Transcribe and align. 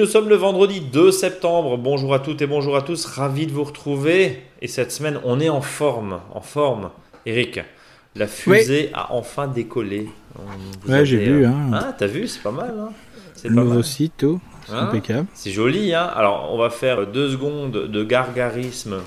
nous 0.00 0.06
sommes 0.06 0.30
le 0.30 0.36
vendredi 0.36 0.80
2 0.80 1.12
septembre. 1.12 1.76
Bonjour 1.76 2.14
à 2.14 2.20
toutes 2.20 2.40
et 2.40 2.46
bonjour 2.46 2.74
à 2.74 2.80
tous. 2.80 3.04
Ravi 3.04 3.46
de 3.46 3.52
vous 3.52 3.64
retrouver. 3.64 4.42
Et 4.62 4.66
cette 4.66 4.92
semaine, 4.92 5.20
on 5.24 5.38
est 5.40 5.50
en 5.50 5.60
forme. 5.60 6.20
En 6.32 6.40
forme. 6.40 6.88
Eric, 7.26 7.60
la 8.16 8.26
fusée 8.26 8.88
a 8.94 9.12
enfin 9.12 9.46
décollé. 9.46 10.08
ouais, 10.88 11.04
j'ai 11.04 11.18
vu. 11.18 11.44
Hein. 11.44 11.70
Ah, 11.74 11.94
t'as 11.98 12.06
vu, 12.06 12.26
c'est 12.28 12.42
pas 12.42 12.50
mal. 12.50 12.74
Hein. 12.80 12.92
c'est 13.34 13.48
le 13.48 13.56
nouveau 13.56 13.82
site, 13.82 14.14
tout. 14.16 14.40
C'est 14.66 14.72
hein 14.72 14.88
impeccable. 14.88 15.26
C'est 15.34 15.50
joli. 15.50 15.92
Alors, 15.92 16.48
on 16.50 16.56
va 16.56 16.70
faire 16.70 17.06
deux 17.06 17.32
secondes 17.32 17.72
de 17.72 18.02
gargarisme 18.02 19.00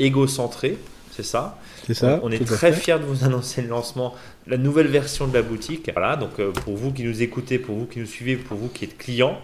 égocentré. 0.00 0.76
C'est 1.12 1.22
ça. 1.22 1.56
C'est 1.86 1.94
ça. 1.94 2.18
On, 2.24 2.32
est 2.32 2.44
très 2.44 2.72
fiers 2.72 2.98
de 2.98 3.04
vous 3.04 3.24
annoncer 3.24 3.62
le 3.62 3.68
lancement, 3.68 4.12
la 4.48 4.56
nouvelle 4.56 4.88
version 4.88 5.28
de 5.28 5.34
la 5.34 5.42
boutique. 5.42 5.88
Voilà, 5.94 6.16
donc 6.16 6.40
euh, 6.40 6.50
pour 6.50 6.76
vous 6.76 6.90
qui 6.90 7.04
nous 7.04 7.22
écoutez, 7.22 7.60
pour 7.60 7.76
vous 7.76 7.86
qui 7.86 8.00
nous 8.00 8.06
suivez, 8.06 8.34
pour 8.34 8.56
vous 8.56 8.68
qui 8.68 8.86
êtes 8.86 8.98
clients, 8.98 9.38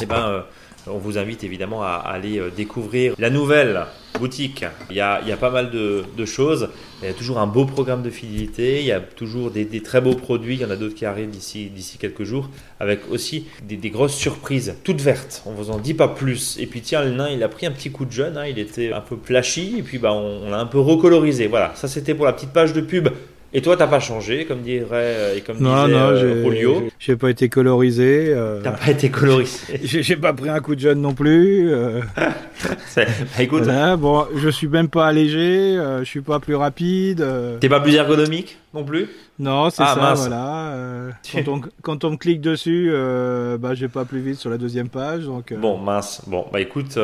eh 0.00 0.06
ben, 0.06 0.28
euh, 0.28 0.40
on 0.86 0.98
vous 0.98 1.18
invite 1.18 1.44
évidemment 1.44 1.82
à, 1.82 2.02
aller 2.04 2.38
euh, 2.38 2.50
découvrir 2.54 3.14
la 3.18 3.30
nouvelle 3.30 3.84
boutique. 4.18 4.64
Il 4.90 4.96
y 4.96 5.00
a, 5.00 5.14
a 5.14 5.36
pas 5.36 5.50
mal 5.50 5.70
de, 5.70 6.24
choses. 6.24 6.70
Il 7.02 7.06
y 7.06 7.10
a 7.10 7.14
toujours 7.14 7.38
un 7.38 7.46
beau 7.46 7.64
programme 7.64 8.02
de 8.02 8.10
fidélité. 8.10 8.80
Il 8.80 8.86
y 8.86 8.92
a 8.92 9.00
toujours 9.00 9.50
des, 9.50 9.66
très 9.82 10.00
beaux 10.00 10.14
produits. 10.14 10.54
Il 10.54 10.60
y 10.60 10.64
en 10.64 10.70
a 10.70 10.76
d'autres 10.76 10.94
qui 10.94 11.06
arrivent 11.06 11.30
d'ici, 11.30 11.70
d'ici 11.70 11.98
quelques 11.98 12.24
jours. 12.24 12.48
Avec 12.80 13.00
aussi 13.10 13.46
des, 13.62 13.90
grosses 13.90 14.14
surprises, 14.14 14.76
toutes 14.84 15.00
vertes. 15.00 15.42
On 15.46 15.52
vous 15.52 15.70
en 15.70 15.78
dit 15.78 15.94
pas 15.94 16.08
plus. 16.08 16.58
Et 16.58 16.66
puis 16.66 16.80
tiens, 16.80 17.04
le 17.04 17.12
nain, 17.12 17.28
il 17.30 17.42
a 17.42 17.48
pris 17.48 17.66
un 17.66 17.70
petit 17.70 17.90
coup 17.90 18.04
de 18.04 18.12
jeune. 18.12 18.36
Hein. 18.36 18.46
Il 18.46 18.58
était 18.58 18.92
un 18.92 19.00
peu 19.00 19.16
flashy. 19.22 19.76
Et 19.78 19.82
puis 19.82 19.98
bah, 19.98 20.12
on, 20.12 20.46
on 20.46 20.50
l'a 20.50 20.58
un 20.58 20.66
peu 20.66 20.80
recolorisé. 20.80 21.46
Voilà, 21.46 21.72
ça 21.74 21.88
c'était 21.88 22.14
pour 22.14 22.24
la 22.24 22.32
petite 22.32 22.52
page 22.52 22.72
de 22.72 22.80
pub 22.80 23.08
et 23.54 23.62
toi, 23.62 23.78
t'as 23.78 23.86
pas 23.86 23.98
changé, 23.98 24.44
comme 24.44 24.60
dirait 24.60 24.86
euh, 24.92 25.36
et 25.36 25.40
comme 25.40 25.58
non, 25.58 25.86
disait 25.86 25.96
non, 25.96 26.10
euh, 26.10 26.88
J'ai 26.98 27.16
pas 27.16 27.30
été 27.30 27.48
colorisé. 27.48 28.26
Euh... 28.28 28.60
T'as 28.62 28.72
pas 28.72 28.90
été 28.90 29.08
colorisé. 29.08 29.80
j'ai 29.82 30.16
pas 30.16 30.34
pris 30.34 30.50
un 30.50 30.60
coup 30.60 30.74
de 30.74 30.80
jeune 30.80 31.00
non 31.00 31.14
plus. 31.14 31.72
Euh... 31.72 32.00
bah, 32.96 33.04
écoute. 33.38 33.64
bon, 33.98 34.26
je 34.36 34.48
suis 34.50 34.68
même 34.68 34.88
pas 34.88 35.06
allégé. 35.06 35.76
Je 36.00 36.04
suis 36.04 36.20
pas 36.20 36.40
plus 36.40 36.56
rapide. 36.56 37.26
T'es 37.60 37.70
pas 37.70 37.80
plus 37.80 37.94
ergonomique? 37.94 38.58
Non 38.74 38.84
plus 38.84 39.08
Non, 39.38 39.70
c'est 39.70 39.82
ah, 39.82 39.94
ça, 39.94 40.14
voilà. 40.14 40.68
Euh, 40.78 41.10
quand, 41.32 41.48
on, 41.48 41.60
quand, 41.82 42.04
on, 42.04 42.16
clique 42.16 42.40
dessus, 42.40 42.90
euh, 42.92 43.58
bah, 43.58 43.74
je 43.74 43.80
vais 43.80 43.88
pas 43.88 44.04
plus 44.04 44.20
vite 44.20 44.36
sur 44.36 44.50
la 44.50 44.58
deuxième 44.58 44.88
page. 44.88 45.24
Donc, 45.24 45.52
euh. 45.52 45.56
Bon, 45.56 45.78
mince. 45.78 46.22
Bon, 46.26 46.46
bah 46.52 46.60
écoute, 46.60 46.98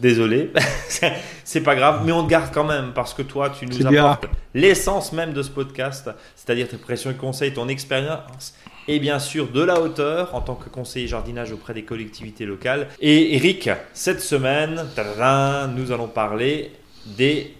désolé. 0.00 0.52
c'est 1.44 1.60
pas 1.60 1.76
grave, 1.76 2.02
mais 2.04 2.12
on 2.12 2.24
te 2.24 2.30
garde 2.30 2.50
quand 2.52 2.64
même 2.64 2.92
parce 2.94 3.14
que 3.14 3.22
toi, 3.22 3.50
tu 3.50 3.66
nous 3.66 3.86
apportes 3.86 4.26
l'essence 4.54 5.12
même 5.12 5.32
de 5.32 5.42
ce 5.42 5.50
podcast, 5.50 6.10
c'est-à-dire 6.34 6.68
tes 6.68 6.76
pressions 6.76 7.10
et 7.10 7.14
conseils, 7.14 7.52
ton 7.52 7.68
expérience 7.68 8.54
et 8.88 8.98
bien 8.98 9.18
sûr 9.18 9.48
de 9.48 9.62
la 9.62 9.80
hauteur 9.80 10.34
en 10.34 10.40
tant 10.40 10.54
que 10.54 10.68
conseiller 10.70 11.06
jardinage 11.06 11.52
auprès 11.52 11.74
des 11.74 11.84
collectivités 11.84 12.46
locales. 12.46 12.88
Et 13.00 13.36
Eric, 13.36 13.70
cette 13.92 14.20
semaine, 14.20 14.86
nous 15.76 15.92
allons 15.92 16.08
parler 16.08 16.72
des 17.06 17.54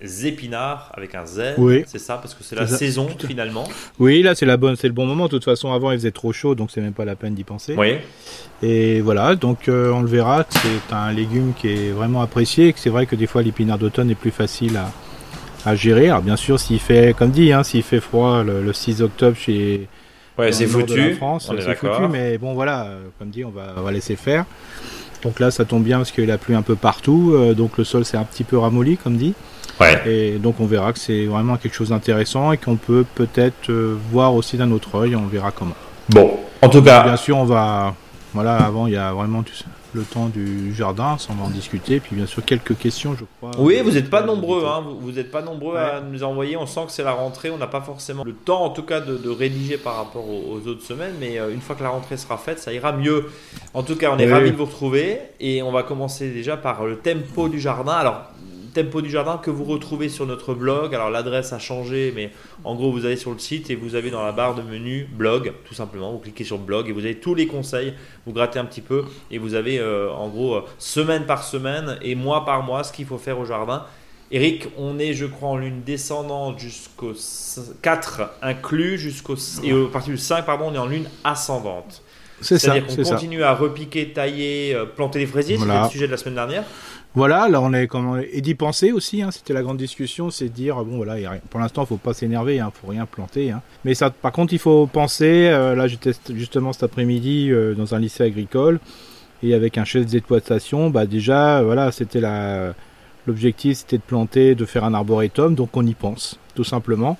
épinards 0.00 0.92
avec 0.94 1.14
un 1.14 1.26
Z. 1.26 1.54
Oui. 1.58 1.84
C'est 1.86 1.98
ça, 1.98 2.16
parce 2.16 2.34
que 2.34 2.44
c'est 2.44 2.56
la 2.56 2.66
saison 2.66 3.08
finalement. 3.26 3.64
Oui, 3.98 4.22
là 4.22 4.34
c'est 4.34 4.46
la 4.46 4.56
bonne, 4.56 4.76
c'est 4.76 4.88
le 4.88 4.92
bon 4.92 5.06
moment. 5.06 5.24
De 5.24 5.30
toute 5.30 5.44
façon, 5.44 5.72
avant 5.72 5.90
il 5.90 5.98
faisait 5.98 6.10
trop 6.10 6.32
chaud, 6.32 6.54
donc 6.54 6.70
c'est 6.70 6.80
même 6.80 6.92
pas 6.92 7.04
la 7.04 7.16
peine 7.16 7.34
d'y 7.34 7.44
penser. 7.44 7.74
Oui. 7.76 7.96
Et 8.62 9.00
voilà, 9.00 9.34
donc 9.34 9.68
euh, 9.68 9.90
on 9.92 10.02
le 10.02 10.08
verra. 10.08 10.44
C'est 10.50 10.94
un 10.94 11.12
légume 11.12 11.52
qui 11.56 11.68
est 11.68 11.90
vraiment 11.90 12.22
apprécié. 12.22 12.74
C'est 12.76 12.90
vrai 12.90 13.06
que 13.06 13.16
des 13.16 13.26
fois 13.26 13.42
l'épinard 13.42 13.78
d'automne 13.78 14.10
est 14.10 14.14
plus 14.14 14.30
facile 14.30 14.76
à, 14.76 14.90
à, 15.70 15.74
gérer. 15.74 16.08
Alors 16.08 16.22
bien 16.22 16.36
sûr, 16.36 16.60
s'il 16.60 16.80
fait, 16.80 17.14
comme 17.16 17.30
dit, 17.30 17.52
hein, 17.52 17.62
s'il 17.62 17.82
fait 17.82 18.00
froid 18.00 18.42
le, 18.44 18.72
6 18.72 19.02
octobre 19.02 19.36
chez 19.36 19.88
Ouais, 20.38 20.52
c'est 20.52 20.66
foutu. 20.66 21.14
France, 21.14 21.50
c'est 21.58 21.74
foutu, 21.74 22.08
mais 22.10 22.36
bon 22.36 22.52
voilà, 22.52 22.84
euh, 22.84 23.06
comme 23.18 23.30
dit, 23.30 23.42
on 23.42 23.50
va, 23.50 23.72
on 23.78 23.80
va 23.80 23.90
laisser 23.90 24.16
faire. 24.16 24.44
Donc 25.22 25.40
là, 25.40 25.50
ça 25.50 25.64
tombe 25.64 25.82
bien 25.82 25.96
parce 25.96 26.12
qu'il 26.12 26.30
a 26.30 26.38
plu 26.38 26.54
un 26.54 26.62
peu 26.62 26.76
partout, 26.76 27.32
euh, 27.34 27.54
donc 27.54 27.78
le 27.78 27.84
sol 27.84 28.04
s'est 28.04 28.18
un 28.18 28.24
petit 28.24 28.44
peu 28.44 28.58
ramolli, 28.58 28.96
comme 28.96 29.16
dit. 29.16 29.34
Et 30.06 30.38
donc 30.38 30.56
on 30.60 30.66
verra 30.66 30.92
que 30.92 30.98
c'est 30.98 31.26
vraiment 31.26 31.56
quelque 31.56 31.74
chose 31.74 31.90
d'intéressant 31.90 32.52
et 32.52 32.58
qu'on 32.58 32.76
peut 32.76 33.04
peut-être 33.14 33.70
euh, 33.70 33.96
voir 34.10 34.34
aussi 34.34 34.56
d'un 34.56 34.70
autre 34.70 34.94
œil, 34.96 35.16
on 35.16 35.26
verra 35.26 35.50
comment. 35.50 35.74
Bon, 36.08 36.38
en 36.62 36.68
tout 36.68 36.82
cas. 36.82 37.02
Bien 37.02 37.16
sûr, 37.16 37.36
on 37.36 37.44
va. 37.44 37.94
Voilà, 38.34 38.56
avant 38.56 38.86
il 38.86 38.92
y 38.92 38.96
a 38.96 39.12
vraiment 39.12 39.42
le 39.94 40.02
temps 40.02 40.26
du 40.26 40.74
jardin, 40.74 41.16
ça 41.18 41.28
on 41.30 41.40
va 41.40 41.46
en 41.46 41.50
discuter. 41.50 42.00
Puis 42.00 42.14
bien 42.14 42.26
sûr 42.26 42.44
quelques 42.44 42.76
questions, 42.76 43.16
je 43.18 43.24
crois. 43.38 43.58
Oui, 43.58 43.80
vous 43.82 43.92
n'êtes 43.92 44.10
pas 44.10 44.20
nombreux, 44.20 44.66
hein, 44.66 44.84
vous 45.00 45.12
n'êtes 45.12 45.30
pas 45.30 45.40
nombreux 45.40 45.76
à 45.76 46.00
nous 46.00 46.22
envoyer. 46.22 46.56
On 46.56 46.66
sent 46.66 46.80
que 46.86 46.92
c'est 46.92 47.02
la 47.02 47.12
rentrée, 47.12 47.50
on 47.50 47.56
n'a 47.56 47.66
pas 47.66 47.80
forcément 47.80 48.24
le 48.24 48.34
temps, 48.34 48.64
en 48.64 48.70
tout 48.70 48.82
cas, 48.82 49.00
de, 49.00 49.30
rédiger 49.30 49.78
par 49.78 49.96
rapport 49.96 50.24
aux, 50.28 50.66
autres 50.68 50.82
semaines. 50.82 51.14
Mais 51.18 51.38
euh, 51.38 51.52
une 51.52 51.60
fois 51.60 51.76
que 51.76 51.82
la 51.82 51.88
rentrée 51.88 52.18
sera 52.18 52.36
faite, 52.36 52.58
ça 52.58 52.72
ira 52.72 52.92
mieux. 52.92 53.30
En 53.72 53.82
tout 53.82 53.96
cas, 53.96 54.10
on 54.14 54.18
est 54.18 54.30
ravis 54.30 54.50
de 54.50 54.56
vous 54.56 54.66
retrouver 54.66 55.18
et 55.40 55.62
on 55.62 55.72
va 55.72 55.82
commencer 55.82 56.30
déjà 56.30 56.56
par 56.56 56.84
le 56.84 56.98
tempo 56.98 57.48
du 57.48 57.58
jardin. 57.58 57.92
Alors 57.92 58.22
Tempo 58.76 59.00
du 59.00 59.08
Jardin 59.08 59.38
que 59.38 59.50
vous 59.50 59.64
retrouvez 59.64 60.10
sur 60.10 60.26
notre 60.26 60.52
blog. 60.52 60.94
Alors 60.94 61.08
l'adresse 61.08 61.54
a 61.54 61.58
changé, 61.58 62.12
mais 62.14 62.30
en 62.62 62.74
gros 62.74 62.92
vous 62.92 63.06
allez 63.06 63.16
sur 63.16 63.32
le 63.32 63.38
site 63.38 63.70
et 63.70 63.74
vous 63.74 63.94
avez 63.94 64.10
dans 64.10 64.22
la 64.22 64.32
barre 64.32 64.54
de 64.54 64.60
menu 64.60 65.08
blog, 65.10 65.54
tout 65.64 65.72
simplement. 65.72 66.12
Vous 66.12 66.18
cliquez 66.18 66.44
sur 66.44 66.58
blog 66.58 66.86
et 66.86 66.92
vous 66.92 67.00
avez 67.00 67.18
tous 67.18 67.34
les 67.34 67.46
conseils. 67.46 67.94
Vous 68.26 68.34
grattez 68.34 68.58
un 68.58 68.66
petit 68.66 68.82
peu 68.82 69.06
et 69.30 69.38
vous 69.38 69.54
avez 69.54 69.78
euh, 69.78 70.12
en 70.12 70.28
gros 70.28 70.60
semaine 70.76 71.24
par 71.24 71.42
semaine 71.42 71.96
et 72.02 72.14
mois 72.14 72.44
par 72.44 72.62
mois 72.64 72.84
ce 72.84 72.92
qu'il 72.92 73.06
faut 73.06 73.16
faire 73.16 73.38
au 73.38 73.46
jardin. 73.46 73.86
Eric, 74.30 74.68
on 74.76 74.98
est, 74.98 75.14
je 75.14 75.24
crois, 75.24 75.48
en 75.48 75.56
lune 75.56 75.80
descendante 75.82 76.58
jusqu'au 76.58 77.14
4 77.80 78.30
inclus, 78.42 78.98
jusqu'au 78.98 79.36
et 79.62 79.72
à 79.72 79.88
partir 79.90 80.12
du 80.12 80.18
5, 80.18 80.44
pardon, 80.44 80.66
on 80.68 80.74
est 80.74 80.78
en 80.78 80.86
lune 80.86 81.08
ascendante. 81.24 82.02
C'est 82.40 82.58
ça. 82.58 82.72
C'est-à-dire 82.72 82.86
qu'on 82.86 83.02
continue 83.02 83.42
à 83.42 83.54
repiquer, 83.54 84.12
tailler, 84.12 84.74
euh, 84.74 84.84
planter 84.84 85.20
des 85.20 85.26
fraisiers. 85.26 85.56
C'était 85.56 85.80
le 85.80 85.88
sujet 85.88 86.06
de 86.06 86.12
la 86.12 86.18
semaine 86.18 86.34
dernière. 86.34 86.64
Voilà, 87.16 87.48
là 87.48 87.62
on 87.62 87.72
est 87.72 87.86
comme 87.86 88.22
et 88.30 88.42
d'y 88.42 88.54
penser 88.54 88.92
aussi. 88.92 89.22
Hein, 89.22 89.30
C'était 89.30 89.54
la 89.54 89.62
grande 89.62 89.78
discussion, 89.78 90.28
c'est 90.30 90.50
de 90.50 90.52
dire 90.52 90.84
bon 90.84 90.98
voilà, 90.98 91.16
pour 91.48 91.58
l'instant 91.58 91.84
il 91.84 91.86
faut 91.86 91.96
pas 91.96 92.12
s'énerver, 92.12 92.60
hein, 92.60 92.70
faut 92.74 92.88
rien 92.88 93.06
planter. 93.06 93.50
Hein. 93.50 93.62
Mais 93.86 93.94
ça, 93.94 94.10
par 94.10 94.32
contre, 94.32 94.52
il 94.52 94.58
faut 94.58 94.86
penser. 94.86 95.48
Euh, 95.50 95.74
là, 95.74 95.88
teste 95.88 96.34
justement 96.34 96.74
cet 96.74 96.82
après-midi 96.82 97.48
euh, 97.50 97.74
dans 97.74 97.94
un 97.94 98.00
lycée 98.00 98.24
agricole 98.24 98.80
et 99.42 99.54
avec 99.54 99.78
un 99.78 99.86
chef 99.86 100.04
d'exploitation. 100.04 100.90
Bah 100.90 101.06
déjà, 101.06 101.62
voilà, 101.62 101.90
c'était 101.90 102.20
l'objectif, 103.26 103.78
c'était 103.78 103.96
de 103.96 104.02
planter, 104.02 104.54
de 104.54 104.66
faire 104.66 104.84
un 104.84 104.92
arboretum, 104.92 105.54
donc 105.54 105.74
on 105.74 105.86
y 105.86 105.94
pense, 105.94 106.38
tout 106.54 106.64
simplement. 106.64 107.16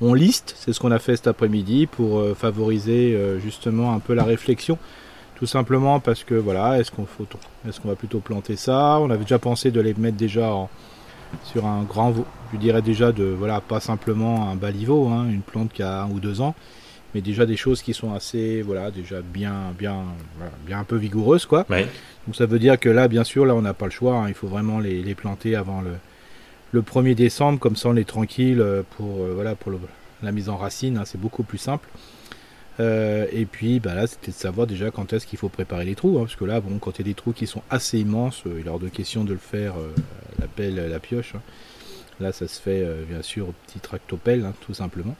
On 0.00 0.14
liste, 0.14 0.54
c'est 0.60 0.72
ce 0.72 0.78
qu'on 0.78 0.92
a 0.92 1.00
fait 1.00 1.16
cet 1.16 1.26
après-midi 1.26 1.88
pour 1.88 2.20
euh, 2.20 2.36
favoriser 2.38 3.18
justement 3.42 3.94
un 3.94 3.98
peu 3.98 4.14
la 4.14 4.22
réflexion. 4.22 4.78
Tout 5.40 5.46
simplement 5.46 6.00
parce 6.00 6.22
que 6.22 6.34
voilà, 6.34 6.78
est-ce 6.78 6.90
qu'on 6.90 7.06
faut, 7.06 7.26
est-ce 7.66 7.80
qu'on 7.80 7.88
va 7.88 7.96
plutôt 7.96 8.20
planter 8.20 8.56
ça? 8.56 8.98
On 9.00 9.08
avait 9.08 9.24
déjà 9.24 9.38
pensé 9.38 9.70
de 9.70 9.80
les 9.80 9.94
mettre 9.94 10.18
déjà 10.18 10.52
sur 11.44 11.64
un 11.64 11.82
grand, 11.84 12.12
je 12.52 12.58
dirais 12.58 12.82
déjà 12.82 13.10
de 13.10 13.24
voilà, 13.24 13.62
pas 13.62 13.80
simplement 13.80 14.50
un 14.50 14.54
baliveau, 14.54 15.08
hein, 15.08 15.24
une 15.30 15.40
plante 15.40 15.72
qui 15.72 15.82
a 15.82 16.02
un 16.02 16.10
ou 16.10 16.20
deux 16.20 16.42
ans, 16.42 16.54
mais 17.14 17.22
déjà 17.22 17.46
des 17.46 17.56
choses 17.56 17.80
qui 17.80 17.94
sont 17.94 18.12
assez, 18.12 18.60
voilà, 18.60 18.90
déjà 18.90 19.22
bien, 19.22 19.72
bien, 19.78 20.04
bien 20.66 20.80
un 20.80 20.84
peu 20.84 20.96
vigoureuses 20.96 21.46
quoi. 21.46 21.64
Donc 22.26 22.36
ça 22.36 22.44
veut 22.44 22.58
dire 22.58 22.78
que 22.78 22.90
là, 22.90 23.08
bien 23.08 23.24
sûr, 23.24 23.46
là 23.46 23.54
on 23.54 23.62
n'a 23.62 23.72
pas 23.72 23.86
le 23.86 23.92
choix, 23.92 24.16
hein, 24.16 24.28
il 24.28 24.34
faut 24.34 24.48
vraiment 24.48 24.78
les, 24.78 25.14
planter 25.14 25.56
avant 25.56 25.80
le, 25.80 25.92
le 26.72 26.82
1er 26.82 27.14
décembre, 27.14 27.58
comme 27.58 27.76
ça 27.76 27.88
on 27.88 27.96
est 27.96 28.06
tranquille 28.06 28.62
pour, 28.98 29.22
euh, 29.22 29.32
voilà, 29.34 29.54
pour 29.54 29.72
la 30.22 30.32
mise 30.32 30.50
en 30.50 30.58
racine, 30.58 30.98
hein, 30.98 31.04
c'est 31.06 31.18
beaucoup 31.18 31.44
plus 31.44 31.56
simple. 31.56 31.88
Euh, 32.80 33.26
et 33.30 33.44
puis 33.44 33.78
bah 33.78 33.94
là, 33.94 34.06
c'était 34.06 34.30
de 34.30 34.36
savoir 34.36 34.66
déjà 34.66 34.90
quand 34.90 35.12
est-ce 35.12 35.26
qu'il 35.26 35.38
faut 35.38 35.50
préparer 35.50 35.84
les 35.84 35.94
trous, 35.94 36.18
hein, 36.18 36.22
parce 36.22 36.36
que 36.36 36.44
là, 36.44 36.60
bon, 36.60 36.78
quand 36.78 36.98
il 36.98 37.02
y 37.02 37.04
a 37.08 37.10
des 37.10 37.14
trous 37.14 37.32
qui 37.32 37.46
sont 37.46 37.62
assez 37.68 37.98
immenses, 37.98 38.42
euh, 38.46 38.58
il 38.58 38.66
est 38.66 38.70
hors 38.70 38.78
de 38.78 38.88
question 38.88 39.24
de 39.24 39.32
le 39.32 39.38
faire 39.38 39.74
euh, 39.76 39.92
la 40.38 40.46
pelle, 40.46 40.76
la 40.76 40.98
pioche. 40.98 41.34
Hein. 41.34 41.42
Là, 42.20 42.32
ça 42.32 42.48
se 42.48 42.60
fait 42.60 42.86
bien 43.08 43.22
sûr 43.22 43.48
au 43.48 43.54
petit 43.66 43.80
tractopelle, 43.80 44.44
hein, 44.44 44.52
tout 44.60 44.74
simplement, 44.74 45.16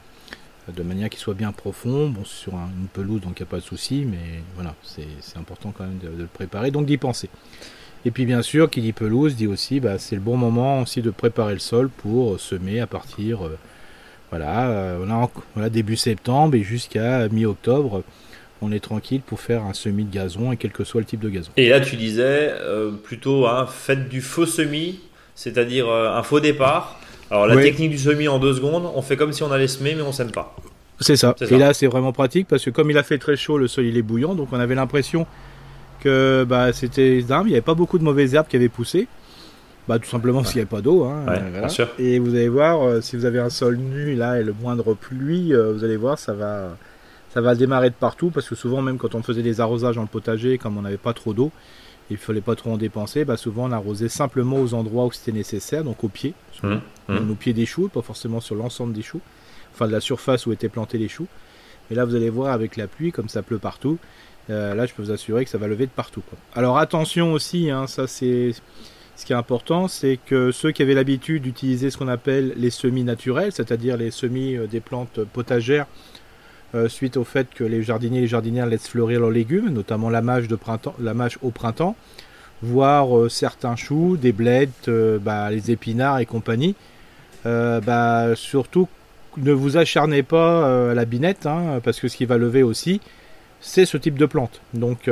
de 0.71 0.83
manière 0.83 1.09
qu'il 1.09 1.19
soit 1.19 1.33
bien 1.33 1.51
profond. 1.51 2.09
Bon, 2.09 2.23
sur 2.23 2.53
une 2.53 2.87
pelouse, 2.93 3.21
donc 3.21 3.39
il 3.39 3.41
n'y 3.41 3.47
a 3.47 3.49
pas 3.49 3.57
de 3.57 3.63
souci, 3.63 4.05
mais 4.05 4.43
voilà, 4.53 4.75
c'est 4.83 5.37
important 5.37 5.73
quand 5.75 5.83
même 5.83 5.97
de, 5.97 6.09
le 6.15 6.27
préparer, 6.27 6.69
donc 6.69 6.85
d'y 6.85 6.97
penser. 6.97 7.27
Et 8.05 8.11
puis 8.11 8.27
bien 8.27 8.43
sûr, 8.43 8.69
qui 8.69 8.81
dit 8.81 8.93
pelouse 8.93 9.35
dit 9.35 9.47
aussi, 9.47 9.79
bah, 9.79 9.97
c'est 9.97 10.13
le 10.13 10.21
bon 10.21 10.37
moment 10.37 10.81
aussi 10.81 11.01
de 11.01 11.09
préparer 11.09 11.53
le 11.53 11.59
sol 11.59 11.89
pour 11.89 12.39
semer 12.39 12.79
à 12.79 12.85
partir 12.85 13.49
voilà, 14.31 14.69
euh, 14.69 15.29
on 15.55 15.61
a, 15.61 15.69
début 15.69 15.97
septembre 15.97 16.55
et 16.55 16.63
jusqu'à 16.63 17.27
mi-octobre, 17.27 18.01
on 18.61 18.71
est 18.71 18.79
tranquille 18.79 19.21
pour 19.21 19.41
faire 19.41 19.65
un 19.65 19.73
semis 19.73 20.05
de 20.05 20.13
gazon 20.13 20.53
et 20.53 20.57
quel 20.57 20.71
que 20.71 20.85
soit 20.85 21.01
le 21.01 21.05
type 21.05 21.19
de 21.19 21.29
gazon. 21.29 21.51
Et 21.57 21.67
là, 21.67 21.81
tu 21.81 21.97
disais 21.97 22.53
euh, 22.61 22.91
plutôt 22.91 23.45
hein, 23.45 23.67
faites 23.67 24.07
du 24.07 24.21
faux 24.21 24.45
semis, 24.45 25.01
c'est-à-dire 25.35 25.89
euh, 25.89 26.15
un 26.15 26.23
faux 26.23 26.39
départ. 26.39 26.97
Alors 27.29 27.45
la 27.45 27.55
technique 27.61 27.91
du 27.91 27.97
semis 27.97 28.27
en 28.27 28.39
deux 28.39 28.53
secondes, 28.53 28.89
on 28.93 29.01
fait 29.01 29.15
comme 29.17 29.33
si 29.33 29.43
on 29.43 29.51
allait 29.51 29.67
semer, 29.67 29.95
mais 29.95 30.01
on 30.01 30.11
sème 30.11 30.31
pas. 30.31 30.55
C'est 31.01 31.15
ça. 31.15 31.35
Et 31.49 31.57
là, 31.57 31.73
c'est 31.73 31.87
vraiment 31.87 32.13
pratique 32.13 32.47
parce 32.47 32.63
que 32.63 32.69
comme 32.69 32.89
il 32.89 32.97
a 32.97 33.03
fait 33.03 33.17
très 33.17 33.35
chaud, 33.35 33.57
le 33.57 33.67
sol 33.67 33.85
il 33.85 33.97
est 33.97 34.01
bouillant, 34.01 34.35
donc 34.35 34.49
on 34.51 34.59
avait 34.59 34.75
l'impression 34.75 35.25
que 36.01 36.45
bah, 36.47 36.73
c'était 36.73 37.19
il 37.19 37.25
n'y 37.25 37.53
avait 37.53 37.61
pas 37.61 37.73
beaucoup 37.73 37.97
de 37.97 38.03
mauvaises 38.03 38.33
herbes 38.33 38.47
qui 38.47 38.55
avaient 38.55 38.69
poussé. 38.69 39.07
Bah, 39.87 39.99
tout 39.99 40.09
simplement 40.09 40.43
s'il 40.43 40.57
n'y 40.57 40.63
a 40.63 40.67
pas 40.67 40.81
d'eau. 40.81 41.05
Hein, 41.05 41.25
Et 41.99 42.19
vous 42.19 42.35
allez 42.35 42.49
voir, 42.49 42.83
euh, 42.83 43.01
si 43.01 43.15
vous 43.15 43.25
avez 43.25 43.39
un 43.39 43.49
sol 43.49 43.77
nu 43.77 44.15
là 44.15 44.39
et 44.39 44.43
le 44.43 44.53
moindre 44.53 44.93
pluie, 44.93 45.53
euh, 45.53 45.73
vous 45.73 45.83
allez 45.83 45.97
voir, 45.97 46.19
ça 46.19 46.33
va, 46.33 46.77
ça 47.33 47.41
va 47.41 47.55
démarrer 47.55 47.89
de 47.89 47.95
partout 47.95 48.29
parce 48.29 48.47
que 48.47 48.55
souvent 48.55 48.81
même 48.81 48.97
quand 48.97 49.15
on 49.15 49.23
faisait 49.23 49.41
des 49.41 49.59
arrosages 49.59 49.97
le 49.97 50.05
potager, 50.05 50.57
comme 50.57 50.77
on 50.77 50.81
n'avait 50.81 50.97
pas 50.97 51.13
trop 51.13 51.33
d'eau, 51.33 51.51
il 52.09 52.17
fallait 52.17 52.41
pas 52.41 52.55
trop 52.55 52.71
en 52.71 52.77
dépenser, 52.77 53.23
bah 53.23 53.37
souvent 53.37 53.69
on 53.69 53.71
arrosait 53.71 54.09
simplement 54.09 54.57
aux 54.57 54.73
endroits 54.73 55.05
où 55.05 55.11
c'était 55.11 55.31
nécessaire, 55.31 55.83
donc 55.83 56.03
au 56.03 56.09
pied, 56.09 56.33
mmh, 56.61 56.75
mmh. 57.07 57.31
au 57.31 57.35
pied 57.35 57.53
des 57.53 57.65
choux, 57.65 57.87
pas 57.87 58.01
forcément 58.01 58.41
sur 58.41 58.55
l'ensemble 58.55 58.91
des 58.93 59.01
choux, 59.01 59.21
enfin 59.73 59.87
de 59.87 59.93
la 59.93 60.01
surface 60.01 60.45
où 60.45 60.51
étaient 60.51 60.69
plantés 60.69 60.97
les 60.97 61.07
choux. 61.07 61.27
Mais 61.89 61.95
là 61.95 62.03
vous 62.03 62.15
allez 62.15 62.29
voir 62.29 62.51
avec 62.51 62.75
la 62.75 62.87
pluie, 62.87 63.13
comme 63.13 63.29
ça 63.29 63.41
pleut 63.41 63.59
partout, 63.59 63.97
euh, 64.49 64.75
là 64.75 64.85
je 64.85 64.93
peux 64.93 65.03
vous 65.03 65.11
assurer 65.11 65.45
que 65.45 65.51
ça 65.51 65.57
va 65.57 65.67
lever 65.67 65.85
de 65.85 65.91
partout. 65.91 66.23
Alors 66.53 66.77
attention 66.77 67.31
aussi, 67.31 67.71
hein, 67.71 67.87
ça 67.87 68.07
c'est 68.07 68.53
ce 69.21 69.25
qui 69.27 69.33
est 69.33 69.35
important, 69.35 69.87
c'est 69.87 70.17
que 70.25 70.51
ceux 70.51 70.71
qui 70.71 70.81
avaient 70.81 70.95
l'habitude 70.95 71.43
d'utiliser 71.43 71.91
ce 71.91 71.97
qu'on 71.97 72.07
appelle 72.07 72.53
les 72.57 72.71
semis 72.71 73.03
naturels, 73.03 73.51
c'est-à-dire 73.51 73.95
les 73.95 74.09
semis 74.09 74.57
euh, 74.57 74.65
des 74.65 74.79
plantes 74.79 75.23
potagères, 75.31 75.85
euh, 76.73 76.89
suite 76.89 77.17
au 77.17 77.23
fait 77.23 77.47
que 77.53 77.63
les 77.63 77.83
jardiniers 77.83 78.17
et 78.17 78.21
les 78.21 78.27
jardinières 78.27 78.65
laissent 78.65 78.87
fleurir 78.87 79.19
leurs 79.19 79.29
légumes, 79.29 79.69
notamment 79.69 80.09
la 80.09 80.23
mâche, 80.23 80.47
au 81.43 81.51
printemps, 81.51 81.95
voire 82.63 83.15
euh, 83.15 83.29
certains 83.29 83.75
choux, 83.75 84.17
des 84.17 84.31
blettes, 84.31 84.89
bah, 84.89 85.51
les 85.51 85.69
épinards 85.69 86.17
et 86.17 86.25
compagnie. 86.25 86.73
bah, 87.45 88.35
surtout, 88.35 88.87
ne 89.37 89.51
vous 89.51 89.77
acharnez 89.77 90.23
pas 90.23 90.89
à 90.89 90.93
la 90.95 91.05
binette, 91.05 91.45
hein, 91.45 91.79
parce 91.83 91.99
que 91.99 92.07
ce 92.07 92.17
qui 92.17 92.25
va 92.25 92.37
lever 92.37 92.63
aussi, 92.63 93.01
c'est 93.59 93.85
ce 93.85 93.97
type 93.97 94.17
de 94.17 94.25
plante. 94.25 94.61
Donc, 94.73 95.07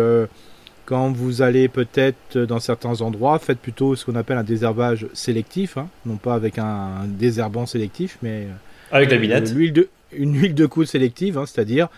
quand 0.90 1.12
vous 1.12 1.44
allez 1.44 1.68
peut-être 1.68 2.40
dans 2.40 2.60
certains 2.60 3.02
endroits, 3.02 3.38
faites 3.38 3.60
plutôt 3.60 3.96
ce 3.96 4.04
qu'on 4.06 4.16
appelle 4.16 4.40
un 4.40 4.44
désherbage 4.44 5.06
sélectif, 5.14 5.78
hein, 5.78 5.88
non 6.08 6.16
pas 6.16 6.34
avec 6.34 6.58
un, 6.58 7.06
désherbant 7.06 7.68
sélectif, 7.68 8.18
mais 8.24 8.48
avec 8.92 9.12
la 9.12 9.18
binette. 9.18 9.54
L'huile 9.54 9.74
de 9.74 9.90
une 10.12 10.36
huile 10.36 10.56
de 10.56 10.66
coude 10.66 10.88
sélective, 10.88 11.38
hein, 11.38 11.46
c'est-à-dire 11.46 11.90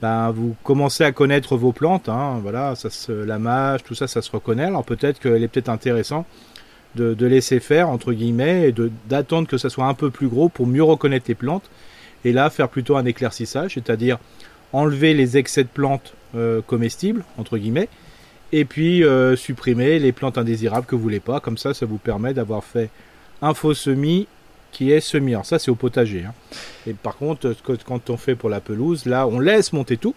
ben, 0.00 0.30
vous 0.30 0.54
commencez 0.62 1.02
à 1.02 1.10
connaître 1.10 1.56
vos 1.56 1.72
plantes, 1.72 2.08
hein, 2.08 2.38
voilà, 2.40 2.76
ça 2.76 2.88
se, 2.88 3.10
la 3.10 3.40
mâche, 3.40 3.82
tout 3.82 3.96
ça, 3.96 4.06
ça 4.06 4.22
se 4.22 4.30
reconnaît. 4.30 4.66
Alors 4.66 4.84
peut-être 4.84 5.18
qu'il 5.18 5.42
est 5.42 5.48
peut-être 5.48 5.68
intéressant 5.68 6.24
de, 6.94 7.26
laisser 7.26 7.58
faire 7.58 7.88
entre 7.88 8.12
guillemets 8.12 8.68
et 8.68 8.74
d'attendre 9.08 9.48
que 9.48 9.58
ça 9.58 9.70
soit 9.70 9.86
un 9.86 9.94
peu 9.94 10.10
plus 10.10 10.28
gros 10.28 10.48
pour 10.48 10.68
mieux 10.68 10.84
reconnaître 10.84 11.26
les 11.26 11.34
plantes. 11.34 11.68
Et 12.24 12.32
là, 12.32 12.48
faire 12.48 12.68
plutôt 12.68 12.96
un 12.96 13.04
éclaircissage, 13.06 13.74
c'est-à-dire 13.74 14.18
enlever 14.72 15.14
les 15.14 15.36
excès 15.36 15.64
de 15.64 15.68
plantes 15.68 16.14
euh, 16.36 16.60
comestibles 16.64 17.24
entre 17.38 17.58
guillemets, 17.58 17.88
et 18.58 18.64
puis 18.64 19.04
euh, 19.04 19.36
supprimer 19.36 19.98
les 19.98 20.12
plantes 20.12 20.38
indésirables 20.38 20.86
que 20.86 20.94
vous 20.94 21.02
voulez 21.02 21.20
pas. 21.20 21.40
Comme 21.40 21.58
ça, 21.58 21.74
ça 21.74 21.84
vous 21.84 21.98
permet 21.98 22.32
d'avoir 22.32 22.64
fait 22.64 22.88
un 23.42 23.52
faux 23.52 23.74
semis 23.74 24.28
qui 24.72 24.90
est 24.92 25.00
semi. 25.00 25.32
Alors 25.34 25.44
ça 25.44 25.58
c'est 25.58 25.70
au 25.70 25.74
potager. 25.74 26.24
Hein. 26.24 26.32
Et 26.86 26.94
par 26.94 27.16
contre, 27.16 27.54
quand 27.84 28.08
on 28.08 28.16
fait 28.16 28.34
pour 28.34 28.48
la 28.48 28.60
pelouse, 28.60 29.04
là 29.04 29.26
on 29.26 29.40
laisse 29.40 29.74
monter 29.74 29.98
tout. 29.98 30.14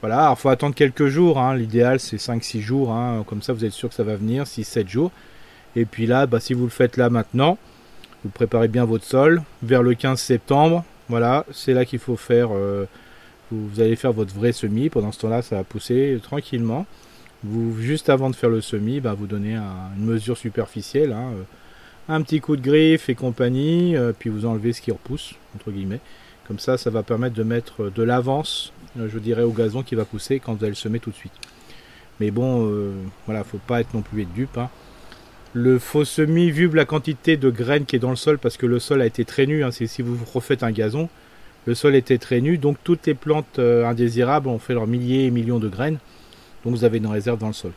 Voilà, 0.00 0.32
il 0.36 0.40
faut 0.40 0.50
attendre 0.50 0.76
quelques 0.76 1.08
jours. 1.08 1.40
Hein. 1.40 1.56
L'idéal 1.56 1.98
c'est 1.98 2.18
5-6 2.18 2.60
jours. 2.60 2.92
Hein. 2.92 3.24
Comme 3.26 3.42
ça 3.42 3.52
vous 3.52 3.64
êtes 3.64 3.72
sûr 3.72 3.88
que 3.88 3.94
ça 3.96 4.04
va 4.04 4.14
venir, 4.14 4.44
6-7 4.44 4.88
jours. 4.88 5.10
Et 5.74 5.84
puis 5.84 6.06
là, 6.06 6.26
bah, 6.26 6.38
si 6.38 6.54
vous 6.54 6.62
le 6.62 6.70
faites 6.70 6.96
là 6.96 7.10
maintenant, 7.10 7.58
vous 8.22 8.30
préparez 8.30 8.68
bien 8.68 8.84
votre 8.84 9.04
sol. 9.04 9.42
Vers 9.64 9.82
le 9.82 9.94
15 9.94 10.20
septembre, 10.20 10.84
voilà, 11.08 11.44
c'est 11.50 11.74
là 11.74 11.84
qu'il 11.84 11.98
faut 11.98 12.16
faire. 12.16 12.50
Euh, 12.52 12.86
vous, 13.50 13.80
allez 13.80 13.96
faire 13.96 14.12
votre 14.12 14.32
vrai 14.32 14.52
semis. 14.52 14.90
Pendant 14.90 15.10
ce 15.10 15.20
temps-là, 15.20 15.42
ça 15.42 15.56
va 15.56 15.64
pousser 15.64 16.20
tranquillement. 16.22 16.86
Juste 17.78 18.08
avant 18.08 18.30
de 18.30 18.36
faire 18.36 18.50
le 18.50 18.60
semis, 18.60 19.00
bah, 19.00 19.14
vous 19.14 19.26
donnez 19.26 19.54
une 19.56 20.04
mesure 20.04 20.36
superficielle. 20.36 21.12
Hein, 21.12 21.32
euh, 21.34 21.42
un 22.08 22.22
petit 22.22 22.40
coup 22.40 22.56
de 22.56 22.62
griffe 22.62 23.08
et 23.10 23.14
compagnie, 23.14 23.94
euh, 23.94 24.12
puis 24.18 24.30
vous 24.30 24.46
enlevez 24.46 24.72
ce 24.72 24.80
qui 24.80 24.90
repousse, 24.90 25.34
entre 25.54 25.70
guillemets. 25.70 26.00
Comme 26.46 26.58
ça, 26.58 26.78
ça 26.78 26.88
va 26.88 27.02
permettre 27.02 27.34
de 27.34 27.42
mettre 27.42 27.90
de 27.90 28.02
l'avance, 28.02 28.72
euh, 28.98 29.08
je 29.12 29.18
dirais, 29.18 29.42
au 29.42 29.50
gazon 29.50 29.82
qui 29.82 29.94
va 29.94 30.06
pousser 30.06 30.40
quand 30.40 30.54
vous 30.54 30.64
allez 30.64 30.70
le 30.70 30.74
semer 30.74 31.00
tout 31.00 31.10
de 31.10 31.14
suite. 31.14 31.34
Mais 32.18 32.30
bon, 32.30 32.66
euh, 32.66 32.92
voilà, 33.26 33.44
faut 33.44 33.58
pas 33.58 33.80
être 33.80 33.92
non 33.92 34.00
plus 34.00 34.24
dupe. 34.24 34.56
Hein. 34.56 34.70
Le 35.52 35.78
faux 35.78 36.06
semis, 36.06 36.50
vu 36.50 36.68
la 36.68 36.86
quantité 36.86 37.36
de 37.36 37.50
graines 37.50 37.84
qui 37.84 37.96
est 37.96 38.00
dans 38.00 38.10
le 38.10 38.16
sol, 38.16 38.38
parce 38.38 38.56
que 38.56 38.66
le 38.66 38.78
sol 38.78 39.02
a 39.02 39.06
été 39.06 39.26
très 39.26 39.46
nu, 39.46 39.62
hein, 39.62 39.70
si 39.70 40.02
vous 40.02 40.16
refaites 40.32 40.62
un 40.62 40.72
gazon, 40.72 41.10
le 41.66 41.74
sol 41.74 41.94
était 41.94 42.18
très 42.18 42.40
nu, 42.40 42.56
donc 42.56 42.78
toutes 42.84 43.06
les 43.06 43.14
plantes 43.14 43.58
indésirables 43.58 44.48
ont 44.48 44.58
fait 44.58 44.72
leurs 44.72 44.86
milliers 44.86 45.26
et 45.26 45.30
millions 45.30 45.58
de 45.58 45.68
graines. 45.68 45.98
Donc 46.68 46.76
vous 46.76 46.84
avez 46.84 46.98
une 46.98 47.06
réserve 47.06 47.38
dans 47.38 47.46
le 47.46 47.54
sol. 47.54 47.72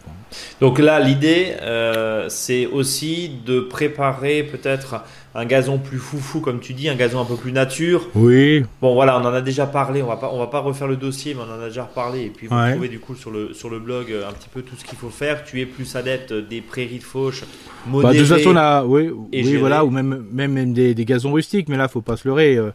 Donc 0.60 0.78
là, 0.78 1.00
l'idée, 1.00 1.54
euh, 1.62 2.28
c'est 2.28 2.66
aussi 2.66 3.32
de 3.46 3.62
préparer 3.62 4.44
peut-être 4.44 5.06
un 5.34 5.46
gazon 5.46 5.78
plus 5.78 5.98
foufou, 5.98 6.42
comme 6.42 6.60
tu 6.60 6.74
dis, 6.74 6.90
un 6.90 6.96
gazon 6.96 7.22
un 7.22 7.26
peu 7.26 7.38
plus 7.38 7.54
nature. 7.54 8.10
Oui. 8.16 8.66
Bon, 8.82 8.94
voilà, 8.94 9.18
on 9.18 9.24
en 9.24 9.34
a 9.34 9.40
déjà 9.40 9.66
parlé. 9.66 10.04
On 10.04 10.08
va 10.08 10.18
pas, 10.18 10.30
on 10.34 10.40
va 10.40 10.48
pas 10.48 10.60
refaire 10.60 10.90
le 10.90 10.98
dossier, 10.98 11.34
mais 11.34 11.42
on 11.48 11.58
en 11.58 11.64
a 11.64 11.68
déjà 11.70 11.84
parlé. 11.84 12.24
Et 12.24 12.30
puis 12.30 12.48
vous 12.48 12.72
trouvez 12.72 12.90
du 12.90 13.00
coup 13.00 13.16
sur 13.16 13.32
le 13.32 13.54
sur 13.54 13.70
le 13.70 13.80
blog 13.80 14.12
euh, 14.12 14.28
un 14.28 14.34
petit 14.34 14.50
peu 14.50 14.62
tout 14.62 14.76
ce 14.76 14.84
qu'il 14.84 14.98
faut 14.98 15.10
faire. 15.10 15.46
Tu 15.46 15.62
es 15.62 15.66
plus 15.66 15.96
adepte 15.96 16.34
des 16.34 16.60
prairies 16.60 17.00
de 17.00 17.04
fauche 17.04 17.46
modérées. 17.88 18.14
Bah, 18.14 18.20
de 18.20 18.26
toute 18.28 18.38
façon, 18.38 18.52
là, 18.52 18.84
oui, 18.84 19.10
oui 19.32 19.56
voilà, 19.56 19.86
ou 19.86 19.90
même 19.90 20.26
même, 20.34 20.74
des, 20.74 20.94
gazons 21.06 21.32
rustiques, 21.32 21.70
mais 21.70 21.78
là, 21.78 21.88
faut 21.88 22.02
pas 22.02 22.18
se 22.18 22.28
leurrer. 22.28 22.58
Euh, 22.58 22.72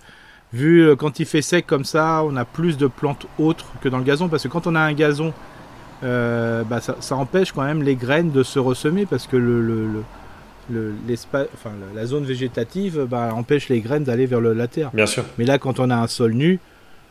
vu 0.54 0.96
quand 0.96 1.20
il 1.20 1.26
fait 1.26 1.42
sec 1.42 1.66
comme 1.66 1.84
ça, 1.84 2.22
on 2.24 2.36
a 2.36 2.46
plus 2.46 2.78
de 2.78 2.86
plantes 2.86 3.26
autres 3.38 3.66
que 3.82 3.90
dans 3.90 3.98
le 3.98 4.04
gazon, 4.04 4.30
parce 4.30 4.44
que 4.44 4.48
quand 4.48 4.66
on 4.66 4.74
a 4.74 4.80
un 4.80 4.94
gazon 4.94 5.34
euh, 6.04 6.62
bah, 6.64 6.81
ça, 6.81 7.16
empêche 7.16 7.52
quand 7.52 7.64
même 7.64 7.82
les 7.82 7.96
graines 7.96 8.31
de 8.31 8.43
se 8.43 8.58
ressemer 8.58 9.06
parce 9.06 9.26
que 9.26 9.37
le, 9.37 9.60
le, 9.60 10.94
enfin, 11.54 11.70
la 11.94 12.06
zone 12.06 12.25
végétative 12.25 13.06
bah, 13.08 13.31
empêche 13.34 13.69
les 13.69 13.81
graines 13.81 14.04
d'aller 14.04 14.26
vers 14.26 14.40
la 14.40 14.69
terre. 14.69 14.90
Bien 14.93 15.06
sûr. 15.06 15.25
Mais 15.38 15.44
là, 15.44 15.58
quand 15.58 15.81
on 15.81 15.90
a 15.90 15.96
un 15.96 16.06
sol 16.06 16.32
nu, 16.32 16.60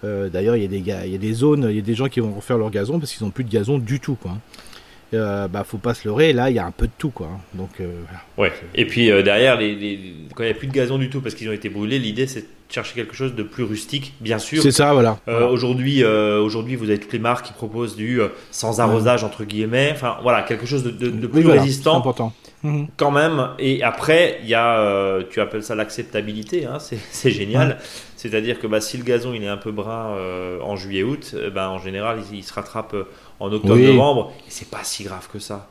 euh, 0.04 0.30
d'ailleurs, 0.30 0.56
il 0.56 0.62
y, 0.62 0.66
a 0.66 0.68
des, 0.68 0.78
il 0.78 1.12
y 1.12 1.16
a 1.16 1.18
des 1.18 1.34
zones, 1.34 1.68
il 1.70 1.76
y 1.76 1.80
a 1.80 1.82
des 1.82 1.96
gens 1.96 2.08
qui 2.08 2.20
vont 2.20 2.34
refaire 2.34 2.58
leur 2.58 2.70
gazon 2.70 3.00
parce 3.00 3.14
qu'ils 3.14 3.26
n'ont 3.26 3.32
plus 3.32 3.44
de 3.44 3.52
gazon 3.52 3.80
du 3.80 4.00
tout. 4.00 4.16
Quoi. 4.16 4.34
Euh, 5.14 5.48
bah, 5.48 5.64
faut 5.64 5.78
pas 5.78 5.94
se 5.94 6.08
leurrer, 6.08 6.34
là, 6.34 6.50
il 6.50 6.56
y 6.56 6.60
a 6.60 6.66
un 6.66 6.72
peu 6.72 6.88
de 6.88 6.92
tout. 6.98 7.12
Quoi. 7.12 7.30
Donc, 7.54 7.82
Ouais. 8.38 8.52
Et 8.74 8.86
puis 8.86 9.08
derrière, 9.24 9.58
les, 9.58 10.00
quand 10.36 10.44
il 10.44 10.48
n'y 10.48 10.52
a 10.52 10.56
plus 10.56 10.68
de 10.68 10.74
gazon 10.74 10.98
du 10.98 11.10
tout 11.10 11.22
parce 11.22 11.36
qu'ils 11.36 11.50
ont 11.50 11.54
été 11.54 11.70
brûlés, 11.70 12.00
l'idée 12.00 12.28
c'est 12.28 12.46
chercher 12.70 12.96
quelque 12.96 13.16
chose 13.16 13.36
de 13.36 13.44
plus 13.44 13.64
rustique, 13.64 14.14
bien 14.20 14.40
sûr. 14.40 14.62
C'est 14.62 14.72
ça, 14.72 14.94
voilà. 14.94 15.20
Euh, 15.28 15.48
aujourd'hui, 15.48 16.04
euh, 16.04 16.42
aujourd'hui, 16.42 16.76
vous 16.76 16.90
avez 16.90 17.00
toutes 17.00 17.14
les 17.14 17.20
marques 17.20 17.46
qui 17.46 17.54
proposent 17.54 17.96
du 17.96 18.22
euh, 18.22 18.30
sans 18.52 18.80
arrosage 18.80 19.24
entre 19.24 19.44
guillemets. 19.44 19.92
Enfin, 19.94 20.18
voilà, 20.24 20.42
quelque 20.42 20.66
chose 20.66 20.84
de, 20.84 20.92
de, 20.92 21.28
plus 21.28 21.46
résistant. 21.48 21.98
important. 21.98 22.34
Mhm. 22.64 22.88
Quand 22.98 23.12
même. 23.12 23.50
Et 23.60 23.84
après, 23.84 24.40
il 24.44 24.50
y 24.50 24.56
a, 24.56 25.20
tu 25.30 25.40
appelles 25.40 25.64
ça 25.64 25.76
l'acceptabilité. 25.76 26.66
Hein, 26.66 26.78
c'est 26.80 27.32
génial. 27.32 27.78
C'est-à-dire 28.18 28.60
que 28.60 28.66
bah, 28.66 28.82
si 28.82 28.98
le 28.98 29.04
gazon 29.04 29.34
il 29.34 29.44
est 29.44 29.48
un 29.48 29.58
peu 29.58 29.72
brun 29.72 30.18
en 30.62 30.76
juillet-août, 30.76 31.36
bah, 31.54 31.70
en 31.70 31.80
général, 31.80 32.20
il, 32.34 32.44
se 32.44 32.54
rattrape 32.54 32.96
en 33.40 33.52
octobre-novembre. 33.52 34.34
C'est 34.48 34.70
pas 34.70 34.84
si 34.84 35.04
grave 35.04 35.28
que 35.32 35.40
ça. 35.40 35.68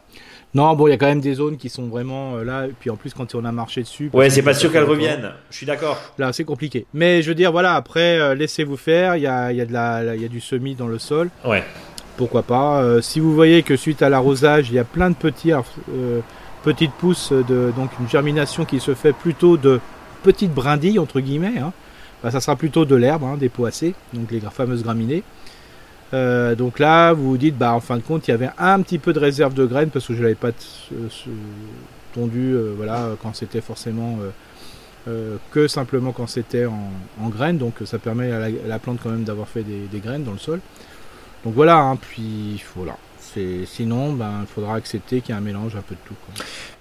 Non, 0.54 0.75
bon, 0.75 0.87
il 0.87 0.90
y 0.90 0.92
a 0.92 0.97
quand 0.97 1.06
même 1.06 1.21
des 1.21 1.35
zones 1.35 1.56
qui 1.56 1.68
sont 1.68 1.88
vraiment 1.88 2.37
euh, 2.37 2.44
là. 2.44 2.66
Et 2.66 2.75
puis 2.78 2.88
en 2.88 2.97
plus, 2.97 3.12
quand 3.12 3.35
on 3.35 3.44
a 3.44 3.50
marché 3.50 3.83
dessus. 3.83 4.09
Ouais, 4.12 4.30
c'est 4.30 4.42
pas 4.42 4.54
sûr 4.54 4.71
qu'elles 4.71 4.85
reviennent. 4.85 5.33
Je 5.50 5.56
suis 5.56 5.66
d'accord. 5.66 5.99
Là, 6.16 6.33
c'est 6.33 6.44
compliqué. 6.44 6.87
Mais 6.94 7.23
je 7.23 7.28
veux 7.28 7.35
dire, 7.35 7.50
voilà, 7.50 7.75
après, 7.75 8.21
euh, 8.21 8.35
laissez-vous 8.37 8.76
faire. 8.76 9.16
Il 9.16 9.23
y 9.23 9.26
a, 9.26 9.52
y, 9.52 9.61
a 9.61 9.66
de 9.66 9.73
la, 9.73 10.14
y 10.14 10.25
a 10.25 10.28
du 10.28 10.40
semis 10.40 10.76
dans 10.76 10.87
le 10.87 11.00
sol. 11.00 11.30
Ouais. 11.44 11.64
Pourquoi 12.16 12.44
pas. 12.44 12.80
Euh, 12.83 13.00
si 13.00 13.18
vous 13.18 13.35
voyez 13.35 13.64
que 13.64 13.75
suite 13.75 14.00
à 14.00 14.09
l'arrosage, 14.09 14.68
il 14.71 14.76
y 14.76 14.78
a 14.78 14.85
plein 14.85 15.11
de 15.11 15.16
petits, 15.16 15.50
petites 16.62 16.92
pousses, 16.92 17.33
de, 17.33 17.73
donc 17.76 17.90
une 17.99 18.09
germination 18.09 18.64
qui 18.64 18.78
se 18.78 18.94
fait 18.94 19.12
plutôt 19.12 19.56
de 19.56 19.80
petites 20.23 20.52
brindilles, 20.52 21.00
entre 21.00 21.21
guillemets, 21.21 21.59
hein, 21.59 21.73
bah, 22.23 22.30
ça 22.30 22.40
sera 22.40 22.56
plutôt 22.56 22.85
de 22.85 22.94
l'herbe, 22.94 23.25
hein, 23.25 23.37
des 23.37 23.49
poissés, 23.49 23.94
donc 24.12 24.30
les 24.30 24.40
fameuses 24.40 24.83
graminées. 24.83 25.23
Euh, 26.14 26.54
donc 26.54 26.78
là, 26.78 27.12
vous 27.12 27.30
vous 27.30 27.37
dites, 27.37 27.59
bah, 27.59 27.73
en 27.73 27.80
fin 27.80 27.97
de 27.97 28.02
compte, 28.02 28.28
il 28.28 28.30
y 28.30 28.35
avait 28.35 28.50
un 28.59 28.80
petit 28.83 28.99
peu 28.99 29.12
de 29.12 29.18
réserve 29.18 29.52
de 29.54 29.66
graines 29.66 29.90
parce 29.90 30.06
que 30.06 30.14
je 30.14 30.23
l'avais 30.23 30.37
pas 30.37 30.52
tondu 32.14 32.54
euh, 32.54 32.73
voilà, 32.76 33.11
quand 33.21 33.35
c'était 33.35 33.61
forcément 33.61 34.18
euh, 35.09 35.37
que 35.50 35.66
simplement 35.66 36.12
quand 36.12 36.28
c'était 36.28 36.66
en, 36.66 37.28
graines. 37.28 37.59
Donc 37.59 37.75
ça 37.85 37.99
permet 37.99 38.30
à 38.30 38.49
la, 38.49 38.78
plante 38.78 38.99
quand 39.02 39.11
même 39.11 39.25
d'avoir 39.25 39.49
fait 39.49 39.64
des, 39.64 39.99
graines 39.99 40.25
dans 40.25 40.33
le 40.33 40.38
sol. 40.38 40.61
Donc 41.44 41.54
voilà, 41.54 41.78
hein, 41.78 41.97
puis 41.97 42.62
voilà. 42.76 42.97
Sinon, 43.67 44.12
ben, 44.12 44.41
il 44.43 44.47
faudra 44.47 44.75
accepter 44.76 45.21
qu'il 45.21 45.31
y 45.31 45.33
a 45.33 45.38
un 45.38 45.43
mélange 45.43 45.76
un 45.76 45.83
peu 45.83 45.95
de 45.95 46.00
tout. 46.07 46.14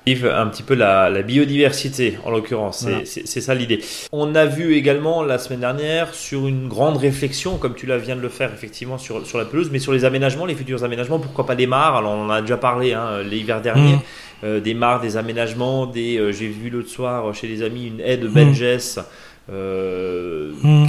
Yves, 0.06 0.28
un 0.28 0.48
petit 0.48 0.64
peu 0.64 0.74
la, 0.74 1.10
biodiversité 1.22 2.18
en 2.26 2.32
l'occurrence, 2.32 2.86
c'est 3.06 3.42
ça 3.42 3.56
l'idée. 3.56 3.80
On 4.12 4.36
a 4.36 4.46
vu 4.46 4.76
également 4.76 5.24
la 5.24 5.38
semaine 5.38 5.62
dernière 5.62 6.14
sur 6.14 6.48
une 6.48 6.68
grande 6.68 6.98
réflexion, 6.98 7.58
comme 7.58 7.74
tu 7.74 7.86
la 7.86 7.98
viens 7.98 8.16
de 8.16 8.22
le 8.22 8.30
faire 8.30 8.52
effectivement 8.54 8.98
sur, 8.98 9.26
sur 9.26 9.38
la 9.38 9.46
pelouse, 9.46 9.70
mais 9.72 9.80
sur 9.80 9.94
les 9.94 10.04
aménagements, 10.04 10.46
les 10.46 10.56
futurs 10.56 10.84
aménagements, 10.84 11.20
pourquoi 11.20 11.46
pas 11.46 11.56
des 11.56 11.68
mares? 11.68 11.96
Alors 11.96 12.12
on 12.12 12.26
en 12.26 12.30
a 12.30 12.42
déjà 12.42 12.58
parlé 12.58 12.94
hein, 12.94 13.22
l'hiver 13.24 13.62
dernier, 13.62 13.96
mmh. 13.96 14.02
euh, 14.44 14.60
des 14.60 14.74
mares, 14.74 15.00
des 15.00 15.16
aménagements, 15.16 15.86
des. 15.86 16.18
Euh, 16.18 16.32
j'ai 16.34 16.50
vu 16.50 16.70
l'autre 16.70 16.90
soir 16.90 17.34
chez 17.34 17.48
les 17.48 17.64
amis 17.64 17.88
une 17.88 18.02
haie 18.02 18.18
de 18.18 18.28
Benjes. 18.28 19.00
Euh, 19.50 20.52
mmh 20.62 20.88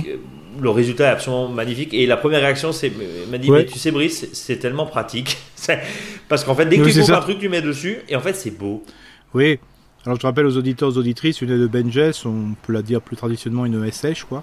le 0.60 0.70
résultat 0.70 1.04
est 1.04 1.12
absolument 1.12 1.48
magnifique. 1.48 1.94
Et 1.94 2.06
la 2.06 2.16
première 2.16 2.40
réaction, 2.40 2.72
c'est 2.72 2.92
m'a 3.30 3.38
dit, 3.38 3.50
mais 3.50 3.66
tu 3.66 3.78
sais, 3.78 3.90
Brice, 3.90 4.28
c'est 4.32 4.58
tellement 4.58 4.86
pratique. 4.86 5.38
Parce 6.28 6.44
qu'en 6.44 6.54
fait, 6.54 6.66
dès 6.66 6.78
que 6.78 6.84
tu 6.84 6.92
trouves 6.92 7.12
un 7.12 7.20
truc, 7.20 7.38
tu 7.38 7.48
mets 7.48 7.62
dessus, 7.62 7.98
et 8.08 8.16
en 8.16 8.20
fait, 8.20 8.34
c'est 8.34 8.50
beau. 8.50 8.84
Oui. 9.32 9.58
Alors, 10.06 10.20
je 10.20 10.26
rappelle 10.26 10.46
aux 10.46 10.56
auditeurs, 10.56 10.90
aux 10.90 10.98
auditrices, 10.98 11.40
une 11.40 11.50
aide 11.50 11.60
de 11.60 11.66
Benjes, 11.66 12.26
on 12.26 12.54
peut 12.62 12.72
la 12.72 12.82
dire 12.82 13.00
plus 13.00 13.16
traditionnellement 13.16 13.64
une 13.64 13.84
ESH, 13.84 14.24
quoi. 14.24 14.42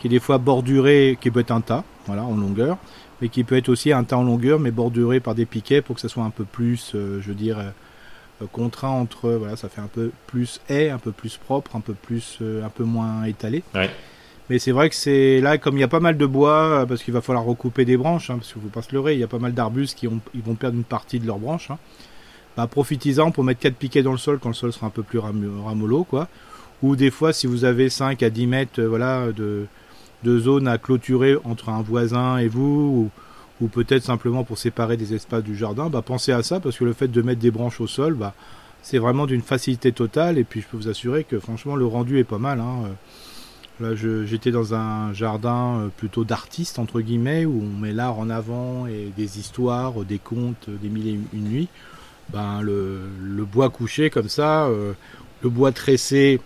qui 0.00 0.06
est 0.06 0.10
des 0.10 0.20
fois 0.20 0.38
borduré, 0.38 1.18
qui 1.20 1.30
peut 1.30 1.40
être 1.40 1.50
un 1.50 1.60
tas, 1.60 1.84
voilà, 2.06 2.24
en 2.24 2.34
longueur, 2.34 2.78
mais 3.20 3.28
qui 3.28 3.44
peut 3.44 3.56
être 3.56 3.68
aussi 3.68 3.92
un 3.92 4.04
tas 4.04 4.16
en 4.16 4.22
longueur, 4.24 4.58
mais 4.58 4.70
borduré 4.70 5.20
par 5.20 5.34
des 5.34 5.44
piquets 5.44 5.82
pour 5.82 5.96
que 5.96 6.00
ça 6.00 6.08
soit 6.08 6.24
un 6.24 6.30
peu 6.30 6.44
plus, 6.44 6.92
je 6.94 7.32
dirais, 7.32 7.72
contraint 8.52 8.88
entre, 8.88 9.30
voilà, 9.32 9.56
ça 9.56 9.68
fait 9.68 9.82
un 9.82 9.86
peu 9.86 10.10
plus 10.26 10.60
haie, 10.70 10.88
un 10.88 10.98
peu 10.98 11.12
plus 11.12 11.36
propre, 11.36 11.76
un 11.76 11.80
peu 11.80 11.92
plus, 11.94 12.38
un 12.40 12.70
peu 12.70 12.84
moins 12.84 13.24
étalé. 13.24 13.62
Ouais. 13.74 13.90
Mais 14.48 14.58
c'est 14.60 14.72
vrai 14.72 14.88
que 14.88 14.94
c'est 14.94 15.40
là, 15.40 15.58
comme 15.58 15.76
il 15.76 15.80
y 15.80 15.84
a 15.84 15.88
pas 15.88 16.00
mal 16.00 16.16
de 16.16 16.26
bois, 16.26 16.84
parce 16.88 17.02
qu'il 17.02 17.12
va 17.12 17.20
falloir 17.20 17.44
recouper 17.44 17.84
des 17.84 17.96
branches, 17.96 18.30
hein, 18.30 18.36
parce 18.36 18.52
qu'il 18.52 18.62
ne 18.62 18.70
faut 18.70 19.08
il 19.08 19.18
y 19.18 19.24
a 19.24 19.26
pas 19.26 19.40
mal 19.40 19.52
d'arbustes 19.52 19.98
qui 19.98 20.06
vont 20.06 20.54
perdre 20.54 20.76
une 20.76 20.84
partie 20.84 21.18
de 21.18 21.26
leurs 21.26 21.38
branches. 21.38 21.70
Hein. 21.70 21.78
Bah, 22.56 22.66
profitez-en 22.66 23.32
pour 23.32 23.44
mettre 23.44 23.60
4 23.60 23.74
piquets 23.74 24.02
dans 24.02 24.12
le 24.12 24.18
sol 24.18 24.38
quand 24.40 24.48
le 24.48 24.54
sol 24.54 24.72
sera 24.72 24.86
un 24.86 24.90
peu 24.90 25.02
plus 25.02 25.18
ramollo, 25.18 26.04
quoi. 26.04 26.28
Ou 26.82 26.96
des 26.96 27.10
fois, 27.10 27.32
si 27.32 27.46
vous 27.46 27.64
avez 27.64 27.90
5 27.90 28.22
à 28.22 28.30
10 28.30 28.46
mètres 28.46 28.80
euh, 28.80 28.88
voilà, 28.88 29.28
de, 29.32 29.66
zone 30.24 30.66
à 30.66 30.78
clôturer 30.78 31.36
entre 31.44 31.68
un 31.68 31.82
voisin 31.82 32.38
et 32.38 32.48
vous, 32.48 33.10
ou, 33.60 33.68
peut-être 33.68 34.02
simplement 34.02 34.44
pour 34.44 34.58
séparer 34.58 34.96
des 34.96 35.14
espaces 35.14 35.42
du 35.42 35.56
jardin, 35.56 35.88
bah, 35.88 36.02
pensez 36.02 36.32
à 36.32 36.42
ça, 36.42 36.60
parce 36.60 36.78
que 36.78 36.84
le 36.84 36.92
fait 36.92 37.08
de 37.08 37.22
mettre 37.22 37.40
des 37.40 37.50
branches 37.50 37.80
au 37.80 37.86
sol, 37.86 38.14
bah, 38.14 38.34
c'est 38.82 38.98
vraiment 38.98 39.26
d'une 39.26 39.42
facilité 39.42 39.92
totale, 39.92 40.38
et 40.38 40.44
puis 40.44 40.62
je 40.62 40.66
peux 40.66 40.76
vous 40.76 40.88
assurer 40.88 41.24
que 41.24 41.38
franchement, 41.38 41.76
le 41.76 41.86
rendu 41.86 42.18
est 42.18 42.24
pas 42.24 42.38
mal. 42.38 42.60
Hein. 42.60 42.90
Là, 43.78 43.94
j'étais 43.94 44.50
dans 44.50 44.72
un 44.72 45.12
jardin 45.12 45.80
euh, 45.80 45.88
plutôt 45.94 46.24
d'artistes, 46.24 46.78
entre 46.78 47.02
guillemets, 47.02 47.44
où 47.44 47.62
on 47.62 47.78
met 47.78 47.92
l'art 47.92 48.18
en 48.18 48.30
avant 48.30 48.86
et 48.86 49.12
des 49.14 49.38
histoires, 49.38 49.92
des 50.04 50.18
contes, 50.18 50.70
des 50.70 50.88
mille 50.88 51.08
et 51.08 51.20
une 51.34 51.44
nuits. 51.44 51.68
Ben, 52.30 52.62
le, 52.62 53.44
bois 53.44 53.68
couché 53.68 54.08
comme 54.08 54.30
ça, 54.30 54.64
euh, 54.64 54.94
le 55.42 55.50
bois 55.50 55.72
tressé, 55.72 56.40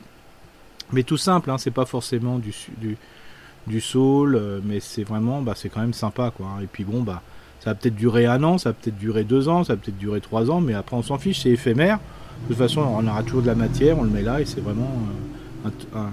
mais 0.93 1.05
tout 1.05 1.17
simple, 1.17 1.51
hein, 1.51 1.59
c'est 1.59 1.71
pas 1.71 1.87
forcément 1.87 2.39
du, 2.39 2.53
du, 2.79 2.99
du 3.69 3.81
saule, 3.81 4.35
euh, 4.35 4.61
mais 4.65 4.81
c'est 4.81 5.05
vraiment, 5.05 5.41
bah, 5.41 5.53
c'est 5.55 5.69
quand 5.69 5.81
même 5.81 5.95
sympa, 5.95 6.33
quoi. 6.37 6.59
Et 6.63 6.67
puis 6.67 6.83
bon, 6.83 7.03
bah, 7.03 7.23
ça 7.61 7.71
va 7.71 7.75
peut-être 7.77 7.95
durer 7.95 8.27
un 8.27 8.43
an, 8.43 8.59
ça 8.59 8.71
va 8.71 8.73
peut-être 8.75 8.99
durer 8.99 9.23
deux 9.23 9.49
ans, 9.49 9.63
ça 9.63 9.75
va 9.75 9.81
peut-être 9.81 9.99
durer 9.99 10.21
trois 10.21 10.51
ans, 10.51 10.61
mais 10.61 10.75
après 10.75 10.97
on 10.97 11.03
s'en 11.03 11.17
fiche, 11.17 11.43
c'est 11.43 11.51
éphémère. 11.51 11.99
De 12.43 12.49
toute 12.49 12.57
façon, 12.57 12.81
on 12.81 13.07
aura 13.07 13.23
toujours 13.23 13.43
de 13.43 13.47
la 13.47 13.55
matière, 13.55 13.99
on 13.99 14.03
le 14.03 14.11
met 14.11 14.23
là 14.23 14.41
et 14.41 14.47
c'est 14.47 14.61
vraiment, 14.61 14.91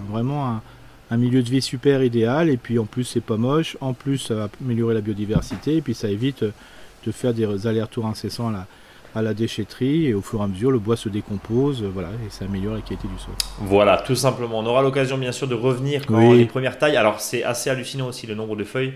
vraiment 0.10 0.48
un, 0.48 0.62
un 1.10 1.18
milieu 1.18 1.42
de 1.42 1.50
vie 1.50 1.62
super 1.62 2.04
idéal 2.04 2.50
et 2.50 2.58
puis 2.58 2.80
en 2.80 2.86
plus 2.86 3.04
c'est 3.04 3.22
pas 3.22 3.38
moche, 3.38 3.78
en 3.82 3.94
plus 3.94 4.18
ça 4.18 4.36
va 4.36 4.50
améliorer 4.64 4.94
la 4.94 5.02
biodiversité 5.02 5.78
et 5.78 5.82
puis 5.82 5.94
ça 5.94 6.10
évite 6.10 6.44
de 6.44 7.12
faire 7.12 7.34
des 7.34 7.68
allers-retours 7.68 8.06
incessants 8.06 8.50
à 8.50 8.52
la, 8.52 8.68
à 9.16 9.22
la 9.22 9.34
déchetterie 9.34 10.08
et 10.08 10.14
au 10.14 10.22
fur 10.22 10.42
et 10.42 10.44
à 10.44 10.48
mesure 10.48 10.72
le 10.72 10.80
bois 10.80 10.98
se 10.98 11.10
décompose 11.10 11.84
voilà 11.84 12.10
et 12.26 12.30
ça 12.30 12.46
améliore 12.46 12.76
la 12.76 12.82
qualité 12.82 13.08
du 13.08 13.18
sol. 13.20 13.34
Voilà, 13.62 13.98
tout 14.06 14.16
simplement. 14.16 14.60
On 14.60 14.66
aura 14.66 14.82
l'occasion 14.82 15.18
bien 15.18 15.32
sûr 15.32 15.48
de 15.48 15.56
revenir 15.56 16.06
quand 16.06 16.34
les 16.34 16.46
premières 16.46 16.78
tailles. 16.78 16.98
Alors 16.98 17.20
c'est 17.20 17.44
assez 17.44 17.70
hallucinant 17.70 18.08
aussi 18.08 18.28
le 18.28 18.36
nombre 18.36 18.56
de 18.56 18.64
feuilles 18.64 18.94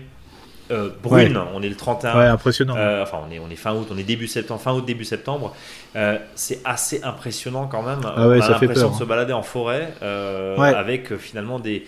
euh, 0.72 0.88
brune. 1.02 1.38
On 1.54 1.62
est 1.62 1.68
le 1.68 1.76
31. 1.76 2.18
Ouais, 2.18 2.24
impressionnant. 2.26 2.74
Euh, 2.76 3.02
enfin, 3.02 3.18
on 3.28 3.30
est, 3.30 3.38
on 3.38 3.50
est 3.50 3.56
fin 3.56 3.74
août, 3.74 3.88
on 3.90 3.98
est 3.98 4.02
début 4.02 4.26
septembre, 4.26 4.60
fin 4.60 4.72
août, 4.72 4.84
début 4.84 5.04
septembre. 5.04 5.54
Euh, 5.96 6.18
c'est 6.34 6.60
assez 6.64 7.00
impressionnant 7.02 7.66
quand 7.66 7.82
même. 7.82 8.00
Ah 8.04 8.28
ouais, 8.28 8.38
on 8.38 8.42
a 8.42 8.48
l'impression 8.48 8.90
de 8.90 8.96
se 8.96 9.04
balader 9.04 9.32
en 9.32 9.42
forêt 9.42 9.92
avec 10.00 11.16
finalement 11.16 11.58
des, 11.58 11.84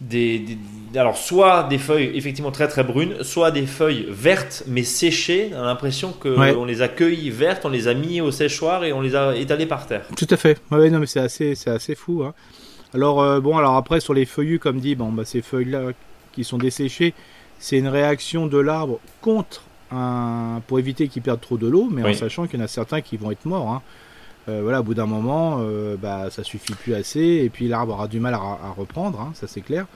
des, 0.00 0.58
alors 0.94 1.16
soit 1.16 1.64
des 1.64 1.78
feuilles 1.78 2.12
effectivement 2.14 2.52
très 2.52 2.68
très 2.68 2.84
brunes, 2.84 3.22
soit 3.22 3.50
des 3.50 3.66
feuilles 3.66 4.06
vertes 4.08 4.62
mais 4.66 4.84
séchées. 4.84 5.50
On 5.54 5.62
a 5.62 5.66
l'impression 5.66 6.12
qu'on 6.12 6.64
les 6.64 6.82
a 6.82 6.88
cueillies 6.88 7.30
vertes, 7.30 7.64
on 7.64 7.70
les 7.70 7.88
a 7.88 7.94
mis 7.94 8.20
au 8.20 8.30
séchoir 8.30 8.84
et 8.84 8.92
on 8.92 9.00
les 9.00 9.16
a 9.16 9.34
étalées 9.34 9.66
par 9.66 9.86
terre. 9.86 10.02
Tout 10.16 10.28
à 10.30 10.36
fait. 10.36 10.60
Ouais, 10.70 10.90
non 10.90 11.00
mais 11.00 11.06
c'est 11.06 11.20
assez, 11.20 11.54
c'est 11.54 11.70
assez 11.70 11.94
fou. 11.94 12.22
Hein. 12.24 12.34
Alors 12.94 13.40
bon, 13.40 13.58
alors 13.58 13.74
après 13.74 14.00
sur 14.00 14.14
les 14.14 14.26
feuillus, 14.26 14.60
comme 14.60 14.78
dit, 14.78 14.94
bon 14.94 15.10
bah 15.10 15.24
ces 15.24 15.42
feuilles 15.42 15.70
là 15.70 15.90
qui 16.32 16.44
sont 16.44 16.58
desséchées 16.58 17.14
c'est 17.58 17.78
une 17.78 17.88
réaction 17.88 18.46
de 18.46 18.58
l'arbre 18.58 19.00
contre 19.20 19.62
un, 19.90 20.60
pour 20.66 20.78
éviter 20.78 21.08
qu'il 21.08 21.22
perde 21.22 21.40
trop 21.40 21.56
de 21.56 21.66
l'eau, 21.66 21.88
mais 21.90 22.02
en 22.02 22.14
sachant 22.14 22.46
qu'il 22.46 22.58
y 22.58 22.62
en 22.62 22.64
a 22.64 22.68
certains 22.68 23.00
qui 23.00 23.16
vont 23.16 23.30
être 23.30 23.44
morts. 23.44 23.70
Hein. 23.70 23.82
Euh, 24.48 24.60
voilà, 24.62 24.80
au 24.80 24.82
bout 24.84 24.94
d'un 24.94 25.06
moment, 25.06 25.58
euh, 25.60 25.96
bah, 25.96 26.30
ça 26.30 26.44
suffit 26.44 26.74
plus 26.74 26.94
assez, 26.94 27.20
et 27.20 27.50
puis 27.50 27.66
l'arbre 27.66 27.94
aura 27.94 28.06
du 28.06 28.20
mal 28.20 28.34
à, 28.34 28.74
reprendre, 28.76 29.20
hein, 29.20 29.32
ça 29.34 29.46
c'est 29.46 29.60
clair. 29.60 29.86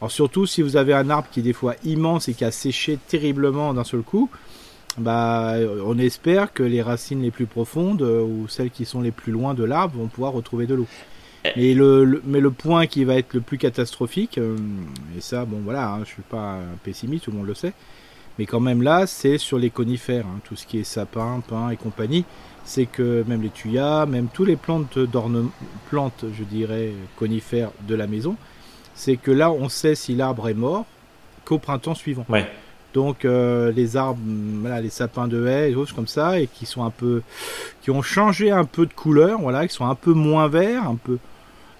Alors 0.00 0.10
surtout 0.10 0.46
si 0.46 0.62
vous 0.62 0.76
avez 0.76 0.94
un 0.94 1.10
arbre 1.10 1.28
qui 1.30 1.40
est 1.40 1.44
des 1.44 1.52
fois 1.52 1.74
immense 1.84 2.28
et 2.28 2.34
qui 2.34 2.44
a 2.44 2.50
séché 2.50 2.98
terriblement 3.08 3.74
d'un 3.74 3.84
seul 3.84 4.00
coup, 4.00 4.30
bah, 4.98 5.54
on 5.84 5.98
espère 5.98 6.52
que 6.52 6.62
les 6.62 6.82
racines 6.82 7.22
les 7.22 7.30
plus 7.30 7.46
profondes 7.46 8.02
euh, 8.02 8.22
ou 8.22 8.48
celles 8.48 8.70
qui 8.70 8.84
sont 8.84 9.00
les 9.00 9.12
plus 9.12 9.32
loin 9.32 9.54
de 9.54 9.64
l'arbre 9.64 9.98
vont 9.98 10.08
pouvoir 10.08 10.32
retrouver 10.32 10.66
de 10.66 10.74
l'eau. 10.74 10.86
Mais 11.56 11.74
le, 11.74 12.22
mais 12.24 12.40
le 12.40 12.50
point 12.50 12.86
qui 12.86 13.04
va 13.04 13.16
être 13.16 13.34
le 13.34 13.40
plus 13.40 13.58
catastrophique, 13.58 14.38
euh, 14.38 14.56
et 15.16 15.20
ça, 15.20 15.44
bon 15.44 15.60
voilà, 15.64 15.92
hein, 15.92 16.00
je 16.04 16.10
suis 16.10 16.22
pas 16.22 16.54
un 16.54 16.76
pessimiste, 16.84 17.24
tout 17.24 17.30
le 17.32 17.38
monde 17.38 17.46
le 17.46 17.54
sait, 17.54 17.72
mais 18.38 18.46
quand 18.46 18.60
même 18.60 18.82
là, 18.82 19.06
c'est 19.06 19.38
sur 19.38 19.58
les 19.58 19.70
conifères, 19.70 20.26
hein, 20.26 20.40
tout 20.44 20.56
ce 20.56 20.66
qui 20.66 20.78
est 20.78 20.84
sapin, 20.84 21.42
pin 21.46 21.70
et 21.70 21.76
compagnie, 21.76 22.24
c'est 22.64 22.86
que 22.86 23.24
même 23.26 23.42
les 23.42 23.50
tuyas, 23.50 24.06
même 24.06 24.28
tous 24.32 24.44
les 24.44 24.56
plantes 24.56 24.98
d'ornement, 24.98 25.50
plantes, 25.90 26.24
je 26.32 26.44
dirais, 26.44 26.92
conifères 27.16 27.70
de 27.88 27.94
la 27.94 28.06
maison, 28.06 28.36
c'est 28.94 29.16
que 29.16 29.30
là, 29.30 29.50
on 29.50 29.68
sait 29.68 29.94
si 29.94 30.14
l'arbre 30.14 30.48
est 30.48 30.54
mort 30.54 30.86
qu'au 31.44 31.58
printemps 31.58 31.94
suivant. 31.94 32.24
Ouais. 32.28 32.48
Donc 32.94 33.24
euh, 33.24 33.72
les 33.72 33.96
arbres, 33.96 34.20
voilà, 34.60 34.80
les 34.80 34.90
sapins 34.90 35.26
de 35.26 35.46
haie, 35.46 35.72
et 35.72 35.74
autres 35.74 35.94
comme 35.94 36.06
ça, 36.06 36.38
et 36.38 36.46
qui 36.46 36.66
sont 36.66 36.84
un 36.84 36.90
peu, 36.90 37.22
qui 37.82 37.90
ont 37.90 38.02
changé 38.02 38.50
un 38.50 38.64
peu 38.64 38.86
de 38.86 38.92
couleur, 38.92 39.40
voilà, 39.40 39.66
qui 39.66 39.74
sont 39.74 39.86
un 39.86 39.94
peu 39.94 40.12
moins 40.12 40.48
verts, 40.48 40.84
un 40.84 40.96
peu, 40.96 41.18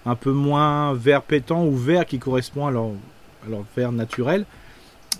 un 0.05 0.15
peu 0.15 0.31
moins 0.31 0.93
vert 0.93 1.21
pétant 1.21 1.65
ou 1.65 1.75
vert 1.75 2.05
qui 2.05 2.19
correspond 2.19 2.67
à 2.67 2.71
leur, 2.71 2.91
vert 3.75 3.91
naturel, 3.91 4.45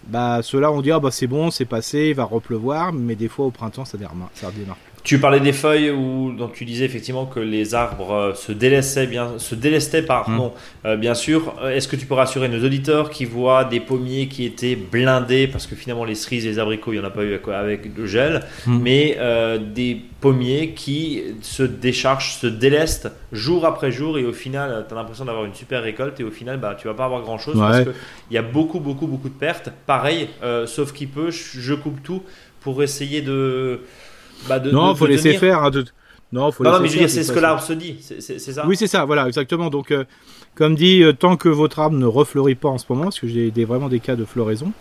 bah 0.07 0.41
ceux-là 0.41 0.71
on 0.71 0.81
dit 0.81 0.91
ah 0.91 0.99
bah 0.99 1.11
c'est 1.11 1.27
bon, 1.27 1.51
c'est 1.51 1.65
passé, 1.65 2.07
il 2.09 2.15
va 2.15 2.23
repleuvoir, 2.23 2.93
mais 2.93 3.15
des 3.15 3.27
fois 3.27 3.45
au 3.45 3.51
printemps 3.51 3.85
ça 3.85 3.97
démarre, 3.97 4.29
ça 4.33 4.47
redémarre. 4.47 4.77
Tu 5.03 5.19
parlais 5.19 5.41
des 5.41 5.51
feuilles 5.51 5.91
où 5.91 6.31
donc 6.31 6.53
tu 6.53 6.63
disais 6.63 6.85
effectivement 6.85 7.25
que 7.25 7.41
les 7.41 7.75
arbres 7.75 8.11
euh, 8.11 8.33
se 8.35 8.53
délaissaient 8.53 9.05
bien, 9.05 9.33
se 9.37 9.53
délestaient 9.53 10.01
pardon, 10.01 10.47
mmh. 10.47 10.87
euh, 10.87 10.95
bien 10.95 11.13
sûr. 11.13 11.55
Euh, 11.61 11.75
est-ce 11.75 11.89
que 11.89 11.97
tu 11.97 12.05
peux 12.05 12.13
rassurer 12.13 12.47
nos 12.47 12.63
auditeurs 12.65 13.09
qui 13.09 13.25
voient 13.25 13.65
des 13.65 13.81
pommiers 13.81 14.27
qui 14.27 14.45
étaient 14.45 14.77
blindés 14.77 15.47
parce 15.47 15.67
que 15.67 15.75
finalement 15.75 16.05
les 16.05 16.15
cerises 16.15 16.45
et 16.45 16.49
les 16.49 16.59
abricots 16.59 16.93
il 16.93 16.97
y 16.97 16.99
en 17.01 17.03
a 17.03 17.09
pas 17.09 17.23
eu 17.23 17.37
avec 17.53 17.89
le 17.97 18.07
gel, 18.07 18.45
mmh. 18.65 18.79
mais 18.79 19.17
des 19.73 20.01
pommiers 20.21 20.73
qui 20.73 21.21
se 21.41 21.63
déchargent, 21.63 22.35
se 22.35 22.47
délestent 22.47 23.11
jour 23.33 23.65
après 23.65 23.91
jour 23.91 24.17
et 24.17 24.23
au 24.23 24.31
final 24.31 24.85
tu 24.87 24.93
as 24.93 24.97
l'impression 24.97 25.25
d'avoir 25.25 25.43
une 25.43 25.53
super 25.53 25.83
récolte 25.83 26.21
et 26.21 26.23
au 26.23 26.31
final 26.31 26.57
bah 26.59 26.77
tu 26.79 26.87
vas 26.87 26.93
pas 26.93 27.05
avoir 27.05 27.21
grand 27.21 27.37
chose 27.37 27.59
parce 27.59 27.81
qu'il 27.81 27.93
y 28.31 28.37
a 28.37 28.41
beaucoup 28.41 28.79
beaucoup 28.79 29.07
beaucoup 29.07 29.29
de 29.29 29.33
pertes. 29.33 29.69
Pareil, 29.85 30.29
sauf 30.65 30.93
qu'il 30.93 31.09
peut, 31.09 31.29
je 31.31 31.73
coupe 31.73 32.01
tout 32.03 32.23
pour 32.61 32.81
essayer 32.81 33.21
de 33.21 33.81
bah 34.47 34.59
non, 34.59 34.93
il 34.93 34.97
faut 34.97 35.07
laisser 35.07 35.33
faire. 35.33 35.63
Hein, 35.63 35.71
non, 36.33 36.51
faut 36.51 36.63
non, 36.63 36.79
mais 36.79 36.87
je 36.87 36.93
veux 36.93 36.99
dire, 36.99 37.09
c'est 37.11 37.23
ce 37.23 37.31
que 37.31 37.39
l'arbre 37.39 37.61
se 37.61 37.73
dit, 37.73 37.97
c'est 37.99 38.39
ça 38.39 38.65
Oui, 38.67 38.75
c'est 38.75 38.87
ça, 38.87 39.05
voilà, 39.05 39.27
exactement. 39.27 39.69
Donc, 39.69 39.91
euh, 39.91 40.03
comme 40.55 40.73
dit, 40.73 41.03
euh, 41.03 41.13
tant 41.13 41.37
que 41.37 41.47
votre 41.47 41.77
arbre 41.79 41.95
ne 41.95 42.07
refleurit 42.07 42.55
pas 42.55 42.69
en 42.69 42.79
ce 42.79 42.85
moment, 42.89 43.03
parce 43.03 43.19
que 43.19 43.27
j'ai 43.27 43.51
des, 43.51 43.65
vraiment 43.65 43.87
des 43.87 43.99
cas 43.99 44.15
de 44.15 44.25
floraison 44.25 44.71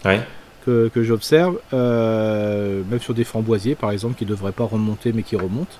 que, 0.64 0.88
que 0.88 1.02
j'observe, 1.02 1.58
euh, 1.74 2.82
même 2.90 3.00
sur 3.00 3.12
des 3.12 3.24
framboisiers, 3.24 3.74
par 3.74 3.90
exemple, 3.90 4.14
qui 4.16 4.24
ne 4.24 4.30
devraient 4.30 4.52
pas 4.52 4.64
remonter, 4.64 5.12
mais 5.12 5.22
qui 5.22 5.36
remontent. 5.36 5.76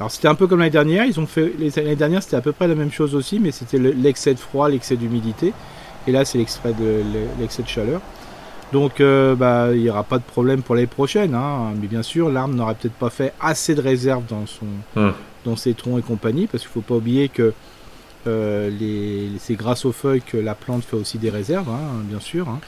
Alors, 0.00 0.10
c'était 0.10 0.28
un 0.28 0.34
peu 0.34 0.48
comme 0.48 0.58
l'année 0.58 0.70
dernière, 0.70 1.04
ils 1.04 1.20
ont 1.20 1.26
fait, 1.26 1.52
l'année 1.76 1.94
dernière, 1.94 2.22
c'était 2.22 2.36
à 2.36 2.40
peu 2.40 2.52
près 2.52 2.66
la 2.66 2.74
même 2.74 2.90
chose 2.90 3.14
aussi, 3.14 3.38
mais 3.38 3.52
c'était 3.52 3.78
l'excès 3.78 4.34
de 4.34 4.40
froid, 4.40 4.68
l'excès 4.68 4.96
d'humidité. 4.96 5.52
Et 6.08 6.12
là, 6.12 6.24
c'est 6.24 6.38
l'excès 6.38 6.58
de, 6.66 7.02
de 7.38 7.68
chaleur. 7.68 8.00
Donc 8.72 9.00
euh, 9.00 9.34
bah, 9.34 9.68
il 9.72 9.82
n'y 9.82 9.90
aura 9.90 10.04
pas 10.04 10.18
de 10.18 10.24
problème 10.24 10.62
pour 10.62 10.74
les 10.74 10.86
prochaines. 10.86 11.34
Hein. 11.34 11.72
Mais 11.80 11.88
bien 11.88 12.02
sûr, 12.02 12.30
l'arbre 12.30 12.54
n'aura 12.54 12.74
peut-être 12.74 12.94
pas 12.94 13.10
fait 13.10 13.32
assez 13.40 13.74
de 13.74 13.80
réserve 13.80 14.24
dans, 14.28 14.46
son, 14.46 14.66
hum. 14.96 15.12
dans 15.44 15.56
ses 15.56 15.74
troncs 15.74 15.98
et 15.98 16.02
compagnie, 16.02 16.46
parce 16.46 16.62
qu'il 16.62 16.70
ne 16.70 16.74
faut 16.74 16.80
pas 16.80 16.94
oublier 16.94 17.28
que 17.28 17.52
euh, 18.26 18.70
c'est 19.38 19.54
grâce 19.54 19.84
aux 19.84 19.92
feuilles 19.92 20.22
que 20.22 20.36
la 20.36 20.54
plante 20.54 20.84
fait 20.84 20.96
aussi 20.96 21.18
des 21.18 21.30
réserves, 21.30 21.68
hein, 21.68 22.02
bien 22.04 22.20
sûr, 22.20 22.48
hein, 22.48 22.60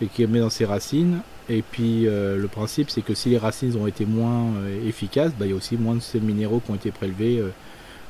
et 0.00 0.06
qu'elle 0.06 0.28
met 0.28 0.40
dans 0.40 0.50
ses 0.50 0.66
racines. 0.66 1.20
Et 1.48 1.62
puis 1.62 2.06
euh, 2.06 2.36
le 2.36 2.46
principe, 2.46 2.90
c'est 2.90 3.02
que 3.02 3.14
si 3.14 3.30
les 3.30 3.38
racines 3.38 3.76
ont 3.76 3.88
été 3.88 4.06
moins 4.06 4.52
efficaces, 4.86 5.32
bah, 5.36 5.46
il 5.46 5.50
y 5.50 5.52
a 5.52 5.56
aussi 5.56 5.76
moins 5.76 5.94
de 5.94 6.00
ces 6.00 6.20
minéraux 6.20 6.60
qui 6.64 6.70
ont 6.70 6.76
été 6.76 6.92
prélevés 6.92 7.42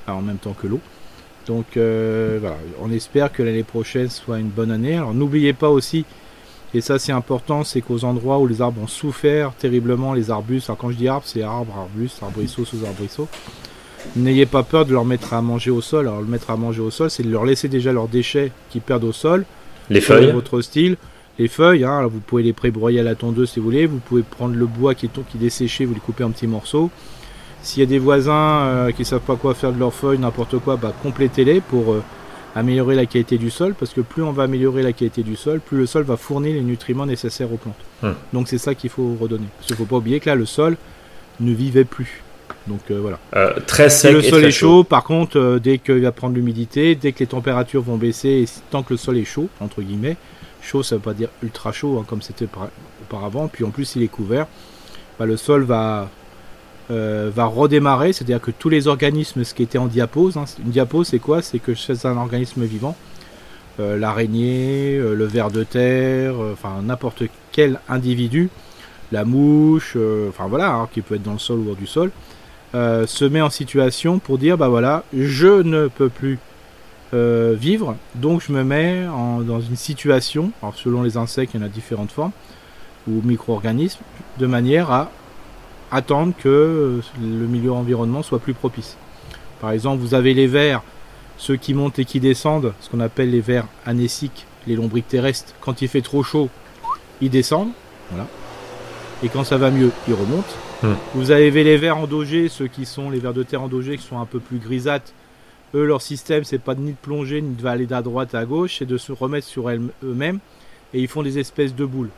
en 0.06 0.20
même 0.20 0.38
temps 0.38 0.52
que 0.52 0.66
l'eau. 0.66 0.80
Donc 1.46 1.64
voilà, 1.76 2.56
on 2.82 2.92
espère 2.92 3.32
que 3.32 3.42
l'année 3.42 3.62
prochaine 3.62 4.10
soit 4.10 4.38
une 4.40 4.50
bonne 4.50 4.70
année. 4.70 4.96
Alors 4.96 5.14
n'oubliez 5.14 5.54
pas 5.54 5.70
aussi 5.70 6.04
et 6.72 6.80
ça, 6.80 6.98
c'est 6.98 7.12
important, 7.12 7.64
c'est 7.64 7.80
qu'aux 7.80 8.04
endroits 8.04 8.38
où 8.38 8.46
les 8.46 8.62
arbres 8.62 8.80
ont 8.82 8.86
souffert 8.86 9.52
terriblement, 9.54 10.14
les 10.14 10.30
arbustes, 10.30 10.70
alors 10.70 10.78
quand 10.78 10.90
je 10.90 10.96
dis 10.96 11.08
arbres, 11.08 11.26
c'est 11.26 11.42
arbres, 11.42 11.74
arbustes, 11.76 12.22
arbrisseaux, 12.22 12.64
sous-arbrisseaux, 12.64 13.28
n'ayez 14.14 14.46
pas 14.46 14.62
peur 14.62 14.86
de 14.86 14.92
leur 14.92 15.04
mettre 15.04 15.34
à 15.34 15.42
manger 15.42 15.70
au 15.70 15.80
sol. 15.80 16.06
Alors, 16.06 16.20
le 16.20 16.28
mettre 16.28 16.50
à 16.50 16.56
manger 16.56 16.80
au 16.80 16.90
sol, 16.90 17.10
c'est 17.10 17.24
de 17.24 17.30
leur 17.30 17.44
laisser 17.44 17.68
déjà 17.68 17.92
leurs 17.92 18.08
déchets 18.08 18.52
qu'ils 18.70 18.82
perdent 18.82 19.04
au 19.04 19.12
sol. 19.12 19.44
Les 19.88 20.00
feuilles. 20.00 20.30
Votre 20.30 20.60
style. 20.60 20.96
Les 21.38 21.48
feuilles, 21.48 21.84
hein, 21.84 22.06
vous 22.06 22.20
pouvez 22.20 22.42
les 22.42 22.52
prébroyer 22.52 23.00
à 23.00 23.02
la 23.02 23.14
tondeuse 23.14 23.50
si 23.50 23.58
vous 23.58 23.64
voulez. 23.64 23.86
Vous 23.86 23.98
pouvez 23.98 24.22
prendre 24.22 24.54
le 24.54 24.66
bois 24.66 24.94
qui 24.94 25.06
est, 25.06 25.08
qui 25.08 25.36
est 25.36 25.40
desséché, 25.40 25.86
vous 25.86 25.94
les 25.94 26.00
coupez 26.00 26.22
en 26.22 26.30
petits 26.30 26.46
morceaux. 26.46 26.90
S'il 27.62 27.80
y 27.80 27.82
a 27.82 27.86
des 27.86 27.98
voisins 27.98 28.32
euh, 28.62 28.90
qui 28.92 29.02
ne 29.02 29.06
savent 29.06 29.20
pas 29.20 29.36
quoi 29.36 29.54
faire 29.54 29.72
de 29.72 29.78
leurs 29.78 29.92
feuilles, 29.92 30.18
n'importe 30.18 30.58
quoi, 30.58 30.76
bah, 30.76 30.92
complétez-les 31.02 31.60
pour. 31.60 31.92
Euh, 31.92 32.02
améliorer 32.54 32.96
la 32.96 33.06
qualité 33.06 33.38
du 33.38 33.50
sol, 33.50 33.74
parce 33.78 33.92
que 33.92 34.00
plus 34.00 34.22
on 34.22 34.32
va 34.32 34.44
améliorer 34.44 34.82
la 34.82 34.92
qualité 34.92 35.22
du 35.22 35.36
sol, 35.36 35.60
plus 35.60 35.78
le 35.78 35.86
sol 35.86 36.02
va 36.02 36.16
fournir 36.16 36.54
les 36.54 36.62
nutriments 36.62 37.06
nécessaires 37.06 37.52
aux 37.52 37.56
plantes. 37.56 37.74
Hum. 38.02 38.14
Donc 38.32 38.48
c'est 38.48 38.58
ça 38.58 38.74
qu'il 38.74 38.90
faut 38.90 39.16
redonner. 39.20 39.46
Parce 39.56 39.66
qu'il 39.68 39.74
ne 39.74 39.78
faut 39.78 39.86
pas 39.86 39.96
oublier 39.96 40.20
que 40.20 40.28
là, 40.28 40.34
le 40.34 40.46
sol 40.46 40.76
ne 41.38 41.52
vivait 41.52 41.84
plus. 41.84 42.22
Donc 42.66 42.80
euh, 42.90 42.98
voilà. 43.00 43.18
Euh, 43.36 43.54
très 43.66 43.88
Si 43.88 44.00
sec 44.00 44.12
le 44.12 44.18
et 44.24 44.28
sol 44.28 44.40
très 44.40 44.48
est 44.48 44.52
chaud, 44.52 44.84
par 44.84 45.04
contre, 45.04 45.38
euh, 45.38 45.58
dès 45.58 45.78
qu'il 45.78 46.00
va 46.00 46.12
prendre 46.12 46.34
l'humidité, 46.34 46.94
dès 46.94 47.12
que 47.12 47.20
les 47.20 47.26
températures 47.26 47.82
vont 47.82 47.96
baisser, 47.96 48.28
et 48.28 48.44
tant 48.70 48.82
que 48.82 48.92
le 48.92 48.98
sol 48.98 49.16
est 49.16 49.24
chaud, 49.24 49.48
entre 49.60 49.80
guillemets, 49.82 50.16
chaud 50.60 50.82
ça 50.82 50.96
veut 50.96 51.00
pas 51.00 51.14
dire 51.14 51.28
ultra 51.42 51.72
chaud 51.72 51.98
hein, 51.98 52.04
comme 52.06 52.20
c'était 52.20 52.46
par- 52.46 52.68
auparavant, 53.02 53.48
puis 53.48 53.64
en 53.64 53.70
plus 53.70 53.96
il 53.96 54.02
est 54.02 54.08
couvert, 54.08 54.46
bah, 55.18 55.26
le 55.26 55.36
sol 55.36 55.62
va, 55.62 56.10
euh, 56.90 57.30
va 57.32 57.44
redémarrer, 57.44 58.12
c'est-à-dire 58.12 58.40
que 58.40 58.50
tous 58.50 58.68
les 58.68 58.88
organismes, 58.88 59.44
ce 59.44 59.54
qui 59.54 59.62
était 59.62 59.78
en 59.78 59.86
diapose, 59.86 60.36
hein, 60.36 60.44
une 60.64 60.72
diapose 60.72 61.08
c'est 61.08 61.20
quoi? 61.20 61.40
C'est 61.40 61.60
que 61.60 61.72
chez 61.72 62.04
un 62.04 62.16
organisme 62.16 62.64
vivant, 62.64 62.96
euh, 63.78 63.96
l'araignée, 63.96 64.96
euh, 64.96 65.14
le 65.14 65.24
ver 65.24 65.52
de 65.52 65.62
terre, 65.62 66.34
enfin 66.52 66.82
n'importe 66.82 67.22
quel 67.52 67.78
individu, 67.88 68.50
la 69.12 69.24
mouche, 69.24 69.96
enfin 70.28 70.48
voilà, 70.48 70.72
hein, 70.72 70.88
qui 70.92 71.00
peut 71.00 71.14
être 71.14 71.22
dans 71.22 71.34
le 71.34 71.38
sol 71.38 71.60
ou 71.60 71.70
hors 71.70 71.76
du 71.76 71.86
sol, 71.86 72.10
se 72.74 73.24
met 73.24 73.40
en 73.40 73.50
situation 73.50 74.18
pour 74.18 74.38
dire 74.38 74.58
bah 74.58 74.68
voilà, 74.68 75.04
je 75.16 75.62
ne 75.62 75.86
peux 75.86 76.08
plus 76.08 76.38
vivre, 77.12 77.96
donc 78.16 78.42
je 78.46 78.52
me 78.52 78.64
mets 78.64 79.04
dans 79.04 79.60
une 79.60 79.76
situation, 79.76 80.50
alors 80.62 80.74
selon 80.76 81.02
les 81.02 81.16
insectes, 81.16 81.54
il 81.54 81.60
y 81.60 81.62
en 81.62 81.66
a 81.66 81.68
différentes 81.68 82.12
formes, 82.12 82.32
ou 83.08 83.20
micro-organismes, 83.22 84.00
de 84.38 84.46
manière 84.46 84.90
à 84.90 85.10
attendre 85.90 86.34
que 86.38 87.00
le 87.20 87.46
milieu 87.46 87.72
environnement 87.72 88.22
soit 88.22 88.38
plus 88.38 88.54
propice. 88.54 88.96
Par 89.60 89.72
exemple, 89.72 90.00
vous 90.00 90.14
avez 90.14 90.34
les 90.34 90.46
vers, 90.46 90.82
ceux 91.36 91.56
qui 91.56 91.74
montent 91.74 91.98
et 91.98 92.04
qui 92.04 92.20
descendent, 92.20 92.72
ce 92.80 92.88
qu'on 92.88 93.00
appelle 93.00 93.30
les 93.30 93.40
vers 93.40 93.66
anéciques, 93.86 94.46
les 94.66 94.76
lombriques 94.76 95.08
terrestres. 95.08 95.54
Quand 95.60 95.82
il 95.82 95.88
fait 95.88 96.02
trop 96.02 96.22
chaud, 96.22 96.48
ils 97.20 97.30
descendent, 97.30 97.72
voilà. 98.10 98.26
Et 99.22 99.28
quand 99.28 99.44
ça 99.44 99.58
va 99.58 99.70
mieux, 99.70 99.90
ils 100.08 100.14
remontent. 100.14 100.54
Hmm. 100.82 100.94
Vous 101.14 101.30
avez 101.30 101.50
les 101.50 101.76
vers 101.76 101.98
endogés, 101.98 102.48
ceux 102.48 102.68
qui 102.68 102.86
sont 102.86 103.10
les 103.10 103.18
vers 103.18 103.34
de 103.34 103.42
terre 103.42 103.62
endogés, 103.62 103.98
qui 103.98 104.06
sont 104.06 104.18
un 104.18 104.26
peu 104.26 104.40
plus 104.40 104.58
grisâtres. 104.58 105.12
Eux, 105.74 105.84
leur 105.84 106.00
système, 106.00 106.42
c'est 106.44 106.58
pas 106.58 106.74
ni 106.74 106.92
de 106.92 106.96
plonger, 106.96 107.42
ni 107.42 107.54
de 107.54 107.66
aller 107.66 107.92
à 107.92 108.00
droite, 108.02 108.34
à 108.34 108.44
gauche, 108.44 108.76
c'est 108.78 108.86
de 108.86 108.96
se 108.96 109.12
remettre 109.12 109.46
sur 109.46 109.68
eux-mêmes. 109.68 110.38
Et 110.94 111.00
ils 111.00 111.08
font 111.08 111.22
des 111.22 111.38
espèces 111.38 111.74
de 111.74 111.84
boules. 111.84 112.08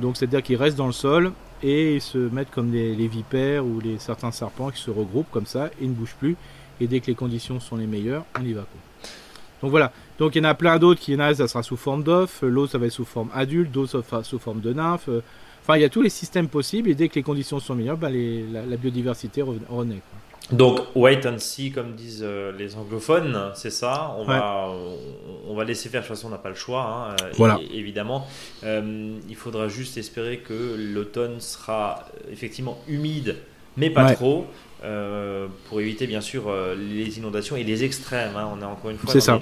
Donc, 0.00 0.16
c'est-à-dire 0.16 0.42
qu'ils 0.42 0.56
restent 0.56 0.76
dans 0.76 0.86
le 0.86 0.92
sol 0.92 1.32
et 1.64 1.94
ils 1.96 2.00
se 2.00 2.18
mettent 2.18 2.50
comme 2.50 2.70
les, 2.72 3.08
vipères 3.08 3.64
ou 3.64 3.80
les, 3.80 3.98
certains 3.98 4.30
serpents 4.30 4.70
qui 4.70 4.80
se 4.80 4.90
regroupent 4.90 5.30
comme 5.30 5.46
ça 5.46 5.70
et 5.80 5.86
ne 5.86 5.92
bougent 5.92 6.14
plus. 6.16 6.36
Et 6.80 6.86
dès 6.86 7.00
que 7.00 7.06
les 7.06 7.14
conditions 7.14 7.58
sont 7.58 7.76
les 7.76 7.86
meilleures, 7.86 8.24
on 8.38 8.44
y 8.44 8.52
va. 8.52 8.62
quoi. 8.62 9.10
Donc 9.62 9.70
voilà. 9.70 9.92
Donc 10.18 10.34
il 10.34 10.38
y 10.38 10.40
en 10.42 10.50
a 10.50 10.54
plein 10.54 10.78
d'autres 10.78 11.00
qui, 11.00 11.12
il 11.12 11.36
ça 11.36 11.48
sera 11.48 11.62
sous 11.62 11.76
forme 11.78 12.02
d'œuf, 12.02 12.42
l'autre 12.42 12.72
ça 12.72 12.78
va 12.78 12.86
être 12.86 12.92
sous 12.92 13.06
forme 13.06 13.30
adulte, 13.32 13.72
d'autres 13.72 14.04
sous 14.22 14.38
forme 14.38 14.60
de 14.60 14.72
nymphe. 14.74 15.08
euh, 15.08 15.22
Enfin, 15.62 15.78
il 15.78 15.80
y 15.80 15.84
a 15.84 15.88
tous 15.88 16.02
les 16.02 16.10
systèmes 16.10 16.48
possibles 16.48 16.90
et 16.90 16.94
dès 16.94 17.08
que 17.08 17.14
les 17.14 17.22
conditions 17.22 17.58
sont 17.58 17.74
meilleures, 17.74 17.96
les- 18.10 18.44
la, 18.46 18.76
biodiversité 18.76 19.40
renaît. 19.40 20.02
Donc, 20.52 20.80
wait 20.94 21.24
and 21.26 21.38
see, 21.38 21.70
comme 21.72 21.94
disent 21.94 22.20
euh, 22.22 22.52
les 22.52 22.76
anglophones, 22.76 23.50
c'est 23.54 23.70
ça. 23.70 24.14
On, 24.18 24.24
va, 24.24 24.66
on, 24.68 24.98
on 25.50 25.54
va 25.54 25.64
laisser 25.64 25.88
faire, 25.88 26.02
de 26.02 26.06
toute 26.06 26.14
façon, 26.16 26.28
on 26.28 26.30
n'a 26.30 26.38
pas 26.38 26.50
le 26.50 26.54
choix, 26.54 26.84
hein, 27.12 27.16
Voilà. 27.34 27.58
évidemment. 27.72 28.26
Euh, 28.62 29.16
il 29.28 29.36
faudra 29.36 29.68
juste 29.68 29.96
espérer 29.96 30.38
que 30.38 30.76
l'automne 30.78 31.40
sera 31.40 32.04
euh, 32.26 32.30
effectivement 32.32 32.78
humide, 32.88 33.36
mais 33.78 33.88
pas 33.88 34.04
Ouais. 34.08 34.14
trop, 34.14 34.46
euh, 34.84 35.46
pour 35.68 35.80
éviter, 35.80 36.06
bien 36.06 36.20
sûr, 36.20 36.52
les 36.76 37.16
inondations 37.18 37.56
et 37.56 37.64
les 37.64 37.82
extrêmes. 37.84 38.36
hein. 38.36 38.50
On 38.54 38.60
est 38.60 38.66
encore 38.66 38.90
une 38.90 38.98
fois 38.98 39.14
dans 39.14 39.20
ça. 39.20 39.40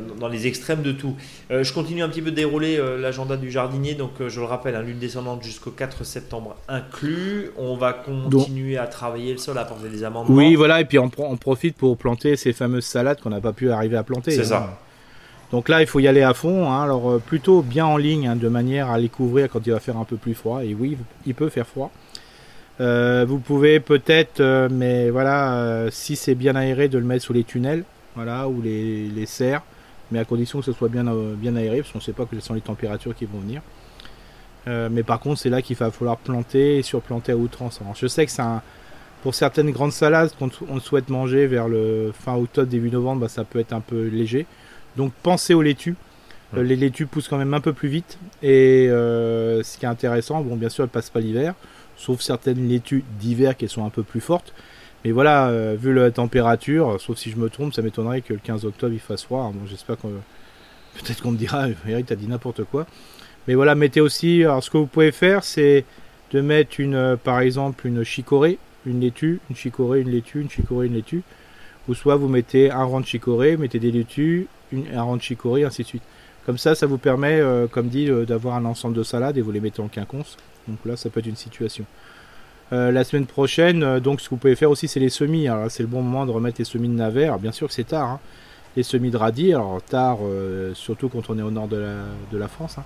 Dans, 0.00 0.14
dans 0.14 0.28
les 0.28 0.46
extrêmes 0.46 0.82
de 0.82 0.92
tout. 0.92 1.14
Euh, 1.50 1.62
je 1.62 1.72
continue 1.72 2.02
un 2.02 2.08
petit 2.08 2.22
peu 2.22 2.30
de 2.30 2.36
dérouler 2.36 2.78
euh, 2.78 2.98
l'agenda 2.98 3.36
du 3.36 3.50
jardinier. 3.50 3.94
Donc, 3.94 4.12
euh, 4.20 4.28
je 4.28 4.40
le 4.40 4.46
rappelle, 4.46 4.74
hein, 4.74 4.82
lune 4.82 4.98
descendante 4.98 5.42
jusqu'au 5.44 5.70
4 5.70 6.04
septembre 6.04 6.56
inclus. 6.68 7.50
On 7.58 7.76
va 7.76 7.92
continuer 7.92 8.78
à 8.78 8.86
travailler 8.86 9.32
le 9.32 9.38
sol, 9.38 9.58
à 9.58 9.62
apporter 9.62 9.88
des 9.88 10.04
amendements. 10.04 10.34
Oui, 10.34 10.54
voilà, 10.54 10.80
et 10.80 10.84
puis 10.84 10.98
on, 10.98 11.08
pro- 11.08 11.26
on 11.28 11.36
profite 11.36 11.76
pour 11.76 11.96
planter 11.96 12.36
ces 12.36 12.52
fameuses 12.52 12.84
salades 12.84 13.20
qu'on 13.20 13.30
n'a 13.30 13.40
pas 13.40 13.52
pu 13.52 13.70
arriver 13.70 13.96
à 13.96 14.02
planter. 14.02 14.30
C'est 14.32 14.40
hein. 14.40 14.44
ça. 14.44 14.78
Donc 15.50 15.68
là, 15.68 15.82
il 15.82 15.86
faut 15.86 16.00
y 16.00 16.08
aller 16.08 16.22
à 16.22 16.32
fond. 16.32 16.70
hein. 16.72 16.82
Alors 16.82 17.20
plutôt 17.20 17.60
bien 17.62 17.84
en 17.84 17.98
ligne, 17.98 18.26
hein, 18.26 18.36
de 18.36 18.48
manière 18.48 18.90
à 18.90 18.98
les 18.98 19.10
couvrir 19.10 19.48
quand 19.50 19.60
il 19.66 19.72
va 19.72 19.80
faire 19.80 19.98
un 19.98 20.04
peu 20.04 20.16
plus 20.16 20.34
froid. 20.34 20.64
Et 20.64 20.74
oui, 20.74 20.96
il 21.26 21.34
peut 21.34 21.50
faire 21.50 21.66
froid. 21.66 21.90
Vous 22.80 23.38
pouvez 23.38 23.78
peut-être, 23.78 24.40
mais 24.68 25.08
voilà, 25.10 25.86
si 25.90 26.16
c'est 26.16 26.34
bien 26.34 26.56
aéré, 26.56 26.88
de 26.88 26.98
le 26.98 27.04
mettre 27.04 27.24
sous 27.24 27.32
les 27.32 27.44
tunnels, 27.44 27.84
voilà, 28.16 28.48
ou 28.48 28.60
les, 28.60 29.06
les 29.06 29.26
serres, 29.26 29.62
mais 30.12 30.20
à 30.20 30.24
condition 30.24 30.60
que 30.60 30.66
ce 30.66 30.72
soit 30.72 30.88
bien, 30.88 31.06
euh, 31.08 31.34
bien 31.34 31.56
aéré, 31.56 31.78
parce 31.78 31.90
qu'on 31.90 31.98
ne 31.98 32.02
sait 32.02 32.12
pas 32.12 32.26
quelles 32.26 32.42
sont 32.42 32.54
les 32.54 32.60
températures 32.60 33.14
qui 33.14 33.24
vont 33.24 33.38
venir. 33.38 33.62
Euh, 34.68 34.88
mais 34.90 35.02
par 35.02 35.18
contre, 35.18 35.40
c'est 35.40 35.50
là 35.50 35.60
qu'il 35.60 35.76
va 35.76 35.90
falloir 35.90 36.18
planter 36.18 36.78
et 36.78 36.82
surplanter 36.82 37.32
à 37.32 37.36
outrance. 37.36 37.80
Alors, 37.80 37.96
je 37.96 38.06
sais 38.06 38.24
que 38.24 38.30
c'est 38.30 38.42
un, 38.42 38.62
pour 39.22 39.34
certaines 39.34 39.70
grandes 39.70 39.92
salades 39.92 40.30
qu'on 40.38 40.50
on 40.68 40.80
souhaite 40.80 41.08
manger 41.08 41.46
vers 41.46 41.68
le 41.68 42.12
fin 42.12 42.34
octobre, 42.34 42.68
début 42.68 42.90
novembre, 42.90 43.22
bah, 43.22 43.28
ça 43.28 43.44
peut 43.44 43.60
être 43.60 43.72
un 43.72 43.80
peu 43.80 44.08
léger. 44.08 44.46
Donc 44.96 45.12
pensez 45.22 45.54
aux 45.54 45.62
laitues. 45.62 45.96
Euh, 46.56 46.62
les 46.62 46.76
laitues 46.76 47.06
poussent 47.06 47.28
quand 47.28 47.38
même 47.38 47.54
un 47.54 47.60
peu 47.60 47.72
plus 47.72 47.88
vite. 47.88 48.18
Et 48.42 48.88
euh, 48.90 49.62
ce 49.62 49.78
qui 49.78 49.84
est 49.84 49.88
intéressant, 49.88 50.40
bon 50.42 50.56
bien 50.56 50.68
sûr 50.68 50.84
elles 50.84 50.90
passent 50.90 51.10
pas 51.10 51.20
l'hiver, 51.20 51.54
sauf 51.96 52.20
certaines 52.20 52.68
laitues 52.68 53.04
d'hiver 53.20 53.56
qui 53.56 53.68
sont 53.68 53.86
un 53.86 53.90
peu 53.90 54.02
plus 54.02 54.20
fortes. 54.20 54.52
Mais 55.04 55.10
voilà, 55.10 55.48
euh, 55.48 55.76
vu 55.78 55.92
la 55.92 56.10
température, 56.10 57.00
sauf 57.00 57.18
si 57.18 57.30
je 57.30 57.36
me 57.36 57.50
trompe, 57.50 57.74
ça 57.74 57.82
m'étonnerait 57.82 58.20
que 58.20 58.32
le 58.32 58.38
15 58.38 58.64
octobre 58.64 58.92
il 58.92 59.00
fasse 59.00 59.24
froid. 59.24 59.50
Bon, 59.52 59.66
j'espère 59.66 59.98
qu'on 59.98 60.10
peut-être 60.94 61.22
qu'on 61.22 61.32
me 61.32 61.36
dira, 61.36 61.66
Eric 61.88 62.06
t'as 62.06 62.14
dit 62.14 62.28
n'importe 62.28 62.64
quoi. 62.64 62.86
Mais 63.48 63.54
voilà, 63.54 63.74
mettez 63.74 64.00
aussi. 64.00 64.44
Alors 64.44 64.62
ce 64.62 64.70
que 64.70 64.78
vous 64.78 64.86
pouvez 64.86 65.10
faire, 65.10 65.42
c'est 65.42 65.84
de 66.30 66.40
mettre 66.40 66.78
une, 66.78 66.94
euh, 66.94 67.16
par 67.16 67.40
exemple, 67.40 67.86
une 67.86 68.04
chicorée, 68.04 68.58
une 68.86 69.00
laitue, 69.00 69.40
une 69.50 69.56
chicorée, 69.56 70.00
une 70.00 70.10
laitue, 70.10 70.40
une 70.40 70.50
chicorée, 70.50 70.86
une 70.86 70.94
laitue. 70.94 71.22
Ou 71.88 71.94
soit 71.94 72.14
vous 72.14 72.28
mettez 72.28 72.70
un 72.70 72.84
rang 72.84 73.00
de 73.00 73.06
chicorée, 73.06 73.56
mettez 73.56 73.80
des 73.80 73.90
laitues, 73.90 74.46
un 74.72 75.02
rang 75.02 75.16
de 75.16 75.22
chicorée, 75.22 75.64
ainsi 75.64 75.82
de 75.82 75.88
suite. 75.88 76.02
Comme 76.46 76.58
ça, 76.58 76.76
ça 76.76 76.86
vous 76.86 76.98
permet, 76.98 77.40
euh, 77.40 77.66
comme 77.66 77.88
dit, 77.88 78.08
d'avoir 78.26 78.54
un 78.54 78.64
ensemble 78.64 78.94
de 78.94 79.02
salades 79.02 79.36
et 79.36 79.40
vous 79.40 79.50
les 79.50 79.60
mettez 79.60 79.82
en 79.82 79.88
quinconce. 79.88 80.36
Donc 80.68 80.78
là, 80.84 80.96
ça 80.96 81.10
peut 81.10 81.18
être 81.18 81.26
une 81.26 81.34
situation. 81.36 81.84
Euh, 82.72 82.90
la 82.90 83.04
semaine 83.04 83.26
prochaine, 83.26 83.82
euh, 83.82 84.00
donc 84.00 84.20
ce 84.20 84.26
que 84.26 84.30
vous 84.30 84.38
pouvez 84.38 84.56
faire 84.56 84.70
aussi, 84.70 84.88
c'est 84.88 85.00
les 85.00 85.10
semis. 85.10 85.46
Alors 85.48 85.64
là, 85.64 85.68
c'est 85.70 85.82
le 85.82 85.88
bon 85.88 86.00
moment 86.02 86.24
de 86.26 86.30
remettre 86.30 86.56
les 86.58 86.64
semis 86.64 86.88
de 86.88 86.94
navets. 86.94 87.24
Alors 87.24 87.38
bien 87.38 87.52
sûr 87.52 87.68
que 87.68 87.74
c'est 87.74 87.84
tard. 87.88 88.08
hein. 88.08 88.20
Les 88.76 88.82
semis 88.82 89.10
de 89.10 89.18
radis, 89.18 89.52
alors 89.52 89.82
tard, 89.86 90.18
euh, 90.24 90.72
surtout 90.74 91.10
quand 91.10 91.28
on 91.28 91.38
est 91.38 91.42
au 91.42 91.50
nord 91.50 91.68
de 91.68 91.76
la, 91.76 91.94
de 92.32 92.38
la 92.38 92.48
France 92.48 92.76
hein, 92.78 92.84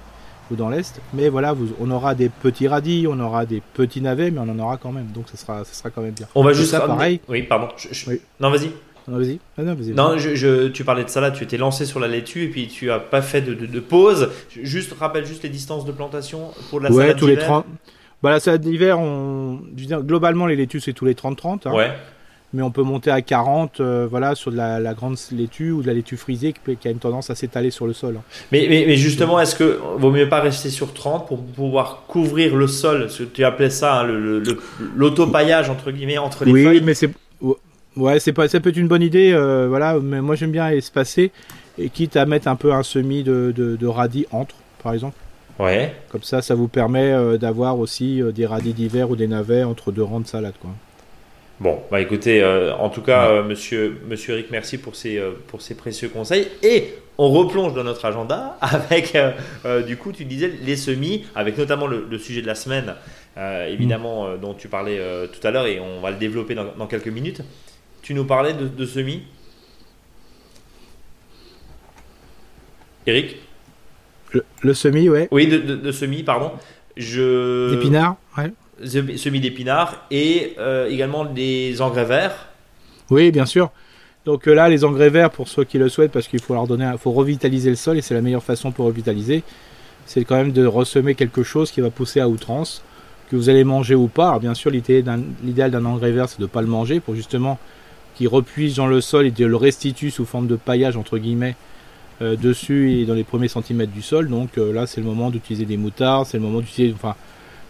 ou 0.50 0.56
dans 0.56 0.68
l'est. 0.68 1.00
Mais 1.14 1.28
voilà, 1.28 1.52
vous, 1.52 1.68
on 1.78 1.88
aura 1.92 2.16
des 2.16 2.28
petits 2.28 2.66
radis, 2.66 3.06
on 3.08 3.20
aura 3.20 3.46
des 3.46 3.62
petits 3.74 4.00
navets, 4.00 4.32
mais 4.32 4.40
on 4.40 4.48
en 4.50 4.58
aura 4.58 4.78
quand 4.78 4.90
même. 4.90 5.06
Donc 5.14 5.26
ça 5.30 5.36
sera, 5.36 5.64
ça 5.64 5.72
sera 5.72 5.90
quand 5.90 6.02
même 6.02 6.14
bien. 6.14 6.26
On 6.34 6.42
va 6.42 6.52
juste 6.52 6.72
ça, 6.72 6.80
pareil. 6.80 7.20
Oui, 7.28 7.42
pardon. 7.44 7.68
Je- 7.76 7.88
je- 7.94 8.10
Oui. 8.10 8.20
Non, 8.40 8.50
vas-y. 8.50 8.72
Non, 9.06 9.18
vas-y. 9.18 9.38
Ah, 9.56 9.62
non, 9.62 9.74
vas-y. 9.74 9.90
Non, 9.92 10.18
je, 10.18 10.34
je- 10.34 10.66
tu 10.66 10.82
parlais 10.82 11.04
de 11.04 11.08
salade, 11.08 11.34
tu 11.36 11.44
étais 11.44 11.56
lancé 11.58 11.84
sur 11.84 12.00
la 12.00 12.08
laitue 12.08 12.42
et 12.42 12.48
puis 12.48 12.66
tu 12.66 12.90
as 12.90 12.98
pas 12.98 13.22
fait 13.22 13.42
de, 13.42 13.54
de- 13.54 13.66
de 13.66 13.78
pause. 13.80 14.30
Juste 14.50 14.92
rappelle 14.98 15.24
juste 15.24 15.44
les 15.44 15.48
distances 15.50 15.84
de 15.84 15.92
plantation 15.92 16.50
pour 16.70 16.80
la 16.80 16.90
ouais, 16.90 17.02
salade 17.02 17.16
tous 17.18 17.26
les 17.28 17.34
d'hiver. 17.34 17.46
30. 17.48 17.66
Bah, 18.22 18.30
la 18.30 18.40
salade 18.40 18.62
d'hiver, 18.62 18.98
on... 18.98 19.60
je 19.76 19.82
veux 19.82 19.86
dire, 19.86 20.02
globalement, 20.02 20.46
les 20.46 20.56
laitues, 20.56 20.80
c'est 20.80 20.92
tous 20.92 21.04
les 21.04 21.14
30-30. 21.14 21.68
hein. 21.68 21.72
Ouais. 21.74 21.90
mais 22.54 22.62
on 22.62 22.70
peut 22.70 22.82
monter 22.82 23.10
à 23.10 23.20
40 23.20 23.80
euh, 23.80 24.06
voilà, 24.10 24.34
sur 24.34 24.50
de 24.50 24.56
la, 24.56 24.80
la 24.80 24.94
grande 24.94 25.16
laitue 25.32 25.70
ou 25.72 25.82
de 25.82 25.86
la 25.86 25.92
laitue 25.92 26.16
frisée 26.16 26.54
qui, 26.80 26.88
a 26.88 26.90
une 26.90 26.98
tendance 26.98 27.28
à 27.28 27.34
s'étaler 27.34 27.70
sur 27.70 27.86
le 27.86 27.92
sol. 27.92 28.16
hein. 28.18 28.22
Mais, 28.52 28.66
mais, 28.70 28.84
mais 28.86 28.96
justement, 28.96 29.38
est-ce 29.40 29.54
que 29.54 29.78
vaut 29.98 30.10
mieux 30.10 30.28
pas 30.28 30.40
rester 30.40 30.70
sur 30.70 30.94
30 30.94 31.26
pour 31.28 31.42
pouvoir 31.44 32.04
couvrir 32.08 32.56
le 32.56 32.66
sol? 32.66 33.10
Ce 33.10 33.24
que 33.24 33.28
Tu 33.28 33.44
appelais 33.44 33.68
ça 33.70 34.00
hein, 34.00 34.06
l'autopaillage 34.94 35.70
entre 35.70 35.90
guillemets 35.90 36.18
entre 36.18 36.44
les 36.44 36.52
oui, 36.52 36.64
feuilles. 36.64 36.80
mais 36.82 36.94
c'est 36.94 37.10
ouais, 37.96 38.18
c'est 38.20 38.32
pas 38.32 38.48
ça 38.48 38.60
peut 38.60 38.70
être 38.70 38.76
une 38.76 38.88
bonne 38.88 39.02
idée 39.02 39.32
euh, 39.32 39.66
voilà, 39.68 39.98
mais 40.00 40.20
moi 40.20 40.34
j'aime 40.36 40.52
bien 40.52 40.68
espacer 40.70 41.32
et 41.78 41.88
quitte 41.90 42.16
à 42.16 42.26
mettre 42.26 42.48
un 42.48 42.56
peu 42.56 42.72
un 42.72 42.82
semis 42.82 43.22
de, 43.22 43.52
de, 43.54 43.76
de 43.76 43.86
radis 43.86 44.26
entre 44.32 44.54
par 44.82 44.94
exemple. 44.94 45.16
Ouais. 45.58 45.94
Comme 46.10 46.22
ça 46.22 46.42
ça 46.42 46.54
vous 46.54 46.68
permet 46.68 47.12
euh, 47.12 47.38
d'avoir 47.38 47.78
aussi 47.78 48.20
euh, 48.20 48.30
des 48.32 48.44
radis 48.46 48.74
d'hiver 48.74 49.10
ou 49.10 49.16
des 49.16 49.26
navets 49.26 49.64
entre 49.64 49.90
deux 49.92 50.02
rangs 50.02 50.20
de 50.20 50.26
salade 50.26 50.54
quoi. 50.60 50.70
Bon, 51.58 51.80
bah 51.90 52.02
écoutez, 52.02 52.42
euh, 52.42 52.74
en 52.76 52.90
tout 52.90 53.00
cas, 53.00 53.32
Ouais. 53.32 53.42
monsieur, 53.42 53.98
monsieur 54.06 54.34
Eric, 54.34 54.50
merci 54.50 54.76
pour 54.76 54.94
ces, 54.94 55.18
pour 55.46 55.62
ces 55.62 55.74
précieux 55.74 56.10
conseils. 56.10 56.48
Et 56.62 56.92
on 57.16 57.30
replonge 57.30 57.72
dans 57.72 57.82
notre 57.84 58.04
agenda 58.04 58.58
avec, 58.60 59.16
du 59.86 59.96
coup, 59.96 60.12
tu 60.12 60.26
disais 60.26 60.52
les 60.62 60.76
semis, 60.76 61.24
avec 61.34 61.56
notamment 61.56 61.86
le, 61.86 62.06
le 62.10 62.18
sujet 62.18 62.42
de 62.42 62.46
la 62.46 62.54
semaine, 62.54 62.94
évidemment, 63.70 64.26
euh, 64.26 64.36
dont 64.36 64.52
tu 64.52 64.68
parlais 64.68 65.00
tout 65.32 65.46
à 65.46 65.50
l'heure, 65.50 65.66
et 65.66 65.80
on 65.80 66.02
va 66.02 66.10
le 66.10 66.18
développer 66.18 66.54
dans, 66.54 66.66
dans 66.76 66.86
quelques 66.86 67.08
minutes. 67.08 67.40
Tu 68.02 68.12
nous 68.12 68.26
parlais 68.26 68.52
de, 68.52 68.68
de 68.68 68.84
semis? 68.84 69.22
Eric? 73.06 73.36
Le, 74.36 74.44
le 74.62 74.74
semis 74.74 75.08
ouais, 75.08 75.28
Oui, 75.30 75.46
de, 75.46 75.58
de, 75.58 75.76
de 75.76 75.92
semis, 75.92 76.22
pardon. 76.22 76.52
Je... 76.96 77.70
d'épinards 77.74 78.16
ouais. 78.38 78.52
Semis 78.84 79.40
d'épinards 79.40 80.04
et 80.10 80.54
euh, 80.58 80.88
également 80.88 81.24
des 81.24 81.80
engrais 81.80 82.04
verts. 82.04 82.48
Oui, 83.10 83.30
bien 83.30 83.46
sûr. 83.46 83.70
Donc 84.26 84.46
là, 84.46 84.68
les 84.68 84.84
engrais 84.84 85.08
verts, 85.08 85.30
pour 85.30 85.48
ceux 85.48 85.64
qui 85.64 85.78
le 85.78 85.88
souhaitent, 85.88 86.12
parce 86.12 86.28
qu'il 86.28 86.40
faut 86.40 86.52
leur 86.52 86.66
donner, 86.66 86.92
faut 86.98 87.12
revitaliser 87.12 87.70
le 87.70 87.76
sol 87.76 87.96
et 87.96 88.02
c'est 88.02 88.14
la 88.14 88.20
meilleure 88.20 88.42
façon 88.42 88.72
pour 88.72 88.86
revitaliser, 88.86 89.44
c'est 90.04 90.24
quand 90.24 90.36
même 90.36 90.52
de 90.52 90.66
ressemer 90.66 91.14
quelque 91.14 91.42
chose 91.42 91.70
qui 91.70 91.80
va 91.80 91.90
pousser 91.90 92.20
à 92.20 92.28
outrance, 92.28 92.82
que 93.30 93.36
vous 93.36 93.48
allez 93.48 93.64
manger 93.64 93.94
ou 93.94 94.08
pas. 94.08 94.28
Alors 94.28 94.40
bien 94.40 94.54
sûr, 94.54 94.70
l'idéal 94.70 95.70
d'un 95.70 95.84
engrais 95.84 96.10
vert, 96.10 96.28
c'est 96.28 96.38
de 96.38 96.42
ne 96.42 96.48
pas 96.48 96.60
le 96.60 96.66
manger 96.66 97.00
pour 97.00 97.14
justement 97.14 97.58
qu'il 98.16 98.28
repuise 98.28 98.76
dans 98.76 98.86
le 98.88 99.00
sol 99.00 99.26
et 99.26 99.30
de 99.30 99.46
le 99.46 99.56
restitue 99.56 100.10
sous 100.10 100.24
forme 100.24 100.48
de 100.48 100.56
paillage 100.56 100.96
entre 100.96 101.18
guillemets 101.18 101.54
euh, 101.54 101.54
dessus 102.20 102.92
et 102.92 103.04
dans 103.04 103.14
les 103.14 103.24
premiers 103.24 103.48
centimètres 103.48 103.92
du 103.92 104.02
sol. 104.02 104.28
Donc 104.28 104.58
euh, 104.58 104.72
là, 104.72 104.86
c'est 104.86 105.00
le 105.00 105.06
moment 105.06 105.30
d'utiliser 105.30 105.64
des 105.64 105.76
moutards, 105.76 106.26
c'est 106.26 106.38
le 106.38 106.42
moment 106.42 106.60
d'utiliser, 106.60 106.94
enfin, 106.94 107.14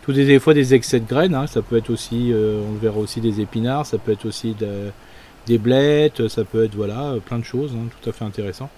tous 0.03 0.13
des, 0.13 0.39
fois 0.39 0.55
des 0.55 0.75
excès 0.75 1.01
de 1.01 1.07
graines. 1.07 1.35
Hein. 1.35 1.47
Ça 1.47 1.63
peut 1.63 1.77
être 1.77 1.91
aussi, 1.91 2.33
euh, 2.33 2.61
on 2.69 2.75
verra 2.75 2.99
aussi 2.99 3.21
des 3.21 3.41
épinards, 3.41 3.87
ça 3.87 3.99
peut 3.99 4.13
être 4.13 4.27
aussi 4.27 4.55
des 5.47 5.59
blettes, 5.59 6.29
ça 6.29 6.45
peut 6.45 6.65
être 6.65 6.75
voilà, 6.75 7.15
plein 7.25 7.39
de 7.39 7.45
choses, 7.45 7.73
hein, 7.75 7.89
tout 8.01 8.09
à 8.09 8.13
fait 8.13 8.25
intéressant. 8.25 8.71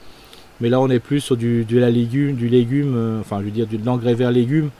Mais 0.61 0.68
là, 0.68 0.81
on 0.81 0.88
est 0.88 0.98
plus 0.98 1.20
sur 1.20 1.37
du, 1.37 1.64
de 1.64 1.78
la 1.78 1.90
légume, 1.90 2.35
du 2.35 2.48
légume, 2.48 3.20
enfin, 3.20 3.38
je 3.40 3.44
veux 3.44 3.50
dire, 3.50 3.66
de 3.66 3.78
l'engrais 3.85 4.14
vert 4.14 4.33
légumes. 4.33 4.70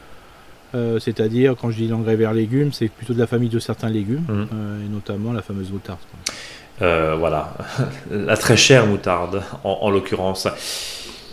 c'est-à-dire, 0.72 1.55
quand 1.55 1.70
je 1.70 1.77
dis 1.77 1.87
l'engrais 1.87 2.16
vert 2.16 2.33
légumes, 2.33 2.72
c'est 2.72 2.88
plutôt 2.88 3.14
de 3.14 3.18
la 3.18 3.29
famille 3.29 3.48
de 3.48 3.61
certains 3.61 3.88
légumes, 3.88 4.24
mmh. 4.29 4.87
et 4.87 4.88
notamment 4.88 5.33
la 5.33 5.42
fameuse 5.42 5.70
moutarde. 5.70 6.01
Euh, 6.80 7.16
voilà, 7.18 7.54
la 8.10 8.36
très 8.36 8.56
chère 8.56 8.86
moutarde 8.86 9.42
en, 9.64 9.90
l'occurrence. 9.90 10.46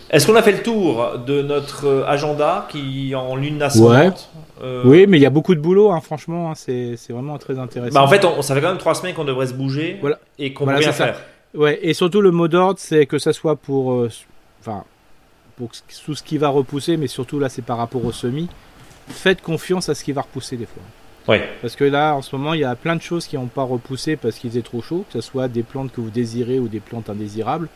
Est-ce 0.09 0.27
qu'on 0.27 0.35
a 0.35 0.41
fait 0.41 0.53
le 0.53 0.63
tour 0.63 1.19
de 1.25 1.41
notre 1.41 2.05
agenda 2.07 2.67
qui 2.69 3.13
en 3.15 3.35
lune 3.35 3.61
ascendante 3.61 4.29
euh, 4.63 4.83
Oui, 4.85 5.05
mais 5.07 5.17
il 5.17 5.21
y 5.21 5.25
a 5.25 5.31
beaucoup 5.31 5.55
de 5.55 5.59
boulot, 5.59 5.91
hein, 5.91 5.99
franchement, 5.99 6.51
hein, 6.51 6.53
c'est 6.55 6.97
vraiment 7.09 7.37
très 7.37 7.59
intéressant. 7.59 7.93
Bah 7.93 8.03
en 8.03 8.07
fait, 8.07 8.23
on, 8.25 8.41
ça 8.41 8.55
fait 8.55 8.61
quand 8.61 8.69
même 8.69 8.77
trois 8.77 8.95
semaines 8.95 9.13
qu'on 9.13 9.25
devrait 9.25 9.47
se 9.47 9.53
bouger 9.53 9.97
voilà. 10.01 10.19
et 10.39 10.53
qu'on 10.53 10.63
voilà, 10.63 10.79
rien 10.79 10.91
faire. 10.91 11.19
Ouais, 11.53 11.79
et 11.81 11.93
surtout 11.93 12.21
le 12.21 12.31
mot 12.31 12.47
d'ordre, 12.47 12.79
c'est 12.79 13.05
que 13.05 13.17
ça 13.17 13.31
soit 13.31 13.55
pour, 13.55 13.93
euh, 13.93 14.09
enfin, 14.61 14.83
pour 15.57 15.69
tout 16.05 16.15
ce 16.15 16.23
qui 16.23 16.37
va 16.37 16.49
repousser, 16.49 16.97
mais 16.97 17.07
surtout 17.07 17.39
là, 17.39 17.49
c'est 17.49 17.61
par 17.61 17.77
rapport 17.77 18.03
au 18.03 18.11
semis. 18.11 18.49
Faites 19.07 19.41
confiance 19.41 19.89
à 19.89 19.95
ce 19.95 20.03
qui 20.03 20.11
va 20.11 20.21
repousser 20.21 20.57
des 20.57 20.65
fois. 20.65 20.83
Parce 21.61 21.75
que 21.75 21.83
là, 21.83 22.13
en 22.15 22.21
ce 22.21 22.35
moment, 22.35 22.53
il 22.53 22.61
y 22.61 22.65
a 22.65 22.75
plein 22.75 22.95
de 22.95 23.01
choses 23.01 23.25
qui 23.25 23.35
n'ont 23.35 23.47
pas 23.47 23.63
repoussé 23.63 24.15
parce 24.15 24.37
qu'il 24.37 24.51
faisait 24.51 24.61
trop 24.61 24.81
chaud, 24.81 25.05
que 25.07 25.13
ce 25.13 25.27
soit 25.27 25.47
des 25.47 25.63
plantes 25.63 25.91
que 25.91 26.01
vous 26.01 26.11
désirez 26.11 26.59
ou 26.59 26.67
des 26.67 26.79
plantes 26.79 27.09
indésirables. 27.09 27.67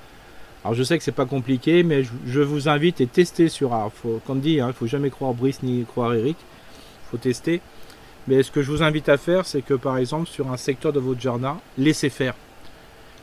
Alors 0.64 0.76
je 0.76 0.84
sais 0.84 0.98
que 0.98 1.04
c'est 1.04 1.12
pas 1.12 1.26
compliqué, 1.26 1.84
mais 1.84 2.04
je, 2.04 2.42
vous 2.42 2.68
invite 2.68 3.02
à 3.02 3.06
tester 3.06 3.48
sur. 3.50 3.74
Alors, 3.74 3.92
faut, 3.94 4.22
comme 4.28 4.40
dit, 4.40 4.54
il 4.54 4.60
hein, 4.60 4.74
faut 4.74 4.88
jamais 4.88 5.10
croire 5.10 5.34
Brice 5.34 5.64
ni 5.64 5.86
croire 5.86 6.14
Eric. 6.14 6.38
Faut 7.10 7.18
tester. 7.18 7.62
Mais 8.28 8.44
ce 8.44 8.52
que 8.52 8.62
je 8.62 8.70
vous 8.70 8.84
invite 8.84 9.10
à 9.10 9.18
faire, 9.18 9.46
c'est 9.46 9.62
que 9.62 9.74
par 9.74 9.98
exemple, 9.98 10.28
sur 10.28 10.52
un 10.52 10.58
secteur 10.58 10.94
de 10.94 11.00
votre 11.00 11.22
jardin, 11.22 11.58
laissez 11.78 12.10
faire. 12.10 12.36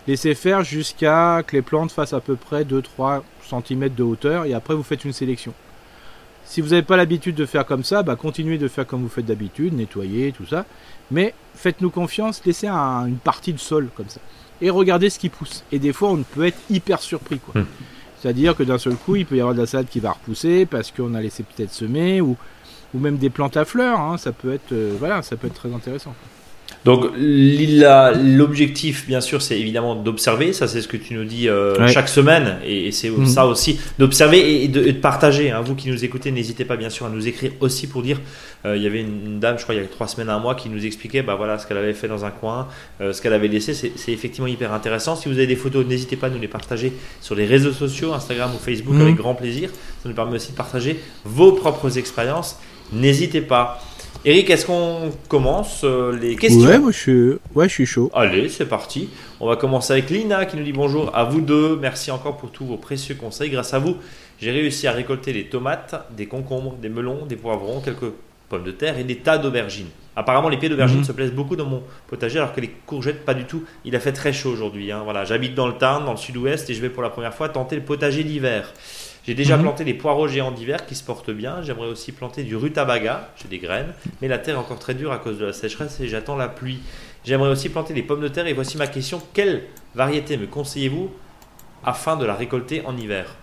Laissez 0.08 0.34
faire 0.34 0.64
jusqu'à 0.64 1.42
que 1.46 1.54
les 1.54 1.62
plantes 1.62 1.92
fassent 1.92 2.12
à 2.12 2.20
peu 2.20 2.36
près 2.36 2.64
2-3 2.64 3.22
cm 3.42 3.88
de 3.94 4.02
hauteur 4.02 4.44
et 4.44 4.54
après 4.54 4.74
vous 4.74 4.82
faites 4.82 5.04
une 5.04 5.12
sélection. 5.12 5.52
Si 6.46 6.60
vous 6.60 6.68
n'avez 6.70 6.82
pas 6.82 6.96
l'habitude 6.96 7.34
de 7.34 7.44
faire 7.44 7.66
comme 7.66 7.82
ça, 7.82 8.02
bah 8.02 8.16
continuez 8.16 8.56
de 8.56 8.68
faire 8.68 8.86
comme 8.86 9.02
vous 9.02 9.08
faites 9.08 9.26
d'habitude, 9.26 9.74
nettoyer, 9.74 10.32
tout 10.32 10.46
ça. 10.46 10.64
Mais 11.10 11.34
faites-nous 11.54 11.90
confiance, 11.90 12.40
laissez 12.46 12.68
une 12.68 13.18
partie 13.22 13.52
de 13.52 13.58
sol 13.58 13.88
comme 13.96 14.08
ça. 14.08 14.20
Et 14.62 14.70
regardez 14.70 15.10
ce 15.10 15.18
qui 15.18 15.28
pousse. 15.28 15.64
Et 15.72 15.78
des 15.78 15.92
fois, 15.92 16.10
on 16.10 16.22
peut 16.22 16.46
être 16.46 16.58
hyper 16.70 17.00
surpris. 17.00 17.40
quoi. 17.40 17.60
Hmm. 17.60 17.66
C'est-à-dire 18.18 18.56
que 18.56 18.62
d'un 18.62 18.78
seul 18.78 18.94
coup, 18.94 19.16
il 19.16 19.26
peut 19.26 19.36
y 19.36 19.40
avoir 19.40 19.54
de 19.54 19.60
la 19.60 19.66
salade 19.66 19.88
qui 19.88 20.00
va 20.00 20.12
repousser 20.12 20.66
parce 20.66 20.90
qu'on 20.90 21.14
a 21.14 21.20
laissé 21.20 21.42
peut-être 21.42 21.72
semer 21.72 22.20
ou, 22.20 22.36
ou 22.94 22.98
même 22.98 23.18
des 23.18 23.28
plantes 23.28 23.56
à 23.56 23.64
fleurs. 23.64 24.00
Hein. 24.00 24.16
ça 24.16 24.32
peut 24.32 24.52
être, 24.52 24.72
euh, 24.72 24.96
voilà, 24.98 25.22
ça 25.22 25.36
peut 25.36 25.48
être 25.48 25.54
très 25.54 25.74
intéressant. 25.74 26.14
Donc 26.86 27.06
l'objectif, 27.18 29.08
bien 29.08 29.20
sûr, 29.20 29.42
c'est 29.42 29.58
évidemment 29.58 29.96
d'observer. 29.96 30.52
Ça, 30.52 30.68
c'est 30.68 30.80
ce 30.80 30.86
que 30.86 30.96
tu 30.96 31.14
nous 31.14 31.24
dis 31.24 31.48
euh, 31.48 31.88
chaque 31.88 32.08
semaine, 32.08 32.58
et, 32.64 32.92
c'est 32.92 33.10
mhm. 33.10 33.26
ça 33.26 33.44
aussi 33.44 33.80
d'observer 33.98 34.62
et, 34.62 34.68
de, 34.68 34.92
partager. 34.92 35.50
Hein. 35.50 35.62
Vous 35.62 35.74
qui 35.74 35.90
nous 35.90 36.04
écoutez, 36.04 36.30
n'hésitez 36.30 36.64
pas 36.64 36.76
bien 36.76 36.88
sûr 36.88 37.04
à 37.04 37.08
nous 37.08 37.26
écrire 37.26 37.50
aussi 37.58 37.88
pour 37.88 38.02
dire. 38.02 38.20
Euh, 38.64 38.76
il 38.76 38.84
y 38.84 38.86
avait 38.86 39.00
une 39.00 39.40
dame, 39.40 39.58
je 39.58 39.64
crois, 39.64 39.74
il 39.74 39.80
y 39.80 39.84
a 39.84 39.86
trois 39.88 40.06
semaines, 40.06 40.30
un 40.30 40.38
mois, 40.38 40.54
qui 40.54 40.68
nous 40.68 40.86
expliquait, 40.86 41.22
bah 41.22 41.34
voilà, 41.34 41.58
ce 41.58 41.66
qu'elle 41.66 41.76
avait 41.76 41.92
fait 41.92 42.06
dans 42.06 42.24
un 42.24 42.30
coin, 42.30 42.68
euh, 43.00 43.12
ce 43.12 43.20
qu'elle 43.20 43.32
avait 43.32 43.48
laissé. 43.48 43.74
C'est 43.74 44.12
effectivement 44.12 44.46
hyper 44.46 44.72
intéressant. 44.72 45.16
Si 45.16 45.28
vous 45.28 45.34
avez 45.34 45.48
des 45.48 45.56
photos, 45.56 45.84
n'hésitez 45.84 46.14
pas 46.14 46.28
à 46.28 46.30
nous 46.30 46.40
les 46.40 46.46
partager 46.46 46.92
sur 47.20 47.34
les 47.34 47.46
réseaux 47.46 47.72
sociaux, 47.72 48.12
Instagram 48.12 48.52
ou 48.54 48.58
Facebook, 48.64 48.94
mhm. 48.94 49.02
avec 49.02 49.16
grand 49.16 49.34
plaisir. 49.34 49.70
Ça 50.04 50.08
nous 50.08 50.14
permet 50.14 50.36
aussi 50.36 50.52
de 50.52 50.56
partager 50.56 51.00
vos 51.24 51.50
propres 51.50 51.98
expériences. 51.98 52.60
N'hésitez 52.92 53.40
pas. 53.40 53.80
Eric, 54.28 54.50
est-ce 54.50 54.66
qu'on 54.66 55.12
commence 55.28 55.82
euh, 55.84 56.10
les 56.10 56.34
questions 56.34 56.68
Ouais, 56.68 56.80
moi 56.80 56.90
je 56.90 56.98
suis, 56.98 57.30
ouais, 57.54 57.68
je 57.68 57.72
suis 57.72 57.86
chaud. 57.86 58.10
Allez, 58.12 58.48
c'est 58.48 58.66
parti. 58.66 59.08
On 59.38 59.46
va 59.46 59.54
commencer 59.54 59.92
avec 59.92 60.10
Lina 60.10 60.46
qui 60.46 60.56
nous 60.56 60.64
dit 60.64 60.72
bonjour 60.72 61.14
à 61.14 61.22
vous 61.22 61.40
deux. 61.40 61.76
Merci 61.76 62.10
encore 62.10 62.36
pour 62.36 62.50
tous 62.50 62.66
vos 62.66 62.76
précieux 62.76 63.14
conseils. 63.14 63.50
Grâce 63.50 63.72
à 63.72 63.78
vous, 63.78 63.94
j'ai 64.40 64.50
réussi 64.50 64.88
à 64.88 64.90
récolter 64.90 65.32
des 65.32 65.44
tomates, 65.44 65.94
des 66.16 66.26
concombres, 66.26 66.74
des 66.74 66.88
melons, 66.88 67.24
des 67.24 67.36
poivrons, 67.36 67.80
quelques 67.80 68.12
pommes 68.48 68.64
de 68.64 68.72
terre 68.72 68.98
et 68.98 69.04
des 69.04 69.18
tas 69.18 69.38
d'aubergines. 69.38 69.90
Apparemment, 70.16 70.48
les 70.48 70.56
pieds 70.56 70.70
d'aubergines 70.70 70.98
mhm. 70.98 71.04
se 71.04 71.12
plaisent 71.12 71.32
beaucoup 71.32 71.54
dans 71.54 71.66
mon 71.66 71.84
potager, 72.08 72.38
alors 72.38 72.52
que 72.52 72.60
les 72.60 72.70
courgettes, 72.84 73.24
pas 73.24 73.34
du 73.34 73.44
tout. 73.44 73.62
Il 73.84 73.94
a 73.94 74.00
fait 74.00 74.12
très 74.12 74.32
chaud 74.32 74.50
aujourd'hui. 74.50 74.90
Hein. 74.90 75.02
Voilà, 75.04 75.24
j'habite 75.24 75.54
dans 75.54 75.68
le 75.68 75.74
Tarn, 75.74 76.04
dans 76.04 76.10
le 76.12 76.16
sud-ouest, 76.16 76.68
et 76.68 76.74
je 76.74 76.80
vais 76.80 76.90
pour 76.90 77.04
la 77.04 77.10
première 77.10 77.34
fois 77.34 77.48
tenter 77.48 77.76
le 77.76 77.82
potager 77.82 78.24
d'hiver. 78.24 78.72
J'ai 79.26 79.34
déjà 79.34 79.56
mhm. 79.56 79.64
planté 79.64 79.84
des 79.84 79.94
poireaux 79.94 80.28
géants 80.28 80.52
d'hiver 80.52 80.86
qui 80.86 80.94
se 80.94 81.02
portent 81.02 81.30
bien. 81.30 81.62
J'aimerais 81.62 81.88
aussi 81.88 82.12
planter 82.12 82.44
du 82.44 82.54
rutabaga, 82.54 83.30
j'ai 83.36 83.48
des 83.48 83.58
graines, 83.58 83.92
mais 84.22 84.28
la 84.28 84.38
terre 84.38 84.54
est 84.54 84.58
encore 84.58 84.78
très 84.78 84.94
dure 84.94 85.12
à 85.12 85.18
cause 85.18 85.38
de 85.38 85.46
la 85.46 85.52
sécheresse 85.52 85.98
et 86.00 86.08
j'attends 86.08 86.36
la 86.36 86.48
pluie. 86.48 86.80
J'aimerais 87.24 87.50
aussi 87.50 87.68
planter 87.68 87.92
des 87.92 88.02
pommes 88.02 88.20
de 88.20 88.28
terre 88.28 88.46
et 88.46 88.52
voici 88.52 88.76
ma 88.76 88.86
question 88.86 89.20
quelle 89.34 89.64
variété 89.94 90.36
me 90.36 90.46
conseillez-vous 90.46 91.10
afin 91.84 92.16
de 92.16 92.24
la 92.24 92.34
récolter 92.34 92.82
en 92.86 92.96
hiver? 92.96 93.34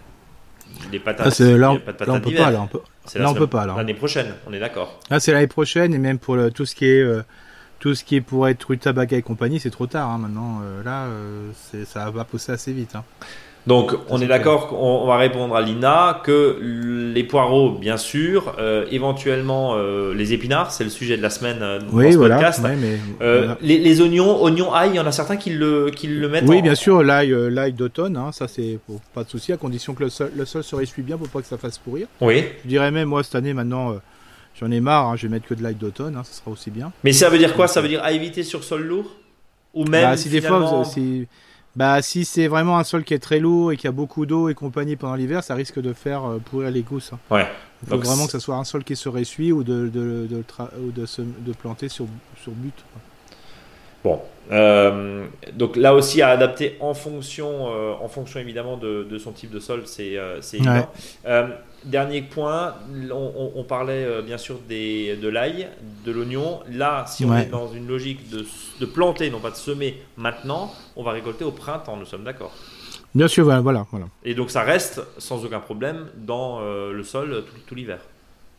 Les 0.92 1.00
patates. 1.00 1.40
Ah, 1.40 1.44
là, 1.44 1.72
on, 1.72 1.80
pas 1.80 1.92
de 1.92 1.98
peut 1.98 2.36
pas. 2.36 2.50
Là, 2.50 2.62
on 2.62 3.34
peut, 3.34 3.48
pas. 3.48 3.66
L'année 3.66 3.94
prochaine, 3.94 4.34
on 4.48 4.54
est 4.54 4.60
d'accord. 4.60 5.00
Là, 5.10 5.20
c'est 5.20 5.34
l'année 5.34 5.48
prochaine 5.48 5.94
et 5.94 6.00
même 6.00 6.18
pour 6.18 6.38
tout 6.54 6.66
ce 6.66 6.74
qui 6.76 6.86
est. 6.86 7.02
Euh, 7.02 7.24
tout 7.84 7.96
ce 7.96 8.06
qui 8.06 8.16
est 8.16 8.22
pour 8.22 8.48
être 8.48 8.64
rutabaga 8.64 9.18
et 9.18 9.22
compagnie, 9.22 9.60
c'est 9.60 9.70
trop 9.70 9.88
tard 9.88 10.10
hein, 10.10 10.18
maintenant. 10.18 10.62
Euh, 10.64 10.82
là, 10.84 11.04
euh, 11.04 11.52
ça 11.86 12.10
va 12.12 12.24
pousser 12.24 12.54
assez 12.54 12.72
vite. 12.72 12.96
Hein. 12.96 13.04
Donc, 13.66 13.94
on 14.10 14.22
est 14.22 14.28
d'accord, 14.28 14.78
on, 14.78 15.08
va 15.08 15.18
répondre 15.18 15.56
à 15.56 15.62
Lina 15.62 16.22
que 16.24 16.60
les 17.14 17.24
poireaux, 17.24 17.72
bien 17.72 17.96
sûr, 17.98 18.56
euh, 18.60 18.86
éventuellement 18.92 19.76
euh, 19.76 20.14
les 20.14 20.34
épinards, 20.34 20.72
c'est 20.72 20.84
le 20.84 20.90
sujet 20.90 21.16
de 21.16 21.22
la 21.22 21.30
semaine 21.30 21.60
euh, 21.62 21.80
dans 21.80 22.12
ce 22.12 22.18
podcast. 22.18 22.62
les, 23.62 24.02
oignons, 24.02 24.44
oignons 24.44 24.74
ail, 24.74 24.92
il 24.92 24.96
y 24.96 25.00
en 25.00 25.06
a 25.06 25.12
certains 25.14 25.38
qui 25.38 25.52
le, 25.52 25.92
qui 25.92 26.08
le 26.08 26.28
mettent. 26.28 26.44
Oui, 26.48 26.62
bien 26.62 26.76
sûr, 26.76 27.04
l'ail, 27.04 27.34
l'ail 27.50 27.74
d'automne, 27.74 28.18
hein, 28.18 28.32
ça 28.34 28.48
c'est 28.48 28.80
pas 29.14 29.24
de 29.24 29.30
souci, 29.30 29.54
à 29.54 29.58
condition 29.58 29.94
que 29.94 30.04
le 30.04 30.10
sol, 30.10 30.32
le 30.36 30.46
sol 30.46 30.64
se 30.64 30.76
ressuie 30.76 31.04
bien 31.04 31.18
pour 31.18 31.30
pas 31.30 31.42
que 31.42 31.48
ça 31.48 31.58
fasse 31.58 31.78
pourrir. 31.78 32.08
Oui. 32.20 32.44
Je 32.64 32.70
dirais 32.70 32.92
même, 32.92 33.10
moi 33.10 33.24
cette 33.24 33.36
année 33.36 33.54
maintenant. 33.54 33.96
J'en 34.60 34.70
ai 34.70 34.82
marre, 34.82 35.08
hein, 35.08 35.16
je 35.16 35.24
vais 35.24 35.32
mettre 35.32 35.48
que 35.48 35.56
de 35.56 35.64
l'ail 35.64 35.74
d'automne, 35.74 36.16
hein, 36.16 36.22
ça 36.24 36.34
sera 36.34 36.52
aussi 36.52 36.70
bien. 36.70 36.92
Mais 37.04 37.12
ça 37.12 37.28
veut 37.30 37.40
dire 37.40 37.56
quoi? 37.56 37.68
Ça 37.68 37.82
veut 37.82 37.88
dire 37.88 38.04
à 38.04 38.12
éviter 38.12 38.44
sur 38.44 38.64
sol 38.64 38.84
lourd? 38.84 39.16
Ou 39.74 39.86
même 39.86 40.04
bah, 40.04 40.18
si 40.18 40.30
des 40.30 40.42
fois, 40.42 40.84
si, 40.86 41.28
bah, 41.76 42.02
si 42.02 42.26
c'est 42.26 42.48
vraiment 42.48 42.78
un 42.78 42.84
sol 42.84 43.04
qui 43.04 43.14
est 43.14 43.20
très 43.20 43.40
lourd 43.40 43.72
et 43.72 43.78
qui 43.78 43.88
a 43.88 43.92
beaucoup 43.92 44.26
d'eau 44.26 44.50
et 44.50 44.54
compagnie 44.54 44.96
pendant 44.96 45.16
l'hiver, 45.16 45.44
ça 45.44 45.56
risque 45.56 45.80
de 45.80 45.94
faire 45.94 46.26
euh, 46.26 46.38
pourrir 46.38 46.70
les 46.72 46.82
gousses. 46.82 47.12
Hein. 47.14 47.20
Ouais. 47.32 47.48
Il 47.84 47.90
faut 47.90 47.98
vraiment 47.98 48.26
que 48.26 48.32
ce 48.32 48.40
soit 48.40 48.56
un 48.56 48.64
sol 48.64 48.84
qui 48.84 48.96
se 48.96 49.10
ressuie 49.10 49.52
ou 49.52 49.64
de, 49.64 49.90
de, 49.90 50.28
de, 50.28 50.44
de 50.96 51.54
planter 51.54 51.90
sur, 51.90 52.08
sur 52.42 52.52
but. 52.54 52.76
Bon, 54.04 54.22
euh, 54.52 55.26
donc 55.54 55.78
là 55.78 55.94
aussi 55.96 56.22
à 56.22 56.30
adapter 56.30 56.78
en 56.82 56.94
fonction, 56.94 57.70
euh, 57.70 57.94
en 58.02 58.10
fonction 58.10 58.40
évidemment 58.40 58.76
de, 58.78 59.18
son 59.18 59.32
type 59.32 59.52
de 59.52 59.60
sol, 59.60 59.84
c'est 59.86 60.18
euh. 60.18 60.42
Dernier 61.86 62.22
point, 62.22 62.76
on, 63.12 63.64
parlait 63.64 64.22
bien 64.22 64.38
sûr 64.38 64.60
des, 64.68 65.16
de 65.16 65.28
l'ail, 65.28 65.68
de 66.06 66.12
l'oignon. 66.12 66.62
Là, 66.72 67.06
si 67.08 67.26
on 67.26 67.36
est 67.36 67.46
dans 67.46 67.72
une 67.72 67.88
logique 67.88 68.30
de, 68.30 68.46
de, 68.80 68.86
planter, 68.86 69.30
non 69.30 69.40
pas 69.40 69.52
de 69.52 69.56
semer 69.56 70.02
maintenant, 70.18 70.74
on 70.96 71.04
va 71.04 71.12
récolter 71.12 71.44
au 71.44 71.52
printemps, 71.52 71.98
nous 71.98 72.06
sommes 72.06 72.24
d'accord 72.24 72.54
Bien 73.16 73.28
sûr, 73.28 73.44
voilà, 73.44 73.62
voilà, 73.62 73.86
Et 74.24 74.34
donc 74.34 74.50
ça 74.50 74.64
reste 74.64 75.02
sans 75.18 75.46
aucun 75.46 75.60
problème 75.60 76.08
dans 76.16 76.62
le 76.62 77.04
sol 77.04 77.44
tout 77.68 77.76
l'hiver. 77.76 78.00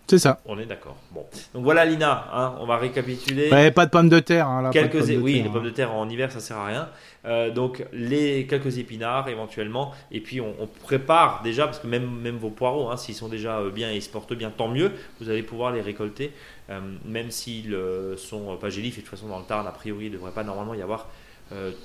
C'est 0.07 0.19
ça. 0.19 0.41
On 0.45 0.59
est 0.59 0.67
d'accord. 0.67 0.97
Bon. 1.13 1.25
Donc 1.55 1.65
voilà, 1.65 1.85
Lina, 1.85 2.29
hein, 2.33 2.55
on 2.61 2.67
va 2.67 2.77
récapituler. 2.77 3.49
pas 3.71 3.87
de 3.87 3.91
pommes 3.91 4.11
de 4.11 4.21
terre. 4.21 4.49
Hein, 4.49 4.71
quelques 4.71 5.03
oui, 5.21 5.43
les 5.43 5.49
pommes 5.49 5.65
de 5.65 5.71
terre 5.71 5.93
en 5.93 6.09
hiver, 6.09 6.31
ça 6.31 6.41
sert 6.41 6.59
à 6.59 6.67
rien. 6.67 6.89
Euh, 7.25 7.51
donc 7.51 7.87
les 7.93 8.47
quelques 8.47 8.77
épinards 8.79 9.29
éventuellement. 9.29 9.93
Et 10.11 10.21
puis 10.21 10.41
on, 10.41 10.55
prépare 10.83 11.41
déjà, 11.43 11.65
parce 11.65 11.79
que 11.79 11.87
même, 11.87 12.09
même 12.21 12.37
vos 12.37 12.51
poireaux, 12.51 12.91
hein, 12.91 12.97
s'ils 12.97 13.15
sont 13.15 13.29
déjà 13.29 13.59
euh, 13.59 13.71
bien 13.71 13.91
et 13.91 14.01
se 14.01 14.11
portent 14.11 14.35
bien, 14.35 14.51
tant 14.51 14.69
mieux. 14.69 14.93
Vous 15.21 15.31
allez 15.31 15.43
pouvoir 15.43 15.73
les 15.73 15.81
récolter, 15.81 16.33
euh, 16.69 16.81
même 17.07 17.31
s'ils 17.31 17.77
sont 18.19 18.57
pas 18.57 18.69
gélifs. 18.69 18.99
Et 18.99 19.01
de 19.01 19.07
toute 19.07 19.17
façon, 19.17 19.29
dans 19.29 19.39
le 19.39 19.47
Tarn, 19.47 19.67
a 19.67 19.73
priori, 19.73 20.07
il 20.07 20.13
ne 20.13 20.17
devrait 20.17 20.33
pas 20.33 20.45
normalement 20.45 20.75
y 20.75 20.83
avoir 20.83 21.09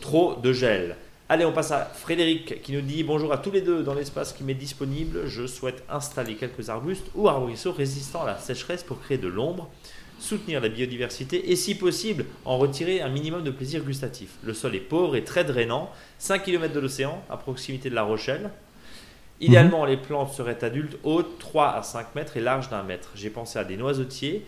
trop 0.01 0.35
de 0.35 0.51
gel. 0.51 0.95
Allez, 1.31 1.45
on 1.45 1.51
passe 1.51 1.69
à 1.69 1.85
Frédéric 1.85 2.63
qui 2.63 2.71
nous 2.71 2.81
dit 2.81 3.03
bonjour 3.03 3.31
à 3.31 3.37
tous 3.37 3.51
les 3.51 3.61
deux 3.61 3.83
dans 3.83 3.93
l'espace 3.93 4.33
qui 4.33 4.43
m'est 4.43 4.55
disponible. 4.55 5.27
Je 5.27 5.45
souhaite 5.45 5.83
installer 5.87 6.33
quelques 6.33 6.69
arbustes 6.69 7.05
ou 7.13 7.29
arbrisseaux 7.29 7.71
résistants 7.71 8.23
à 8.23 8.25
la 8.25 8.37
sécheresse 8.39 8.81
pour 8.81 8.99
créer 8.99 9.19
de 9.19 9.27
l'ombre. 9.27 9.69
soutenir 10.19 10.59
la 10.59 10.69
biodiversité 10.69 11.51
et 11.51 11.55
si 11.55 11.75
possible 11.75 12.25
en 12.45 12.57
retirer 12.57 13.01
un 13.01 13.09
minimum 13.09 13.43
de 13.43 13.51
plaisir 13.51 13.83
gustatif. 13.83 14.31
Le 14.43 14.55
sol 14.55 14.75
est 14.75 14.79
pauvre 14.79 15.15
et 15.15 15.23
très 15.23 15.45
drainant, 15.45 15.91
5 16.17 16.43
km 16.43 16.73
de 16.73 16.79
l'océan, 16.79 17.23
à 17.29 17.37
proximité 17.37 17.91
de 17.91 17.95
La 17.95 18.03
Rochelle. 18.03 18.49
Idéalement, 19.39 19.85
les 19.85 19.95
plantes 19.97 20.33
seraient 20.33 20.61
adultes 20.63 20.97
hautes 21.03 21.37
3 21.39 21.75
à 21.75 21.83
5 21.83 22.15
mètres 22.15 22.35
et 22.37 22.41
larges 22.41 22.69
d'un 22.69 22.83
mètre. 22.83 23.11
J'ai 23.15 23.29
pensé 23.29 23.59
à 23.59 23.63
des 23.63 23.77
noisetiers, 23.77 24.43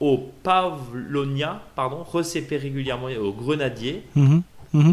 aux 0.00 0.30
pavlonia, 0.42 1.62
pardon, 1.74 2.04
recépés 2.04 2.56
régulièrement 2.56 3.08
aux 3.08 3.32
grenadiers. 3.32 4.04
Mhm. 4.14 4.42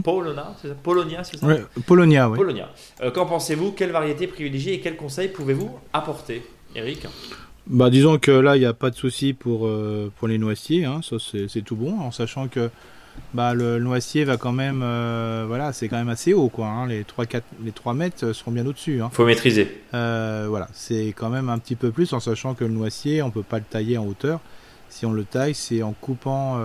Polonia, 0.03 0.53
c'est 0.61 0.67
ça 0.69 0.73
Polonia, 0.81 1.23
c'est 1.23 1.37
ça 1.37 1.47
Ouais, 1.47 1.63
Polonia, 1.85 2.29
oui. 2.29 2.37
Polonia. 2.37 2.69
Euh, 3.01 3.11
Qu'en 3.11 3.25
pensez-vous 3.25 3.71
Quelle 3.71 3.91
variété 3.91 4.27
privilégier 4.27 4.73
et 4.73 4.79
quels 4.81 4.97
conseils 4.97 5.29
pouvez-vous 5.29 5.71
apporter 5.93 6.43
Eric? 6.75 7.07
Bah, 7.67 7.89
disons 7.89 8.17
que 8.17 8.31
là, 8.31 8.55
il 8.57 8.59
n'y 8.59 8.65
a 8.65 8.73
pas 8.73 8.89
de 8.89 8.95
souci 8.95 9.33
pour, 9.33 9.67
euh, 9.67 10.11
pour 10.17 10.27
les 10.27 10.37
noisetiers, 10.37 10.85
hein, 10.85 11.01
ça 11.03 11.17
c'est 11.19 11.61
tout 11.63 11.75
bon, 11.75 11.99
en 11.99 12.11
sachant 12.11 12.47
que 12.47 12.69
bah, 13.33 13.53
le 13.53 13.79
noisetier 13.79 14.23
va 14.23 14.37
quand 14.37 14.51
même, 14.53 14.81
euh, 14.83 15.45
voilà, 15.47 15.71
c'est 15.73 15.87
quand 15.87 15.97
même 15.97 16.09
assez 16.09 16.33
haut, 16.33 16.49
quoi. 16.49 16.67
hein, 16.67 16.87
les 16.87 17.03
3, 17.03 17.25
4, 17.25 17.43
les 17.63 17.71
3 17.71 17.93
mètres 17.93 18.33
seront 18.33 18.51
bien 18.51 18.65
au-dessus. 18.65 19.01
Hein. 19.01 19.09
Faut 19.13 19.25
maîtriser. 19.25 19.81
Voilà, 19.91 20.67
c'est 20.73 21.13
quand 21.15 21.29
même 21.29 21.49
un 21.49 21.59
petit 21.59 21.75
peu 21.75 21.91
plus, 21.91 22.11
en 22.13 22.19
sachant 22.19 22.53
que 22.55 22.63
le 22.63 22.71
noisetier, 22.71 23.21
on 23.21 23.29
peut 23.29 23.43
pas 23.43 23.59
le 23.59 23.65
tailler 23.65 23.97
en 23.97 24.05
hauteur. 24.05 24.39
Si 24.89 25.05
on 25.05 25.11
le 25.13 25.23
taille, 25.23 25.53
c'est 25.53 25.83
en 25.83 25.93
coupant 25.93 26.57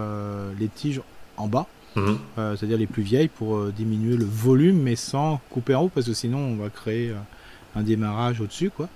les 0.59 0.69
tiges 0.69 1.03
en 1.37 1.49
bas, 1.49 1.67
Mhm. 1.97 2.19
euh, 2.39 2.57
c'est-à-dire 2.57 2.79
les 2.79 2.87
plus 2.87 3.03
vieilles, 3.03 3.29
pour 3.29 3.57
euh, 3.57 3.73
diminuer 3.77 4.17
le 4.17 4.25
volume, 4.25 4.83
mais 4.83 4.97
sans 4.97 5.41
couper 5.51 5.75
en 5.75 5.83
haut, 5.83 5.89
parce 5.89 6.07
que 6.07 6.13
sinon 6.15 6.39
on 6.39 6.57
va 6.57 6.69
créer 6.69 7.11
euh, 7.11 7.15
un 7.77 7.83
démarrage 7.83 8.41
au-dessus, 8.41 8.71
quoi. 8.71 8.89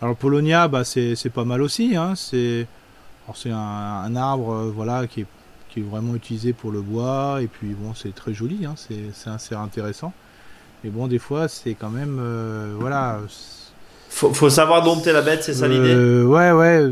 Alors 0.00 0.16
Polonia, 0.16 0.66
bah, 0.66 0.84
c'est 0.84 1.14
c'est 1.14 1.30
pas 1.30 1.44
mal 1.44 1.62
aussi. 1.62 1.96
Hein. 1.96 2.14
C'est 2.16 2.66
un, 3.46 3.56
un 3.56 4.16
arbre, 4.16 4.52
euh, 4.52 4.72
voilà, 4.74 5.06
qui 5.06 5.20
est, 5.20 5.26
qui 5.70 5.80
est 5.80 5.82
vraiment 5.84 6.14
utilisé 6.14 6.52
pour 6.52 6.72
le 6.72 6.80
bois, 6.80 7.38
et 7.40 7.46
puis 7.46 7.68
bon, 7.68 7.94
c'est 7.94 8.14
très 8.14 8.34
joli, 8.34 8.66
hein. 8.66 8.74
c'est 8.76 9.10
c'est 9.12 9.30
assez 9.30 9.54
intéressant. 9.54 10.12
Mais 10.82 10.90
bon, 10.90 11.06
des 11.06 11.20
fois, 11.20 11.46
c'est 11.48 11.74
quand 11.74 11.90
même, 11.90 12.18
euh, 12.20 12.74
voilà. 12.78 13.20
Faut, 14.10 14.34
faut 14.34 14.50
savoir 14.50 14.82
dompter 14.82 15.12
la 15.12 15.22
bête, 15.22 15.44
c'est 15.44 15.54
ça 15.54 15.68
l'idée 15.68 15.94
ouais, 16.24 16.50
ouais, 16.50 16.90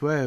ouais. 0.00 0.26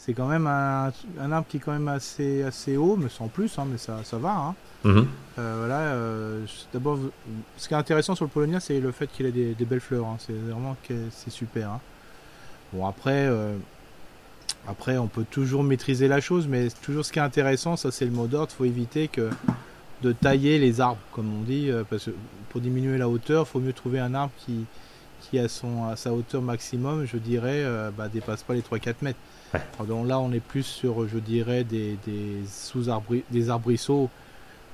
C'est 0.00 0.14
quand 0.14 0.28
même 0.28 0.46
un, 0.46 0.92
un 1.20 1.32
arbre 1.32 1.46
qui 1.48 1.56
est 1.56 1.60
quand 1.60 1.72
même 1.72 1.88
assez, 1.88 2.42
assez 2.44 2.76
haut, 2.76 2.96
mais 2.96 3.08
sans 3.08 3.26
plus, 3.26 3.58
hein, 3.58 3.66
mais 3.70 3.78
ça, 3.78 3.98
ça 4.04 4.16
va. 4.16 4.30
Hein. 4.32 4.54
Mhm. 4.84 5.08
Euh, 5.38 5.54
voilà, 5.58 5.78
euh, 5.80 6.44
d'abord, 6.72 6.98
ce 7.56 7.66
qui 7.68 7.74
est 7.74 7.76
intéressant 7.76 8.14
sur 8.14 8.24
le 8.24 8.30
Polonia, 8.30 8.60
c'est 8.60 8.78
le 8.80 8.92
fait 8.92 9.08
qu'il 9.08 9.26
ait 9.26 9.32
des, 9.32 9.54
des 9.54 9.64
belles 9.64 9.80
fleurs. 9.80 10.06
hein. 10.06 10.16
C'est 10.20 10.32
vraiment 10.32 10.76
c'est 11.10 11.30
super. 11.30 11.70
hein. 11.72 11.80
Bon, 12.72 12.86
après, 12.86 13.26
euh, 13.26 13.56
après, 14.68 14.98
on 14.98 15.08
peut 15.08 15.24
toujours 15.28 15.64
maîtriser 15.64 16.06
la 16.06 16.20
chose, 16.20 16.46
mais 16.46 16.68
toujours 16.82 17.04
ce 17.04 17.12
qui 17.12 17.18
est 17.18 17.22
intéressant, 17.22 17.76
ça 17.76 17.90
c'est 17.90 18.04
le 18.04 18.12
mot 18.12 18.26
d'ordre. 18.28 18.52
faut 18.52 18.64
éviter 18.66 19.08
que 19.08 19.30
de 20.02 20.12
tailler 20.12 20.58
les 20.60 20.80
arbres, 20.80 21.00
comme 21.12 21.26
on 21.34 21.42
dit, 21.42 21.70
parce 21.90 22.04
que 22.04 22.10
pour 22.50 22.60
diminuer 22.60 22.98
la 22.98 23.08
hauteur, 23.08 23.46
il 23.48 23.50
faut 23.50 23.58
mieux 23.58 23.72
trouver 23.72 23.98
un 23.98 24.14
arbre 24.14 24.32
qui, 24.46 24.64
qui 25.22 25.40
à, 25.40 25.48
son, 25.48 25.88
à 25.88 25.96
sa 25.96 26.12
hauteur 26.12 26.40
maximum, 26.40 27.04
je 27.04 27.16
dirais, 27.16 27.64
bah, 27.96 28.06
dépasse 28.08 28.44
pas 28.44 28.54
les 28.54 28.60
3-4 28.62 28.94
mètres. 29.02 29.18
Ouais. 29.54 29.86
Donc 29.86 30.06
là, 30.06 30.18
on 30.20 30.30
est 30.32 30.40
plus 30.40 30.62
sur, 30.64 31.08
je 31.08 31.18
dirais, 31.18 31.64
des, 31.64 31.96
des 32.06 32.42
sous-arbri- 32.46 33.24
des 33.30 33.48
arbrisseaux 33.50 34.10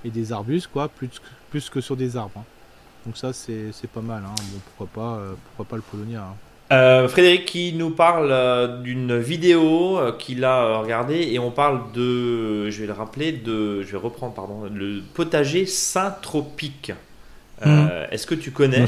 et 0.05 0.11
des 0.11 0.33
arbustes, 0.33 0.69
quoi, 0.73 0.89
plus, 0.89 1.09
que- 1.09 1.25
plus 1.51 1.71
que 1.71 1.81
sur 1.81 1.97
des 1.97 2.17
arbres. 2.17 2.39
hein. 2.39 2.45
Donc 3.07 3.17
ça, 3.17 3.33
c'est 3.33 3.71
c'est 3.73 3.91
pas 3.91 4.01
mal. 4.01 4.23
hein. 4.27 4.35
Bon, 4.53 4.61
pourquoi 4.77 5.03
pas, 5.03 5.17
euh, 5.19 5.35
pourquoi 5.47 5.65
pas 5.67 5.77
le 5.77 5.83
Polonia. 5.83 6.23
hein. 6.23 6.35
Euh, 6.73 7.09
Frédéric 7.09 7.45
qui 7.45 7.75
nous 7.75 7.91
parle 7.91 8.31
euh, 8.33 8.81
d'une 8.81 9.19
vidéo 9.19 9.99
euh, 9.99 10.13
qu'il 10.17 10.45
a 10.45 10.65
euh, 10.65 10.79
regardée 10.79 11.29
et 11.31 11.39
on 11.39 11.51
parle 11.51 11.93
de, 11.93 12.71
je 12.71 12.81
vais 12.81 12.87
le 12.87 12.95
rappeler, 12.95 13.33
de, 13.33 13.83
je 13.83 13.93
vais 13.93 13.99
reprendre 13.99 14.33
pardon, 14.33 14.63
le 14.73 15.03
potager 15.13 15.67
Saint-Tropique. 15.67 16.93
Euh, 17.67 18.07
Est-ce 18.11 18.27
que 18.27 18.35
tu 18.35 18.51
connais 18.51 18.81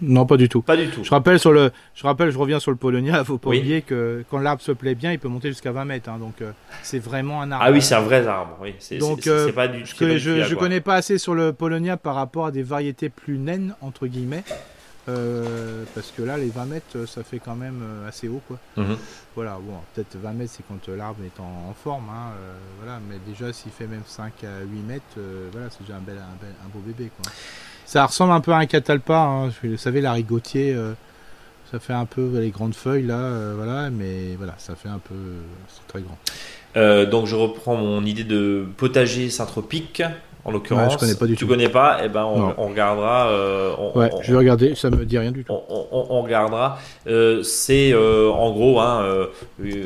Non, 0.00 0.22
je 0.22 0.26
pas 0.26 0.36
du 0.36 0.48
tout. 0.48 0.62
Pas 0.62 0.76
du 0.76 0.88
tout. 0.88 1.04
Je 1.04 1.10
rappelle 1.10 1.38
sur 1.38 1.52
le, 1.52 1.70
je 1.94 2.02
rappelle, 2.04 2.30
je 2.30 2.38
reviens 2.38 2.58
sur 2.58 2.70
le 2.70 2.76
Polonia. 2.76 3.22
Faut 3.24 3.38
pas 3.38 3.50
Oui. 3.50 3.58
oublier 3.58 3.82
que 3.82 4.24
quand 4.30 4.38
l'arbre 4.38 4.62
se 4.62 4.72
plaît 4.72 4.94
bien, 4.94 5.12
il 5.12 5.18
peut 5.18 5.28
monter 5.28 5.48
jusqu'à 5.48 5.72
20 5.72 5.84
mètres. 5.84 6.08
hein. 6.08 6.18
donc 6.18 6.40
euh, 6.40 6.52
c'est 6.82 6.98
vraiment 6.98 7.42
un 7.42 7.52
arbre. 7.52 7.64
Ah 7.68 7.70
oui, 7.72 7.82
c'est 7.82 7.94
un 7.94 8.00
vrai 8.00 8.26
arbre. 8.26 8.56
Oui, 8.62 8.74
Donc, 8.98 9.26
euh, 9.26 9.46
c'est 9.46 9.52
pas 9.52 9.68
du. 9.68 9.84
Je, 9.84 10.42
je 10.42 10.54
connais 10.54 10.80
pas 10.80 10.94
assez 10.94 11.18
sur 11.18 11.34
le 11.34 11.52
Polonia 11.52 11.96
par 11.96 12.14
rapport 12.14 12.46
à 12.46 12.50
des 12.50 12.62
variétés 12.62 13.08
plus 13.10 13.38
naines 13.38 13.74
entre 13.80 14.06
guillemets. 14.06 14.44
Euh, 15.06 15.84
parce 15.94 16.12
que 16.16 16.22
là, 16.22 16.38
les 16.38 16.48
20 16.48 16.64
mètres, 16.64 17.06
ça 17.06 17.22
fait 17.22 17.38
quand 17.38 17.54
même 17.56 17.82
assez 18.08 18.26
haut, 18.26 18.40
quoi. 18.48 18.58
Mhm. 18.78 18.96
Voilà, 19.34 19.58
bon, 19.60 19.74
peut-être 19.94 20.16
20 20.16 20.32
mètres, 20.32 20.52
c'est 20.56 20.64
quand 20.66 20.88
l'arbre 20.96 21.18
est 21.26 21.38
en, 21.40 21.68
en 21.70 21.74
forme, 21.74 22.04
hein, 22.08 22.32
voilà. 22.80 23.00
Mais 23.10 23.16
déjà, 23.30 23.52
s'il 23.52 23.70
fait 23.70 23.86
même 23.86 24.00
5 24.06 24.32
à 24.44 24.62
8 24.64 24.78
mètres, 24.80 25.18
voilà, 25.52 25.68
c'est 25.68 25.82
déjà 25.82 25.96
un, 25.98 26.00
bel, 26.00 26.16
un, 26.16 26.36
bel- 26.42 26.54
un 26.64 26.68
beau 26.72 26.78
bébé, 26.80 27.10
quoi. 27.20 27.30
Ça 27.86 28.06
ressemble 28.06 28.32
un 28.32 28.40
peu 28.40 28.52
à 28.52 28.56
un 28.56 28.66
catalpa, 28.66 29.16
hein. 29.16 29.52
vous 29.62 29.76
savez, 29.76 30.00
la 30.00 30.12
rigotier, 30.12 30.74
euh, 30.74 30.92
ça 31.70 31.78
fait 31.78 31.92
un 31.92 32.06
peu 32.06 32.38
les 32.38 32.50
grandes 32.50 32.74
feuilles 32.74 33.06
là, 33.06 33.18
euh, 33.18 33.54
voilà, 33.56 33.90
mais 33.90 34.34
voilà, 34.36 34.54
ça 34.58 34.74
fait 34.74 34.88
un 34.88 34.98
peu, 34.98 35.14
c'est 35.68 35.86
très 35.86 36.00
grand. 36.00 36.18
Euh, 36.76 37.06
donc 37.06 37.26
je 37.26 37.36
reprends 37.36 37.76
mon 37.76 38.04
idée 38.04 38.24
de 38.24 38.66
potager 38.76 39.30
Saint-Tropique. 39.30 40.02
En 40.46 40.50
l'occurrence, 40.50 40.92
Ouais, 40.92 40.98
je 40.98 40.98
connais 40.98 41.14
pas 41.14 41.26
du 41.26 41.36
tu 41.36 41.44
tout. 41.44 41.48
connais 41.48 41.70
pas, 41.70 42.00
eh 42.04 42.08
ben 42.10 42.24
on, 42.24 42.54
on 42.58 42.68
regardera. 42.68 43.28
euh, 43.28 43.72
on, 43.78 43.98
Ouais, 43.98 44.10
on- 44.12 44.20
je 44.22 44.30
vais 44.32 44.36
regarder, 44.38 44.74
ça 44.74 44.90
me 44.90 45.06
dit 45.06 45.16
rien 45.18 45.32
du 45.32 45.42
tout. 45.42 45.50
on, 45.52 45.62
on- 45.90 46.06
on 46.10 46.22
regardera. 46.22 46.78
Euh, 47.06 47.42
c'est 47.42 47.92
euh, 47.94 48.28
en 48.30 48.52
gros 48.52 48.78
hein, 48.78 49.02
euh, 49.04 49.26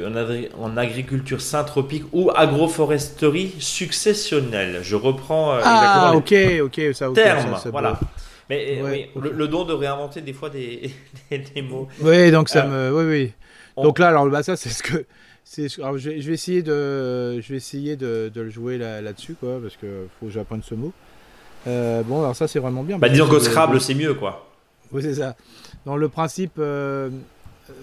en, 0.08 0.16
agri- 0.16 0.48
en 0.60 0.76
agriculture 0.76 1.40
syntropique 1.40 2.04
ou 2.12 2.30
agroforesterie 2.34 3.54
successionnelle. 3.60 4.80
Je 4.82 4.96
reprends 4.96 5.52
euh, 5.54 5.60
Ah, 5.64 6.12
ok, 6.16 6.34
ok, 6.64 6.80
ça, 6.92 7.04
les 7.06 7.10
ok. 7.10 7.14
termes. 7.14 7.54
ça, 7.54 7.60
ça 7.62 7.70
voilà. 7.70 7.90
peut- 7.92 8.06
Mais 8.50 8.80
Ouais, 8.82 8.90
oui, 8.90 9.06
ok. 9.14 9.24
le, 9.24 9.30
le 9.32 9.48
don 9.48 9.64
de 9.64 9.74
réinventer 9.74 10.22
des 10.22 10.32
fois 10.32 10.50
des, 10.50 10.90
des, 11.30 11.38
des 11.38 11.62
mots. 11.62 11.86
Oui, 12.00 12.30
donc 12.30 12.48
ça 12.48 12.64
Euh, 12.64 12.90
me, 12.90 12.96
oui, 12.98 13.04
oui. 13.26 13.32
on- 13.76 13.84
Donc 13.84 13.98
là, 13.98 14.08
alors 14.08 14.26
bah 14.28 14.42
ça, 14.42 14.56
c'est 14.56 14.70
ce 14.70 14.82
que, 14.82 15.04
alors, 15.78 15.98
je, 15.98 16.10
vais, 16.10 16.20
je 16.20 16.28
vais 16.28 16.34
essayer 16.34 16.62
de, 16.62 17.40
je 17.40 17.48
vais 17.48 17.56
essayer 17.56 17.96
de, 17.96 18.30
de 18.32 18.40
le 18.40 18.50
jouer 18.50 18.78
là, 18.78 19.00
là-dessus, 19.00 19.34
quoi, 19.34 19.58
parce 19.60 19.76
que 19.76 20.06
faut 20.18 20.26
que 20.26 20.32
j'apprenne 20.32 20.62
ce 20.62 20.74
mot. 20.74 20.92
Euh, 21.66 22.02
bon, 22.02 22.20
alors 22.20 22.36
ça, 22.36 22.46
c'est 22.48 22.58
vraiment 22.58 22.82
bien. 22.82 22.98
Bah, 22.98 23.08
disons 23.08 23.28
que 23.28 23.38
Scrabble, 23.38 23.80
c'est 23.80 23.94
mieux 23.94 24.14
quoi. 24.14 24.48
Oui, 24.92 25.02
c'est 25.02 25.14
ça. 25.14 25.36
Dans 25.84 25.96
le 25.96 26.08
principe, 26.08 26.52
euh, 26.58 27.10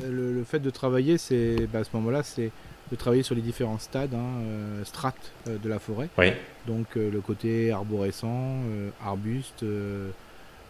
le, 0.03 0.33
le 0.33 0.43
fait 0.43 0.59
de 0.59 0.69
travailler, 0.69 1.17
c'est, 1.17 1.67
bah, 1.71 1.79
à 1.79 1.83
ce 1.83 1.89
moment-là, 1.93 2.23
c'est 2.23 2.51
de 2.91 2.95
travailler 2.95 3.23
sur 3.23 3.35
les 3.35 3.41
différents 3.41 3.79
stades, 3.79 4.13
hein, 4.13 4.41
euh, 4.43 4.85
strates 4.85 5.31
de 5.47 5.69
la 5.69 5.79
forêt. 5.79 6.07
Oui. 6.17 6.27
Donc 6.67 6.95
le 6.95 7.19
côté 7.19 7.71
arborescent, 7.71 8.57
arbuste, 9.03 9.65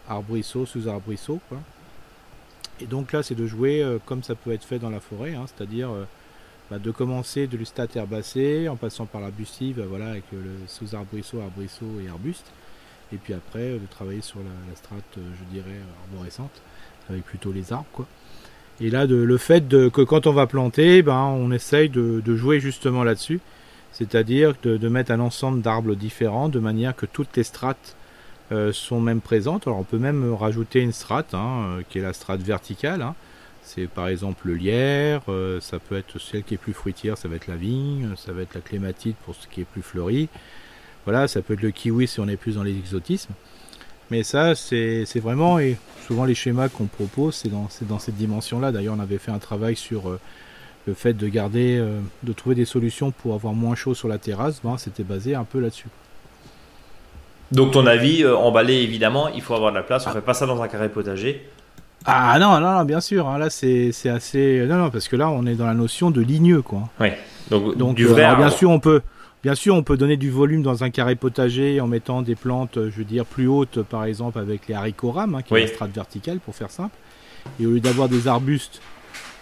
arbrisseau, 0.08 0.64
sous-arbrisseau, 0.66 1.40
quoi. 1.48 1.58
Et 2.80 2.86
donc 2.86 3.12
là, 3.12 3.22
c'est 3.22 3.34
de 3.34 3.46
jouer 3.46 3.84
comme 4.06 4.22
ça 4.22 4.34
peut 4.34 4.52
être 4.52 4.64
fait 4.64 4.78
dans 4.78 4.90
la 4.90 5.00
forêt, 5.00 5.34
hein, 5.34 5.44
c'est-à-dire 5.46 5.88
bah, 6.70 6.78
de 6.78 6.90
commencer 6.90 7.46
de 7.46 7.56
l'ustat 7.56 7.86
herbacé 7.94 8.68
en 8.68 8.76
passant 8.76 9.06
par 9.06 9.20
l'arbustive, 9.20 9.78
euh, 9.78 9.86
voilà, 9.88 10.10
avec 10.10 10.24
euh, 10.34 10.42
le 10.42 10.66
sous-arbrisseau, 10.66 11.40
arbrisseau 11.40 11.86
et 12.04 12.08
arbuste. 12.08 12.46
Et 13.12 13.16
puis 13.18 13.34
après, 13.34 13.60
euh, 13.60 13.78
de 13.78 13.86
travailler 13.88 14.20
sur 14.20 14.40
la, 14.40 14.76
strate, 14.76 15.04
euh, 15.18 15.20
je 15.38 15.54
dirais, 15.54 15.76
arborescente, 16.04 16.50
avec 17.08 17.24
plutôt 17.24 17.52
les 17.52 17.72
arbres, 17.72 17.86
quoi. 17.92 18.06
Et 18.80 18.90
là, 18.90 19.06
le 19.06 19.38
fait 19.38 19.66
que 19.68 20.02
quand 20.02 20.26
on 20.26 20.34
va 20.34 20.46
planter, 20.46 21.00
ben, 21.00 21.14
on 21.14 21.50
essaye 21.50 21.88
de, 21.88 22.36
jouer 22.36 22.60
justement 22.60 23.04
là-dessus, 23.04 23.40
c'est-à-dire 23.92 24.52
de, 24.62 24.88
mettre 24.90 25.12
un 25.12 25.20
ensemble 25.20 25.62
d'arbres 25.62 25.94
différents, 25.94 26.50
de 26.50 26.58
manière 26.58 26.94
que 26.94 27.06
toutes 27.06 27.34
les 27.38 27.42
strates 27.42 27.96
sont 28.72 29.00
même 29.00 29.22
présentes. 29.22 29.66
Alors 29.66 29.78
on 29.78 29.82
peut 29.82 29.96
même 29.96 30.30
rajouter 30.34 30.82
une 30.82 30.92
strate, 30.92 31.32
hein, 31.32 31.78
qui 31.88 32.00
est 32.00 32.02
la 32.02 32.12
strate 32.12 32.42
verticale. 32.42 33.00
hein. 33.00 33.14
C'est 33.66 33.88
par 33.88 34.06
exemple 34.06 34.46
le 34.46 34.54
lierre, 34.54 35.22
euh, 35.28 35.60
ça 35.60 35.80
peut 35.80 35.96
être 35.96 36.20
celle 36.20 36.44
qui 36.44 36.54
est 36.54 36.56
plus 36.56 36.72
fruitière, 36.72 37.18
ça 37.18 37.26
va 37.26 37.34
être 37.34 37.48
la 37.48 37.56
vigne, 37.56 38.10
ça 38.16 38.32
va 38.32 38.42
être 38.42 38.54
la 38.54 38.60
clématite 38.60 39.16
pour 39.24 39.34
ce 39.34 39.48
qui 39.48 39.60
est 39.60 39.64
plus 39.64 39.82
fleuri. 39.82 40.28
Voilà, 41.04 41.26
ça 41.26 41.42
peut 41.42 41.54
être 41.54 41.62
le 41.62 41.72
kiwi 41.72 42.06
si 42.06 42.20
on 42.20 42.28
est 42.28 42.36
plus 42.36 42.54
dans 42.54 42.62
les 42.62 42.76
exotismes. 42.78 43.34
Mais 44.10 44.22
ça, 44.22 44.54
c'est 44.54 45.04
vraiment, 45.16 45.58
et 45.58 45.76
souvent 46.06 46.24
les 46.24 46.34
schémas 46.34 46.68
qu'on 46.68 46.86
propose, 46.86 47.34
c'est 47.34 47.50
dans, 47.50 47.98
cette 47.98 48.16
dimension-là. 48.16 48.70
D'ailleurs, 48.70 48.94
on 48.96 49.00
avait 49.00 49.18
fait 49.18 49.32
un 49.32 49.40
travail 49.40 49.74
sur 49.74 50.08
euh, 50.08 50.20
le 50.86 50.94
fait 50.94 51.12
de 51.12 51.26
garder, 51.26 51.76
euh, 51.78 51.98
de 52.22 52.32
trouver 52.32 52.54
des 52.54 52.64
solutions 52.64 53.10
pour 53.10 53.34
avoir 53.34 53.52
moins 53.52 53.74
chaud 53.74 53.94
sur 53.94 54.06
la 54.06 54.18
terrasse. 54.18 54.60
Ben, 54.62 54.78
C'était 54.78 55.02
basé 55.02 55.34
un 55.34 55.44
peu 55.44 55.58
là-dessus. 55.58 55.88
Donc 57.52 57.72
ton 57.72 57.86
avis, 57.86 58.24
euh, 58.24 58.36
emballé 58.36 58.74
évidemment, 58.74 59.28
il 59.28 59.40
faut 59.42 59.54
avoir 59.54 59.70
de 59.70 59.76
la 59.76 59.82
place. 59.82 60.06
On 60.06 60.10
fait 60.10 60.20
pas 60.20 60.34
ça 60.34 60.46
dans 60.46 60.60
un 60.62 60.68
carré 60.68 60.88
potager. 60.88 61.48
Ah 62.06 62.38
non, 62.38 62.60
non, 62.60 62.72
non, 62.72 62.84
bien 62.84 63.00
sûr. 63.00 63.28
hein, 63.28 63.38
là, 63.38 63.50
c'est 63.50 63.90
c'est 63.92 64.08
assez. 64.08 64.64
Non, 64.68 64.76
non, 64.76 64.90
parce 64.90 65.08
que 65.08 65.16
là, 65.16 65.28
on 65.28 65.44
est 65.46 65.54
dans 65.54 65.66
la 65.66 65.74
notion 65.74 66.10
de 66.10 66.20
ligneux, 66.20 66.62
quoi. 66.62 66.88
Donc, 67.50 67.76
Donc, 67.76 67.96
du 67.96 68.06
euh, 68.06 68.10
vrai 68.10 68.24
alors, 68.24 68.38
bien 68.38 68.50
sûr, 68.50 68.70
on 68.70 68.78
peut, 68.80 69.02
bien 69.42 69.54
sûr, 69.54 69.74
on 69.74 69.82
peut 69.82 69.96
donner 69.96 70.16
du 70.16 70.30
volume 70.30 70.62
dans 70.62 70.84
un 70.84 70.90
carré 70.90 71.16
potager 71.16 71.80
en 71.80 71.86
mettant 71.86 72.22
des 72.22 72.34
plantes, 72.36 72.74
je 72.76 72.96
veux 72.96 73.04
dire, 73.04 73.24
plus 73.24 73.46
hautes, 73.48 73.82
par 73.82 74.04
exemple, 74.04 74.38
avec 74.38 74.68
les 74.68 74.74
haricots 74.74 75.10
rames, 75.12 75.34
hein, 75.34 75.42
qui 75.42 75.52
Oui. 75.54 75.60
est 75.60 75.66
la 75.66 75.72
strate 75.72 75.90
verticale, 75.94 76.38
pour 76.38 76.54
faire 76.54 76.70
simple. 76.70 76.94
Et 77.60 77.66
au 77.66 77.70
lieu 77.70 77.80
d'avoir 77.80 78.08
des 78.08 78.26
arbustes 78.28 78.80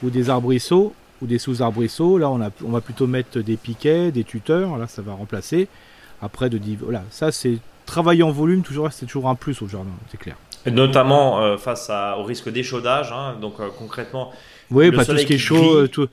ou 0.03 0.11
des 0.11 0.29
arbrisseaux 0.31 0.94
ou 1.22 1.27
des 1.27 1.38
sous-arbrisseaux. 1.38 2.18
Là, 2.18 2.29
on, 2.31 2.40
a, 2.42 2.50
on 2.64 2.70
va 2.70 2.81
plutôt 2.81 3.07
mettre 3.07 3.40
des 3.40 3.57
piquets, 3.57 4.11
des 4.11 4.24
tuteurs. 4.24 4.77
Là, 4.77 4.87
ça 4.87 5.00
va 5.03 5.12
remplacer. 5.12 5.68
Après, 6.20 6.50
de 6.50 6.61
voilà, 6.81 7.03
ça 7.11 7.31
c'est 7.33 7.59
travailler 7.87 8.22
en 8.22 8.31
volume. 8.31 8.62
Toujours, 8.62 8.90
c'est 8.92 9.07
toujours 9.07 9.29
un 9.29 9.35
plus 9.35 9.61
au 9.62 9.68
jardin, 9.68 9.90
c'est 10.11 10.18
clair. 10.18 10.37
Notamment 10.70 11.40
euh, 11.40 11.57
face 11.57 11.90
à, 11.90 12.16
au 12.18 12.24
risque 12.24 12.48
d'échaudage. 12.48 13.12
Hein, 13.12 13.37
donc 13.40 13.55
euh, 13.61 13.68
concrètement. 13.77 14.33
Oui, 14.70 14.90
pas 14.90 15.05
tout 15.05 15.16
ce 15.16 15.24
qui 15.24 15.35
est 15.35 15.38
chaud. 15.38 15.77
Euh, 15.77 15.88
tout, 15.88 16.09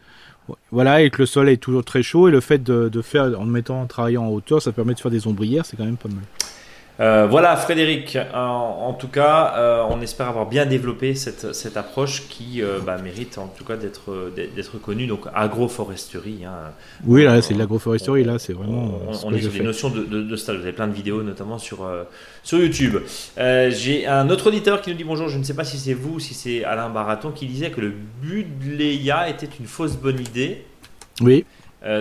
voilà, 0.72 1.02
et 1.02 1.10
que 1.10 1.20
le 1.20 1.26
sol 1.26 1.50
est 1.50 1.58
toujours 1.58 1.86
très 1.86 2.04
chaud. 2.04 2.28
Et 2.28 2.32
le 2.32 2.42
fait 2.42 2.62
de, 2.62 2.90
de 2.90 3.02
faire, 3.02 3.40
en 3.40 3.46
mettant, 3.46 3.82
en 3.82 3.86
travaillant 3.88 4.24
en 4.24 4.30
hauteur, 4.30 4.62
ça 4.62 4.72
permet 4.72 4.94
de 4.94 5.00
faire 5.00 5.12
des 5.12 5.28
ombrières. 5.28 5.66
C'est 5.66 5.78
quand 5.78 5.86
même 5.86 5.98
pas 5.98 6.10
mal. 6.10 6.24
Euh, 7.02 7.26
voilà 7.28 7.56
Frédéric, 7.56 8.16
en, 8.34 8.94
tout 8.94 9.08
cas, 9.08 9.56
euh, 9.58 9.84
on 9.90 10.02
espère 10.02 10.28
avoir 10.28 10.46
bien 10.46 10.68
développé 10.68 11.16
cette, 11.16 11.56
cette 11.56 11.76
approche 11.76 12.28
qui 12.30 12.62
euh, 12.62 12.80
bah, 12.86 12.98
mérite 13.00 13.40
en 13.40 13.48
tout 13.48 13.64
cas 13.64 13.76
d'être 13.76 14.32
d'être 14.36 14.80
connue. 14.80 15.08
Donc 15.08 15.22
agroforesterie. 15.34 16.46
Hein. 16.46 16.74
Oui, 17.06 17.24
là 17.24 17.42
c'est 17.42 17.56
de 17.56 17.60
l'agroforesterie, 17.60 18.24
là 18.24 18.38
c'est 18.38 18.54
vraiment. 18.54 19.00
On, 19.24 19.34
est 19.34 19.42
sur 19.42 19.52
des 19.52 19.62
notions 19.62 19.90
de, 19.90 20.04
de, 20.04 20.36
stage. 20.36 20.58
Vous 20.58 20.64
avez 20.64 20.74
plein 20.74 20.88
de 20.88 20.94
vidéos, 20.94 21.24
notamment 21.24 21.58
sur, 21.58 21.90
sur 22.44 22.60
YouTube. 22.60 22.98
J'ai 23.38 24.06
un 24.06 24.30
autre 24.30 24.48
auditeur 24.48 24.82
qui 24.82 24.92
nous 24.92 24.98
dit 24.98 25.04
bonjour. 25.04 25.28
Je 25.28 25.40
ne 25.40 25.44
sais 25.44 25.56
pas 25.56 25.64
si 25.64 25.80
c'est 25.80 25.96
vous, 25.96 26.20
si 26.20 26.36
c'est 26.36 26.64
Alain 26.64 26.90
Baraton 26.90 27.32
qui 27.32 27.48
disait 27.48 27.72
que 27.72 27.82
le 27.82 27.94
Budleia 28.22 29.28
était 29.28 29.50
une 29.60 29.66
fausse 29.66 29.96
bonne 29.96 30.20
idée. 30.20 30.66
Oui. 31.22 31.46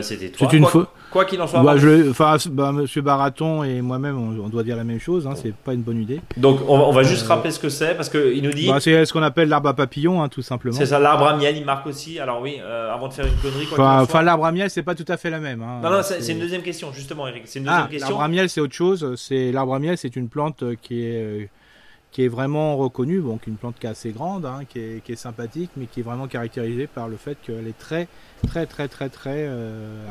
C'était 0.02 0.28
toi. 0.30 0.48
C'est 0.50 0.56
une 0.56 0.66
fausse. 0.66 0.86
Quoi 1.10 1.24
qu'il 1.24 1.40
en 1.42 1.46
soit. 1.46 1.62
Bah, 1.62 1.76
je, 1.76 2.48
bah, 2.50 2.72
Monsieur 2.72 3.02
Baraton 3.02 3.64
et 3.64 3.80
moi-même, 3.80 4.16
on, 4.16 4.48
doit 4.48 4.62
dire 4.62 4.76
la 4.76 4.84
même 4.84 5.00
chose. 5.00 5.26
Hein, 5.26 5.34
c'est 5.34 5.52
pas 5.52 5.74
une 5.74 5.82
bonne 5.82 6.00
idée. 6.00 6.20
Donc, 6.36 6.60
on, 6.68 6.92
va 6.92 7.02
juste 7.02 7.24
euh, 7.24 7.28
rappeler 7.28 7.50
ce 7.50 7.58
que 7.58 7.68
c'est 7.68 7.94
parce 7.96 8.08
qu'il 8.08 8.42
nous 8.42 8.52
dit. 8.52 8.68
Bah, 8.68 8.78
c'est 8.80 9.04
ce 9.04 9.12
qu'on 9.12 9.22
appelle 9.22 9.48
l'arbre 9.48 9.68
à 9.68 9.74
papillon, 9.74 10.22
hein, 10.22 10.28
tout 10.28 10.42
simplement. 10.42 10.76
C'est 10.76 10.86
ça, 10.86 11.00
l'arbre 11.00 11.26
à 11.26 11.36
miel. 11.36 11.56
Il 11.56 11.64
marque 11.64 11.86
aussi. 11.86 12.20
Alors 12.20 12.40
oui, 12.40 12.58
euh, 12.62 12.94
avant 12.94 13.08
de 13.08 13.12
faire 13.12 13.26
une 13.26 13.34
connerie. 13.34 13.66
enfin, 13.76 14.22
l'arbre 14.22 14.46
à 14.46 14.52
miel, 14.52 14.70
c'est 14.70 14.84
pas 14.84 14.94
tout 14.94 15.04
à 15.08 15.16
fait 15.16 15.30
la 15.30 15.40
même. 15.40 15.62
Hein. 15.62 15.80
non, 15.82 15.90
non, 15.90 16.00
c'est 16.02 16.32
une 16.32 16.40
deuxième 16.40 16.62
question, 16.62 16.92
justement, 16.92 17.26
Eric. 17.26 17.42
C'est 17.46 17.58
une 17.58 17.64
deuxième 17.64 17.84
ah, 17.86 17.90
question. 17.90 18.08
L'arbre 18.10 18.24
à 18.24 18.28
miel, 18.28 18.48
c'est 18.48 18.60
autre 18.60 18.74
chose. 18.74 19.14
C'est 19.16 19.50
l'arbre 19.50 19.74
à 19.74 19.78
miel, 19.80 19.98
c'est 19.98 20.14
une 20.14 20.28
plante 20.28 20.62
qui 20.80 21.02
est 21.02 21.22
euh, 21.22 21.44
qui 22.12 22.24
est 22.24 22.28
vraiment 22.28 22.76
reconnue, 22.76 23.20
donc 23.20 23.46
une 23.46 23.56
plante 23.56 23.76
qui 23.78 23.86
est 23.86 23.90
assez 23.90 24.10
grande, 24.10 24.44
hein, 24.44 24.60
qui, 24.68 24.78
est, 24.78 25.04
qui, 25.04 25.12
est, 25.12 25.16
sympathique, 25.16 25.70
mais 25.76 25.86
qui 25.86 26.00
est 26.00 26.02
vraiment 26.02 26.26
caractérisée 26.26 26.86
par 26.86 27.08
le 27.08 27.16
fait 27.16 27.38
qu'elle 27.40 27.68
est 27.68 27.78
très, 27.78 28.08
très, 28.46 28.66
très, 28.66 28.88
très, 28.88 29.08
très 29.08 29.48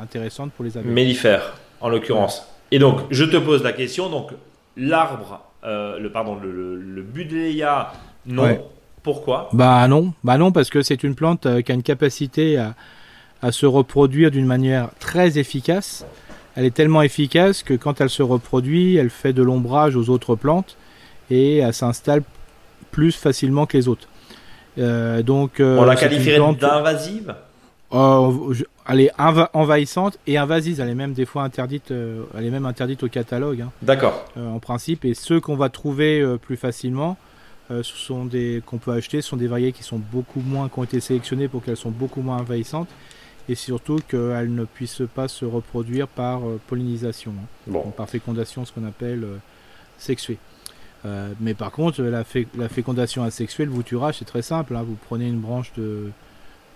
intéressante 0.02 0.52
pour 0.54 0.64
les 0.64 0.78
abeilles. 0.78 0.94
Mellifère 0.94 1.56
en 1.82 1.90
l'occurrence. 1.90 2.48
Et 2.72 2.80
donc, 2.80 3.02
je 3.10 3.26
te 3.26 3.38
pose 3.38 3.64
la 3.64 3.74
question. 3.74 4.10
Donc, 4.10 4.32
l'arbre, 4.78 5.42
euh, 5.64 6.00
le 6.00 6.12
pardon, 6.12 6.38
le, 6.42 6.76
le, 6.76 7.02
Budleia, 7.02 7.94
non. 8.26 8.60
Pourquoi? 9.02 9.50
Bah 9.54 9.88
non, 9.88 10.14
bah 10.24 10.38
non, 10.38 10.52
parce 10.52 10.70
que 10.70 10.82
c'est 10.82 11.04
une 11.04 11.16
plante 11.16 11.46
euh, 11.46 11.62
qui 11.62 11.72
a 11.72 11.76
une 11.76 11.84
capacité 11.84 12.58
à, 12.58 12.76
à 13.42 13.52
se 13.52 13.66
reproduire 13.66 14.30
d'une 14.30 14.46
manière 14.46 14.90
très 15.00 15.40
efficace. 15.40 16.06
Elle 16.56 16.66
est 16.66 16.74
tellement 16.74 17.02
efficace 17.02 17.64
que 17.64 17.74
quand 17.74 18.02
elle 18.02 18.10
se 18.10 18.22
reproduit, 18.22 18.98
elle 18.98 19.10
fait 19.10 19.32
de 19.32 19.42
l'ombrage 19.42 19.96
aux 19.96 20.10
autres 20.10 20.36
plantes 20.36 20.76
et 21.30 21.58
elle 21.58 21.74
s'installe 21.74 22.24
plus 22.92 23.16
facilement 23.16 23.66
que 23.66 23.78
les 23.78 23.88
autres. 23.88 24.08
Euh, 24.78 25.22
donc, 25.22 25.56
On 25.60 25.86
la 25.86 25.96
qualifierait 25.96 26.56
d'invasive? 26.56 27.36
Elle 27.92 29.02
est 29.02 29.12
envahissante 29.54 30.18
et 30.28 30.38
invasive. 30.38 30.80
Elle 30.80 30.90
est 30.90 30.96
même 30.96 31.14
des 31.14 31.26
fois 31.26 31.44
interdite, 31.44 31.92
euh, 31.92 32.24
elle 32.38 32.46
est 32.46 32.50
même 32.52 32.66
interdite 32.66 33.04
au 33.04 33.08
catalogue. 33.08 33.62
Hein. 33.62 33.72
D'accord. 33.82 34.26
Euh, 34.38 34.50
en 34.50 34.60
principe, 34.60 35.06
et 35.06 35.14
ceux 35.14 35.40
qu'on 35.40 35.56
va 35.56 35.70
trouver 35.70 36.22
euh, 36.22 36.38
plus 36.38 36.58
facilement, 36.58 37.18
ce 37.70 37.84
sont 37.84 38.26
des 38.26 38.64
qu'on 38.66 38.80
peut 38.80 38.94
acheter, 38.94 39.22
ce 39.22 39.30
sont 39.30 39.38
des 39.38 39.46
variétés 39.46 39.74
qui 39.74 39.84
sont 39.84 40.00
beaucoup 40.00 40.40
moins, 40.40 40.70
qui 40.70 40.80
ont 40.80 40.84
été 40.84 41.00
sélectionnées 41.00 41.48
pour 41.48 41.64
qu'elles 41.64 41.78
sont 41.78 41.92
beaucoup 41.92 42.22
moins 42.22 42.38
envahissantes 42.38 42.90
et 43.48 43.54
surtout 43.54 44.00
qu'elles 44.08 44.52
ne 44.52 44.66
puissent 44.66 45.04
pas 45.14 45.28
se 45.28 45.46
reproduire 45.46 46.08
par 46.08 46.42
pollinisation, 46.66 47.32
hein. 47.38 47.46
bon. 47.68 47.92
par 47.96 48.10
fécondation, 48.10 48.66
ce 48.66 48.72
qu'on 48.74 48.88
appelle 48.88 49.24
sexuée. 50.00 50.40
Mais 51.40 51.54
par 51.54 51.72
contre, 51.72 52.02
la, 52.02 52.24
la 52.58 52.70
fécondation 52.70 53.24
asexuée, 53.24 53.66
le 53.66 53.72
vouturage, 53.72 54.18
c'est 54.20 54.26
très 54.26 54.42
simple. 54.42 54.76
Hein. 54.76 54.84
Vous 54.84 54.98
prenez 55.08 55.28
une 55.28 55.40
branche 55.40 55.72
de, 55.78 56.12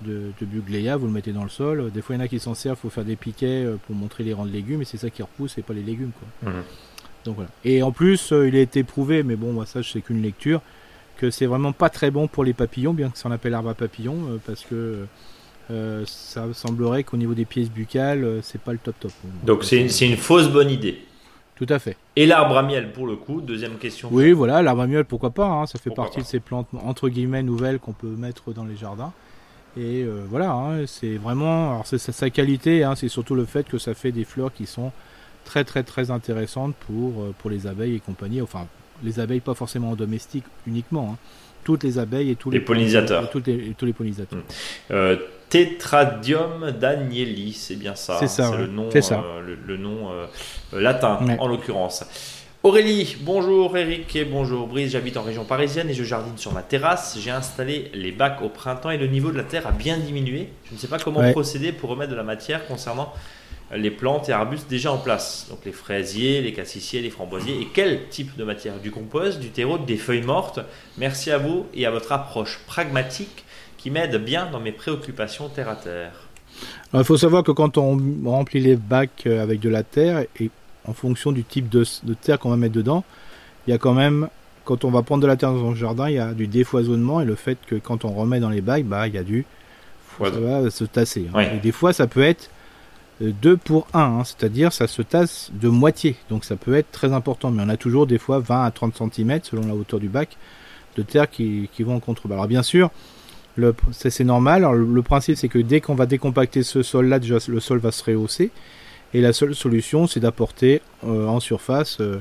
de, 0.01 0.31
de 0.39 0.45
Bugleia, 0.45 0.97
vous 0.97 1.07
le 1.07 1.11
mettez 1.11 1.33
dans 1.33 1.43
le 1.43 1.49
sol. 1.49 1.91
Des 1.91 2.01
fois, 2.01 2.15
il 2.15 2.19
y 2.19 2.21
en 2.21 2.25
a 2.25 2.27
qui 2.27 2.39
s'en 2.39 2.53
servent, 2.53 2.77
il 2.79 2.83
faut 2.83 2.89
faire 2.89 3.05
des 3.05 3.15
piquets 3.15 3.65
euh, 3.65 3.75
pour 3.85 3.95
montrer 3.95 4.23
les 4.23 4.33
rangs 4.33 4.45
de 4.45 4.51
légumes, 4.51 4.81
et 4.81 4.85
c'est 4.85 4.97
ça 4.97 5.09
qui 5.09 5.21
repousse, 5.21 5.57
et 5.57 5.61
pas 5.61 5.73
les 5.73 5.83
légumes. 5.83 6.11
Quoi. 6.41 6.51
Mhm. 6.51 6.63
Donc 7.25 7.35
voilà. 7.35 7.49
Et 7.65 7.83
en 7.83 7.91
plus, 7.91 8.31
euh, 8.31 8.47
il 8.47 8.55
a 8.55 8.59
été 8.59 8.83
prouvé, 8.83 9.23
mais 9.23 9.35
bon, 9.35 9.53
moi, 9.53 9.65
ça, 9.65 9.81
je 9.81 9.89
sais 9.91 10.01
qu'une 10.01 10.21
lecture, 10.21 10.61
que 11.17 11.29
c'est 11.29 11.45
vraiment 11.45 11.71
pas 11.73 11.89
très 11.89 12.11
bon 12.11 12.27
pour 12.27 12.43
les 12.43 12.53
papillons, 12.53 12.93
bien 12.93 13.09
que 13.09 13.17
ça 13.17 13.29
en 13.29 13.31
appelle 13.31 13.53
arbre 13.53 13.69
à 13.69 13.73
papillons, 13.73 14.17
euh, 14.29 14.37
parce 14.45 14.63
que 14.63 15.05
ça 16.05 16.53
semblerait 16.53 17.03
qu'au 17.03 17.17
niveau 17.17 17.33
des 17.33 17.45
pièces 17.45 17.69
buccales, 17.69 18.41
c'est 18.43 18.61
pas 18.61 18.73
le 18.73 18.77
top 18.77 18.95
top. 18.99 19.11
Donc 19.43 19.63
c'est 19.63 19.77
une, 19.77 20.11
une 20.11 20.17
fausse 20.17 20.49
bonne 20.49 20.69
idée. 20.69 20.99
Tout 21.55 21.65
à 21.69 21.79
fait. 21.79 21.95
Et 22.15 22.25
l'arbre 22.25 22.57
à 22.57 22.63
miel, 22.63 22.91
pour 22.91 23.07
le 23.07 23.15
coup, 23.15 23.41
deuxième 23.41 23.77
question. 23.77 24.09
Oui, 24.11 24.31
voilà, 24.31 24.61
l'arbre 24.61 24.81
à 24.81 24.87
miel, 24.87 25.05
pourquoi 25.05 25.31
pas, 25.31 25.47
hein, 25.47 25.65
ça 25.65 25.79
fait 25.79 25.89
partie 25.89 26.19
de 26.19 26.25
ces 26.25 26.39
plantes 26.39 26.67
entre 26.83 27.09
guillemets 27.09 27.41
nouvelles 27.41 27.79
qu'on 27.79 27.93
peut 27.93 28.07
mettre 28.07 28.53
dans 28.53 28.65
les 28.65 28.75
jardins. 28.75 29.11
Et 29.75 30.03
euh, 30.03 30.23
voilà, 30.29 30.51
hein, 30.51 30.85
c'est 30.85 31.15
vraiment, 31.15 31.71
alors 31.71 31.87
c'est 31.87 31.97
sa 31.97 32.29
qualité, 32.29 32.83
hein, 32.83 32.93
c'est 32.95 33.07
surtout 33.07 33.33
le 33.33 33.45
fait 33.45 33.67
que 33.67 33.79
ça 33.79 33.95
fait 33.95 34.11
des 34.11 34.23
fleurs 34.23 34.53
qui 34.53 34.67
sont 34.67 34.91
très 35.45 35.63
très 35.63 35.81
très 35.81 36.11
intéressantes 36.11 36.75
pour, 36.75 37.21
euh, 37.21 37.33
pour 37.39 37.49
les 37.49 37.65
abeilles 37.65 37.95
et 37.95 37.99
compagnie. 37.99 38.41
Enfin, 38.41 38.67
les 39.03 39.19
abeilles 39.19 39.39
pas 39.39 39.55
forcément 39.55 39.95
domestiques 39.95 40.45
uniquement, 40.67 41.13
hein. 41.13 41.17
toutes 41.63 41.83
les 41.83 41.97
abeilles 41.97 42.29
et 42.29 42.35
tous 42.35 42.51
les, 42.51 42.59
pollinisateurs. 42.59 43.31
Tous 43.31 43.41
les 43.47 43.93
pollinisateurs. 43.93 44.39
Mmh. 44.39 44.91
Euh, 44.91 45.15
Tetradium 45.49 46.71
danieli, 46.71 47.53
c'est 47.53 47.75
bien 47.75 47.95
ça. 47.95 48.17
C'est 48.19 48.27
ça. 48.27 48.51
C'est 48.51 48.57
le 48.57 48.67
nom, 48.67 48.89
le, 49.65 49.77
nom 49.77 50.09
latin 50.71 51.19
en 51.39 51.47
l'occurrence. 51.47 52.03
Aurélie, 52.63 53.17
bonjour 53.19 53.75
Eric 53.75 54.15
et 54.15 54.23
bonjour 54.23 54.67
Brice, 54.67 54.93
j'habite 54.93 55.17
en 55.17 55.21
région 55.21 55.43
parisienne 55.43 55.89
et 55.89 55.93
je 55.93 56.05
jardine 56.05 56.37
sur 56.37 56.53
ma 56.53 56.61
terrasse. 56.61 57.17
J'ai 57.19 57.29
installé 57.29 57.91
les 57.93 58.13
bacs 58.13 58.41
au 58.41 58.47
printemps 58.47 58.89
et 58.89 58.97
le 58.97 59.07
niveau 59.07 59.31
de 59.31 59.37
la 59.37 59.43
terre 59.43 59.67
a 59.67 59.73
bien 59.73 59.97
diminué. 59.97 60.47
Je 60.69 60.75
ne 60.75 60.79
sais 60.79 60.87
pas 60.87 60.97
comment 60.97 61.29
procéder 61.33 61.73
pour 61.73 61.89
remettre 61.89 62.11
de 62.11 62.15
la 62.15 62.23
matière 62.23 62.65
concernant 62.65 63.11
les 63.75 63.91
plantes 63.91 64.29
et 64.29 64.31
arbustes 64.31 64.69
déjà 64.69 64.93
en 64.93 64.97
place. 64.97 65.47
Donc 65.49 65.59
les 65.65 65.73
fraisiers, 65.73 66.41
les 66.41 66.53
cassissiers, 66.53 67.01
les 67.01 67.09
framboisiers. 67.09 67.59
Et 67.59 67.67
quel 67.73 68.07
type 68.07 68.37
de 68.37 68.45
matière? 68.45 68.79
Du 68.79 68.91
compost, 68.91 69.41
du 69.41 69.49
terreau, 69.49 69.77
des 69.77 69.97
feuilles 69.97 70.21
mortes? 70.21 70.61
Merci 70.97 71.31
à 71.31 71.37
vous 71.37 71.65
et 71.73 71.85
à 71.85 71.91
votre 71.91 72.13
approche 72.13 72.59
pragmatique 72.65 73.42
qui 73.83 73.91
m'aide 73.91 74.15
bien 74.23 74.47
dans 74.49 74.61
mes 74.61 74.71
préoccupations 74.71 75.49
terre 75.49 75.67
à 75.67 75.75
terre. 75.75 76.13
il 76.93 77.03
faut 77.03 77.17
savoir 77.17 77.43
que 77.43 77.51
quand 77.51 77.77
on 77.77 77.99
remplit 78.23 78.61
les 78.61 78.77
bacs 78.77 79.27
avec 79.27 79.59
de 79.59 79.67
la 79.67 79.83
terre, 79.83 80.23
et 80.39 80.49
en 80.87 80.93
fonction 80.93 81.33
du 81.33 81.43
type 81.43 81.67
de, 81.67 81.83
terre 82.21 82.39
qu'on 82.39 82.49
va 82.49 82.55
mettre 82.55 82.75
dedans, 82.75 83.03
il 83.67 83.71
y 83.71 83.73
a 83.73 83.77
quand 83.77 83.93
même, 83.93 84.29
quand 84.63 84.85
on 84.85 84.89
va 84.89 85.01
prendre 85.01 85.21
de 85.21 85.27
la 85.27 85.35
terre 85.35 85.51
dans 85.51 85.59
son 85.59 85.75
jardin, 85.75 86.07
il 86.07 86.15
y 86.15 86.19
a 86.19 86.33
du 86.33 86.47
défoisonnement 86.47 87.19
et 87.19 87.25
le 87.25 87.35
fait 87.35 87.57
que 87.67 87.75
quand 87.75 88.05
on 88.05 88.13
remet 88.13 88.39
dans 88.39 88.49
les 88.49 88.61
bagues, 88.61 88.85
bah, 88.85 89.05
il 89.09 89.15
y 89.15 89.17
a 89.17 89.23
du. 89.23 89.45
Ça 90.17 90.29
va 90.29 90.69
se 90.69 90.85
tasser. 90.85 91.27
Hein. 91.33 91.41
Et 91.41 91.57
des 91.57 91.73
fois, 91.73 91.91
ça 91.91 92.07
peut 92.07 92.23
être 92.23 92.51
2 93.19 93.51
euh, 93.51 93.57
pour 93.57 93.87
1, 93.93 93.99
hein, 93.99 94.23
c'est-à-dire 94.23 94.71
ça 94.71 94.87
se 94.87 95.01
tasse 95.01 95.51
de 95.51 95.67
moitié. 95.67 96.15
Donc 96.29 96.45
ça 96.45 96.55
peut 96.55 96.75
être 96.75 96.91
très 96.93 97.11
important. 97.11 97.51
Mais 97.51 97.63
on 97.65 97.69
a 97.69 97.75
toujours 97.75 98.07
des 98.07 98.17
fois 98.17 98.39
20 98.39 98.63
à 98.63 98.71
30 98.71 99.11
cm 99.13 99.39
selon 99.43 99.67
la 99.67 99.75
hauteur 99.75 99.99
du 99.99 100.07
bac 100.07 100.37
de 100.95 101.01
terre 101.01 101.29
qui, 101.29 101.67
vont 101.79 101.95
en 101.95 101.99
contrebas. 101.99 102.35
Alors 102.35 102.47
bien 102.47 102.63
sûr, 102.63 102.91
c'est 103.91 104.23
normal. 104.23 104.67
Le, 104.73 105.01
principe, 105.01 105.37
c'est 105.37 105.47
que 105.47 105.59
dès 105.59 105.81
qu'on 105.81 105.95
va 105.95 106.05
décompacter 106.05 106.63
ce 106.63 106.81
sol-là, 106.83 107.19
le 107.47 107.59
sol 107.59 107.79
va 107.79 107.91
se 107.91 108.03
rehausser. 108.03 108.51
Et 109.13 109.21
la 109.21 109.33
seule 109.33 109.53
solution, 109.53 110.07
c'est 110.07 110.19
d'apporter 110.19 110.81
euh, 111.05 111.27
en 111.27 111.39
surface 111.39 111.97
euh, 112.01 112.17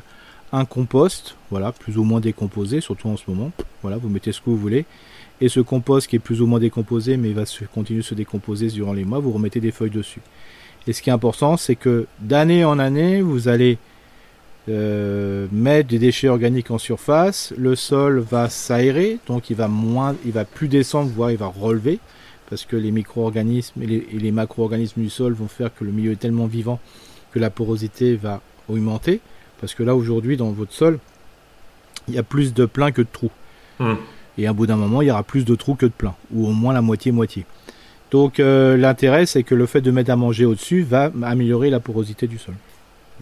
un 0.53 0.67
compost, 0.67 1.37
voilà, 1.51 1.73
plus 1.73 1.97
ou 1.97 2.05
moins 2.05 2.21
décomposé, 2.21 2.83
surtout 2.83 3.09
en 3.09 3.17
ce 3.17 3.25
moment. 3.29 3.51
Voilà, 3.81 3.97
vous 3.97 4.11
mettez 4.11 4.33
ce 4.33 4.41
que 4.41 4.51
vous 4.51 4.59
voulez. 4.59 4.85
Et 5.41 5.49
ce 5.49 5.61
compost 5.61 6.07
qui 6.07 6.17
est 6.17 6.21
plus 6.21 6.43
ou 6.43 6.47
moins 6.47 6.61
décomposé, 6.61 7.17
mais 7.17 7.33
va 7.33 7.45
continuer 7.73 8.01
de 8.01 8.05
se 8.05 8.15
décomposer 8.15 8.69
durant 8.69 8.93
les 8.93 9.05
mois, 9.05 9.19
vous 9.19 9.33
remettez 9.33 9.61
des 9.61 9.73
feuilles 9.73 9.91
dessus. 9.91 10.21
Et 10.87 10.93
ce 10.93 11.01
qui 11.01 11.11
est 11.11 11.13
important, 11.13 11.57
c'est 11.57 11.77
que 11.77 12.07
d'année 12.21 12.65
en 12.65 12.79
année, 12.79 13.23
vous 13.23 13.49
allez 13.49 13.79
euh, 14.69 15.47
mettre 15.51 15.89
des 15.89 15.99
déchets 15.99 16.29
organiques 16.29 16.71
en 16.71 16.79
surface. 16.79 17.53
Le 17.57 17.75
sol 17.75 18.21
va 18.21 18.49
s'aérer, 18.49 19.19
donc 19.27 19.51
il 19.51 19.57
va 19.57 19.69
moins, 19.69 20.15
il 20.25 20.33
va 20.33 20.45
plus 20.45 20.69
descendre, 20.69 21.11
voire 21.15 21.31
il 21.31 21.39
va 21.39 21.47
relever 21.47 21.99
parce 22.53 22.67
que 22.67 22.77
les 22.77 22.91
micro-organismes 22.91 23.81
et 23.81 23.87
les, 24.13 24.31
macro-organismes 24.31 25.01
du 25.01 25.09
sol 25.09 25.33
vont 25.33 25.49
faire 25.49 25.75
que 25.75 25.85
le 25.85 25.91
milieu 25.91 26.13
est 26.13 26.17
tellement 26.17 26.45
vivant 26.45 26.81
que 27.33 27.39
la 27.39 27.49
porosité 27.49 28.15
va 28.15 28.43
augmenter. 28.69 29.21
Parce 29.59 29.75
que 29.75 29.83
là, 29.83 29.97
aujourd'hui, 29.97 30.37
dans 30.37 30.51
votre 30.51 30.75
sol, 30.75 30.99
il 32.09 32.15
y 32.15 32.19
a 32.19 32.23
plus 32.23 32.53
de 32.53 32.67
pleins 32.67 32.93
que 32.93 33.01
de 33.01 33.07
trous. 33.11 33.31
Hmm. 33.79 33.95
Et 34.37 34.47
à 34.47 34.53
bout 34.53 34.67
d'un 34.67 34.77
moment, 34.77 35.01
il 35.01 35.09
y 35.09 35.11
aura 35.11 35.23
plus 35.23 35.47
de 35.47 35.55
trous 35.55 35.77
que 35.77 35.87
de 35.87 35.93
pleins, 35.93 36.15
ou 36.31 36.47
au 36.47 36.53
moins 36.53 36.75
la 36.75 36.83
moitié-moitié. 36.83 37.47
Donc 38.11 38.39
euh, 38.39 38.77
l'intérêt, 38.77 39.25
c'est 39.25 39.45
que 39.45 39.55
le 39.55 39.65
fait 39.65 39.81
de 39.81 39.91
mettre 39.91 40.11
à 40.11 40.17
manger 40.17 40.45
au-dessus 40.45 40.83
va 40.83 41.11
améliorer 41.23 41.71
la 41.71 41.81
porosité 41.81 42.27
du 42.27 42.37
sol. 42.37 42.53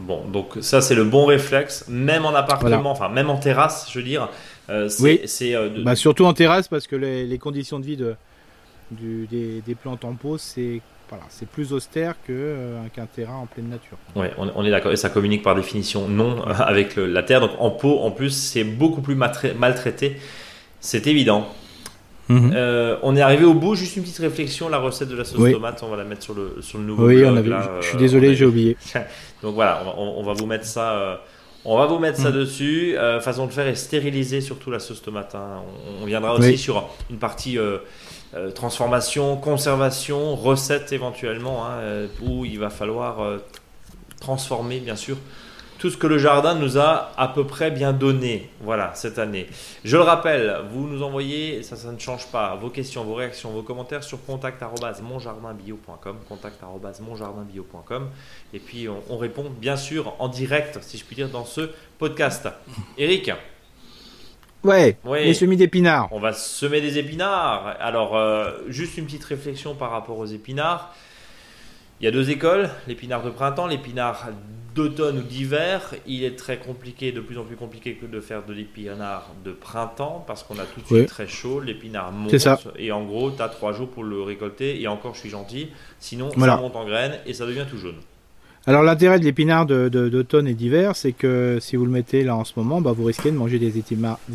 Bon, 0.01 0.25
donc 0.25 0.59
ça 0.61 0.81
c'est 0.81 0.95
le 0.95 1.05
bon 1.05 1.27
réflexe, 1.27 1.85
même 1.89 2.25
en 2.25 2.35
appartement, 2.35 2.91
enfin 2.91 3.09
même 3.09 3.31
en 3.31 3.37
terrasse, 3.37 3.89
je 3.93 3.99
veux 3.99 4.05
dire. 4.05 4.29
Euh, 4.69 4.89
oui. 5.01 5.21
C'est 5.27 5.55
euh, 5.55 5.69
bah, 5.83 5.97
surtout 5.97 6.25
en 6.25 6.33
terrasse 6.33 6.69
parce 6.69 6.87
que 6.87 6.97
les 6.97 7.39
conditions 7.39 7.81
de 7.81 7.85
vie 7.85 7.97
de, 7.97 8.15
du, 8.91 9.27
des, 9.27 9.61
des, 9.61 9.75
plantes 9.75 10.05
en 10.05 10.15
pot, 10.15 10.39
c'est 10.39 10.81
voilà, 11.09 11.25
c'est 11.29 11.49
plus 11.49 11.73
austère 11.73 12.15
qu'un 12.25 13.07
terrain 13.07 13.35
en 13.35 13.47
pleine 13.47 13.69
nature. 13.69 13.99
Ouais, 14.15 14.33
on, 14.39 14.65
est 14.65 14.71
d'accord. 14.71 14.93
Et 14.93 14.97
ça 14.97 15.11
communique 15.11 15.43
par 15.43 15.57
définition 15.57 16.09
non 16.09 16.43
avec 16.45 16.95
la 16.97 17.25
terre. 17.25 17.41
Donc 17.41 17.51
en 17.59 17.71
pot, 17.71 17.99
en 17.99 18.13
plus, 18.13 18.31
c'est 18.31 18.63
beaucoup 18.63 19.01
plus 19.01 19.17
maltraité. 19.17 20.17
C'est 20.79 21.09
évident. 21.09 21.49
Mhm. 22.31 22.53
Euh, 22.55 22.97
on 23.03 23.17
est 23.17 23.21
arrivé 23.21 23.45
au 23.45 23.55
bout, 23.55 23.75
juste 23.75 23.97
une 23.97 24.05
petite 24.05 24.19
réflexion, 24.19 24.69
la 24.69 24.79
recette 24.79 25.09
de 25.09 25.17
la 25.17 25.25
sauce 25.25 25.51
tomate, 25.51 25.83
on 25.83 25.89
va 25.89 25.97
la 25.97 26.05
mettre 26.05 26.23
sur 26.23 26.35
le, 26.35 26.59
sur 26.61 26.79
le 26.79 26.85
nouveau 26.85 27.09
Oui, 27.09 27.25
on 27.25 27.37
avait, 27.37 27.51
je 27.81 27.89
suis 27.89 27.99
désolé, 27.99 28.37
j'ai 28.37 28.45
oublié. 28.45 28.77
Donc 29.43 29.55
voilà, 29.55 29.83
on, 29.97 30.23
va 30.23 30.33
vous 30.35 30.47
mettre 30.47 30.65
ça, 30.65 30.93
euh, 30.93 31.17
on 31.65 31.77
va 31.77 31.87
vous 31.87 31.99
mettre 31.99 32.19
ça 32.19 32.31
mhm. 32.31 32.37
dessus. 32.37 32.97
Euh, 32.97 33.21
façon 33.21 33.47
de 33.47 33.53
faire 33.53 33.67
est 33.67 33.75
stériliser 33.75 34.41
surtout 34.41 34.71
la 34.71 34.79
sauce 34.79 35.03
tomate. 35.03 35.35
Hein. 35.35 35.63
On, 36.01 36.07
viendra 36.07 36.35
aussi 36.35 36.57
sur 36.57 36.89
une 37.11 37.19
partie 37.19 37.59
transformation, 38.55 39.37
conservation, 39.37 40.37
recette 40.37 40.93
éventuellement, 40.93 41.67
hein, 41.67 42.07
où 42.23 42.45
il 42.45 42.61
va 42.61 42.71
falloir 42.71 43.41
transformer 44.21 44.79
bien 44.79 44.97
sûr 44.97 45.17
tout 45.81 45.89
ce 45.89 45.97
que 45.97 46.07
le 46.07 46.19
jardin 46.19 46.55
nous 46.55 46.77
a 46.77 47.11
à 47.17 47.27
peu 47.27 47.47
près 47.47 47.71
bien 47.71 47.95
donné, 47.95 48.51
voilà, 48.61 48.93
cette 48.95 49.19
année. 49.19 49.47
Je 49.83 49.97
le 49.97 50.03
rappelle, 50.03 50.59
vous 50.71 50.87
nous 50.87 51.03
envoyez, 51.03 51.63
ça, 51.63 51.75
ça 51.75 51.91
ne 51.91 51.99
change 51.99 52.27
pas, 52.27 52.55
vos 52.55 52.69
questions, 52.69 53.03
vos 53.03 53.15
réactions, 53.15 53.51
vos 53.51 53.63
commentaires 53.63 54.05
sur 54.05 54.23
contact.monjardinbio.com, 54.27 56.17
contact.monjardinbio.com, 56.29 58.11
et 58.53 58.59
puis 58.59 58.89
on, 58.89 59.17
répond 59.17 59.47
bien 59.49 59.77
sûr 59.77 60.15
en 60.19 60.29
direct, 60.29 60.79
si 60.83 60.99
je 60.99 61.05
puis 61.07 61.17
dire, 61.17 61.31
dans 61.31 61.47
ce 61.47 61.71
podcast. 61.99 62.47
Eric 62.99 63.31
Ouais, 64.63 64.99
oui, 65.05 65.25
les 65.25 65.33
semis 65.33 65.57
d'épinards. 65.57 66.09
On 66.11 66.21
va 66.21 66.35
semer 66.35 66.83
des 66.83 66.99
épinards. 66.99 67.77
Alors, 67.81 68.19
euh, 68.19 68.51
juste 68.69 68.99
une 68.99 69.07
petite 69.07 69.25
réflexion 69.25 69.75
par 69.75 69.93
rapport 69.93 70.19
aux 70.19 70.27
épinards. 70.27 70.95
Il 72.01 72.05
y 72.05 72.07
a 72.07 72.11
deux 72.11 72.29
écoles, 72.29 72.69
l'épinard 72.87 73.23
de 73.23 73.31
printemps, 73.31 73.67
l'épinard 73.67 74.29
d'automne 74.81 75.19
ou 75.19 75.23
d'hiver, 75.23 75.95
il 76.07 76.25
est 76.25 76.37
très 76.37 76.59
compliqué, 76.59 77.13
de 77.13 77.21
plus 77.21 77.39
en 77.39 77.45
plus 77.45 77.57
compliqué 77.57 77.95
que 77.95 78.07
de 78.07 78.21
faire 78.21 78.45
de 78.45 78.53
l'épinard 78.53 79.31
de 79.45 79.53
printemps 79.53 80.25
parce 80.27 80.43
qu'on 80.43 80.59
a 80.59 80.65
tout 80.65 80.81
de 80.81 80.87
suite 80.87 81.09
très 81.09 81.29
chaud, 81.29 81.61
l'épinard 81.61 82.13
monte 82.13 82.35
et 82.79 82.93
en 82.93 83.05
gros 83.05 83.31
tu 83.31 83.43
as 83.43 83.49
trois 83.49 83.73
jours 83.73 83.89
pour 83.89 84.05
le 84.05 84.23
récolter 84.23 84.81
et 84.81 84.89
encore 84.89 85.15
je 85.15 85.21
suis 85.21 85.31
gentil, 85.31 85.69
sinon 85.99 86.31
ça 86.31 86.57
monte 86.57 86.77
en 86.77 86.85
graines 86.85 87.19
et 87.27 87.35
ça 87.35 87.47
devient 87.47 87.67
tout 87.69 87.79
jaune. 87.79 87.97
Alors 88.67 88.83
l'intérêt 88.83 89.19
de 89.19 89.25
l'épinard 89.25 89.67
d'automne 89.67 90.47
et 90.47 90.55
d'hiver, 90.55 90.95
c'est 90.95 91.13
que 91.13 91.59
si 91.61 91.77
vous 91.77 91.85
le 91.87 91.91
mettez 91.91 92.25
là 92.25 92.37
en 92.37 92.45
ce 92.45 92.53
moment, 92.57 92.81
bah, 92.81 92.93
vous 92.93 93.05
risquez 93.05 93.31
de 93.31 93.37
manger 93.37 93.59
des 93.59 93.79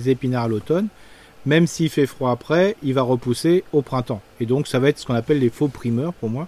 épinards 0.09 0.43
à 0.43 0.47
l'automne. 0.47 0.87
Même 1.45 1.67
s'il 1.67 1.91
fait 1.91 2.07
froid 2.07 2.31
après, 2.31 2.75
il 2.81 2.95
va 2.95 3.03
repousser 3.03 3.63
au 3.71 3.83
printemps. 3.83 4.21
Et 4.39 4.47
donc 4.47 4.67
ça 4.67 4.79
va 4.79 4.89
être 4.89 4.97
ce 4.97 5.05
qu'on 5.05 5.13
appelle 5.13 5.39
les 5.39 5.51
faux 5.51 5.67
primeurs 5.67 6.13
pour 6.13 6.29
moi. 6.29 6.47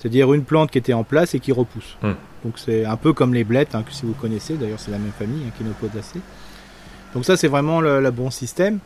C'est-à-dire 0.00 0.32
une 0.32 0.44
plante 0.44 0.70
qui 0.70 0.78
était 0.78 0.94
en 0.94 1.04
place 1.04 1.34
et 1.34 1.40
qui 1.40 1.52
repousse. 1.52 1.98
Hmm. 2.02 2.12
Donc 2.44 2.54
c'est 2.56 2.86
un 2.86 2.96
peu 2.96 3.12
comme 3.12 3.34
les 3.34 3.44
blettes, 3.44 3.74
hein, 3.74 3.82
que 3.86 3.92
si 3.92 4.06
vous 4.06 4.14
connaissez, 4.14 4.54
d'ailleurs 4.54 4.80
c'est 4.80 4.90
la 4.90 4.98
même 4.98 5.12
famille, 5.12 5.42
hein, 5.46 5.52
Chinopodacées. 5.58 6.22
Donc 7.14 7.26
ça 7.26 7.36
c'est 7.36 7.48
vraiment 7.48 7.80
le, 7.82 8.10
bon 8.10 8.30
système. 8.30 8.78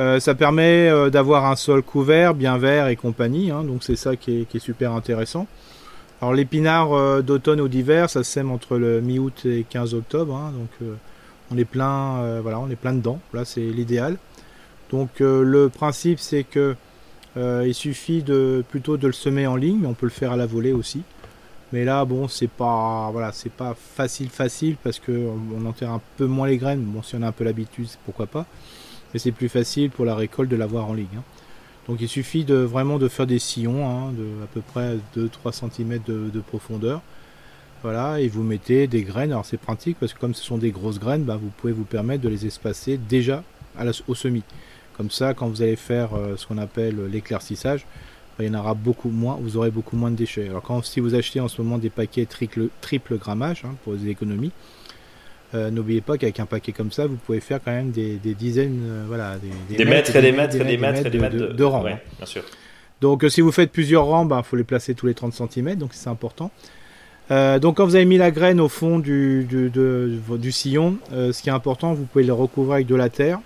Euh, 0.00 0.18
ça 0.18 0.34
permet 0.34 0.88
euh, 0.88 1.10
d'avoir 1.10 1.46
un 1.46 1.54
sol 1.54 1.82
couvert, 1.82 2.34
bien 2.34 2.58
vert 2.58 2.88
et 2.88 2.96
compagnie, 2.96 3.52
hein, 3.52 3.62
donc 3.62 3.84
c'est 3.84 3.96
ça 3.96 4.16
qui 4.16 4.46
est, 4.52 4.58
super 4.58 4.92
intéressant. 4.92 5.46
Alors 6.20 6.34
l'épinard 6.34 6.92
euh, 6.92 7.22
d'automne 7.22 7.60
ou 7.60 7.68
d'hiver, 7.68 8.10
ça 8.10 8.24
sème 8.24 8.50
entre 8.50 8.78
le 8.78 9.00
mi-août 9.00 9.42
et 9.44 9.64
15 9.68 9.94
octobre, 9.94 10.52
donc 10.58 10.90
on 11.52 11.56
est 11.56 11.64
plein, 11.64 12.40
voilà, 12.42 12.58
on 12.58 12.68
est 12.68 12.76
plein 12.76 12.94
dedans. 12.94 13.20
Là 13.32 13.44
c'est 13.44 13.60
l'idéal. 13.60 14.16
Donc 14.90 15.20
le 15.20 15.68
principe 15.68 16.18
c'est 16.18 16.42
que 16.42 16.74
il 17.38 17.74
suffit 17.74 18.22
de 18.22 18.64
plutôt 18.68 18.96
de 18.96 19.06
le 19.06 19.12
semer 19.12 19.46
en 19.46 19.56
ligne, 19.56 19.86
on 19.86 19.94
peut 19.94 20.06
le 20.06 20.10
faire 20.10 20.32
à 20.32 20.36
la 20.36 20.46
volée 20.46 20.72
aussi. 20.72 21.02
Mais 21.72 21.84
là, 21.84 22.04
bon, 22.04 22.28
c'est 22.28 22.48
pas 22.48 23.10
voilà, 23.12 23.30
c'est 23.32 23.52
pas 23.52 23.74
facile 23.74 24.30
facile 24.30 24.76
parce 24.82 24.98
que 24.98 25.28
on 25.54 25.66
enterre 25.66 25.90
un 25.90 26.00
peu 26.16 26.26
moins 26.26 26.48
les 26.48 26.56
graines. 26.56 26.82
Bon, 26.82 27.02
si 27.02 27.14
on 27.14 27.22
a 27.22 27.28
un 27.28 27.32
peu 27.32 27.44
l'habitude, 27.44 27.88
pourquoi 28.04 28.26
pas. 28.26 28.46
Mais 29.12 29.18
c'est 29.18 29.32
plus 29.32 29.48
facile 29.48 29.90
pour 29.90 30.04
la 30.04 30.14
récolte 30.14 30.50
de 30.50 30.56
l'avoir 30.56 30.86
en 30.86 30.94
ligne. 30.94 31.06
Hein. 31.16 31.22
Donc 31.86 32.00
il 32.00 32.08
suffit 32.08 32.44
de 32.44 32.54
vraiment 32.54 32.98
de 32.98 33.08
faire 33.08 33.26
des 33.26 33.38
sillons 33.38 33.88
hein, 33.88 34.12
de 34.12 34.44
à 34.44 34.46
peu 34.46 34.60
près 34.60 34.98
2-3 35.16 35.70
cm 35.70 36.00
de, 36.06 36.40
profondeur. 36.40 37.02
Voilà, 37.82 38.20
et 38.20 38.28
vous 38.28 38.42
mettez 38.42 38.86
des 38.86 39.02
graines. 39.02 39.30
Alors 39.30 39.46
c'est 39.46 39.56
pratique 39.58 39.98
parce 40.00 40.12
que 40.12 40.18
comme 40.18 40.34
ce 40.34 40.44
sont 40.44 40.58
des 40.58 40.70
grosses 40.70 40.98
graines, 40.98 41.24
bah, 41.24 41.38
vous 41.40 41.50
pouvez 41.56 41.72
vous 41.72 41.84
permettre 41.84 42.22
de 42.22 42.28
les 42.28 42.46
espacer 42.46 42.98
déjà 42.98 43.42
au 44.08 44.14
semis. 44.14 44.42
Comme 44.98 45.10
ça, 45.12 45.32
quand 45.32 45.46
vous 45.46 45.62
allez 45.62 45.76
faire 45.76 46.10
euh, 46.14 46.36
ce 46.36 46.44
qu'on 46.44 46.58
appelle 46.58 46.96
l'éclaircissage, 47.06 47.86
bah, 48.36 48.44
il 48.44 48.52
y 48.52 48.56
en 48.56 48.58
aura 48.58 48.74
beaucoup 48.74 49.10
moins, 49.10 49.38
vous 49.40 49.56
aurez 49.56 49.70
beaucoup 49.70 49.96
moins 49.96 50.10
de 50.10 50.16
déchets. 50.16 50.48
Alors 50.48 50.60
quand 50.60 50.84
si 50.84 50.98
vous 50.98 51.14
achetez 51.14 51.38
en 51.38 51.46
ce 51.46 51.62
moment 51.62 51.78
des 51.78 51.88
paquets 51.88 52.26
triple, 52.26 52.68
triple 52.80 53.16
grammage 53.16 53.62
hein, 53.64 53.76
pour 53.84 53.92
les 53.92 54.08
économies, 54.08 54.50
euh, 55.54 55.70
n'oubliez 55.70 56.00
pas 56.00 56.18
qu'avec 56.18 56.40
un 56.40 56.46
paquet 56.46 56.72
comme 56.72 56.90
ça, 56.90 57.06
vous 57.06 57.14
pouvez 57.14 57.38
faire 57.38 57.60
quand 57.64 57.70
même 57.70 57.92
des, 57.92 58.18
dizaines, 58.18 58.80
euh, 58.82 59.04
voilà, 59.06 59.36
des, 59.38 59.84
mètres, 59.84 60.16
et 60.16 60.20
des 60.20 60.32
mètres 60.32 60.56
et 60.56 60.64
des 60.64 60.76
mètres 60.76 61.06
et 61.06 61.10
des 61.10 61.18
mètres 61.18 61.36
de, 61.36 61.64
rangs. 61.64 61.86
Hein. 61.86 62.00
bien 62.16 62.26
sûr. 62.26 62.42
Donc 63.00 63.24
si 63.28 63.40
vous 63.40 63.52
faites 63.52 63.70
plusieurs 63.70 64.04
rangs, 64.04 64.24
il 64.24 64.28
bah, 64.28 64.42
faut 64.44 64.56
les 64.56 64.64
placer 64.64 64.96
tous 64.96 65.06
les 65.06 65.14
30 65.14 65.32
cm, 65.32 65.76
donc 65.76 65.90
c'est 65.92 66.10
important. 66.10 66.50
donc 67.30 67.76
quand 67.76 67.84
vous 67.84 67.94
avez 67.94 68.04
mis 68.04 68.18
la 68.18 68.32
graine 68.32 68.60
au 68.60 68.68
fond 68.68 68.98
du, 68.98 69.44
du, 69.44 69.70
du 69.70 70.52
sillon, 70.52 70.98
ce 71.12 71.40
qui 71.40 71.50
est 71.50 71.52
important, 71.52 71.94
vous 71.94 72.04
pouvez 72.04 72.24
le 72.24 72.32
recouvrir 72.32 72.74
avec 72.74 72.88
de 72.88 72.96
la 72.96 73.10
terre. 73.10 73.38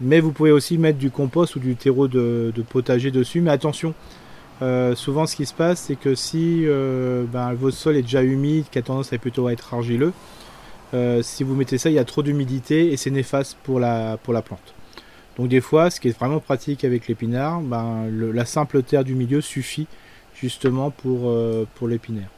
Mais 0.00 0.20
vous 0.20 0.32
pouvez 0.32 0.50
aussi 0.50 0.78
mettre 0.78 0.98
du 0.98 1.10
compost 1.10 1.56
ou 1.56 1.60
du 1.60 1.76
terreau 1.76 2.08
de, 2.08 2.52
potager 2.68 3.10
dessus. 3.10 3.40
Mais 3.40 3.50
attention, 3.50 3.94
euh, 4.62 4.94
souvent 4.94 5.26
ce 5.26 5.36
qui 5.36 5.46
se 5.46 5.54
passe, 5.54 5.82
c'est 5.82 5.96
que 5.96 6.14
si 6.14 6.62
euh, 6.64 7.24
ben, 7.32 7.54
votre 7.54 7.76
sol 7.76 7.96
est 7.96 8.02
déjà 8.02 8.22
humide, 8.22 8.64
qui 8.70 8.78
a 8.78 8.82
tendance 8.82 9.12
à 9.12 9.18
plutôt 9.18 9.48
être 9.48 9.72
argileux, 9.74 10.12
euh, 10.94 11.22
si 11.22 11.44
vous 11.44 11.54
mettez 11.54 11.78
ça, 11.78 11.90
il 11.90 11.94
y 11.94 11.98
a 11.98 12.04
trop 12.04 12.22
d'humidité 12.22 12.92
et 12.92 12.96
c'est 12.96 13.10
néfaste 13.10 13.56
pour 13.62 13.80
la, 13.80 14.18
plante. 14.26 14.74
Donc 15.36 15.48
des 15.48 15.60
fois, 15.60 15.90
ce 15.90 16.00
qui 16.00 16.08
est 16.08 16.18
vraiment 16.18 16.40
pratique 16.40 16.84
avec 16.84 17.08
l'épinard, 17.08 17.60
ben, 17.60 18.06
la 18.10 18.44
simple 18.44 18.82
terre 18.82 19.04
du 19.04 19.14
milieu 19.14 19.40
suffit 19.40 19.86
justement 20.34 20.90
pour, 20.90 21.32
pour 21.74 21.88
l'épinard. 21.88 22.28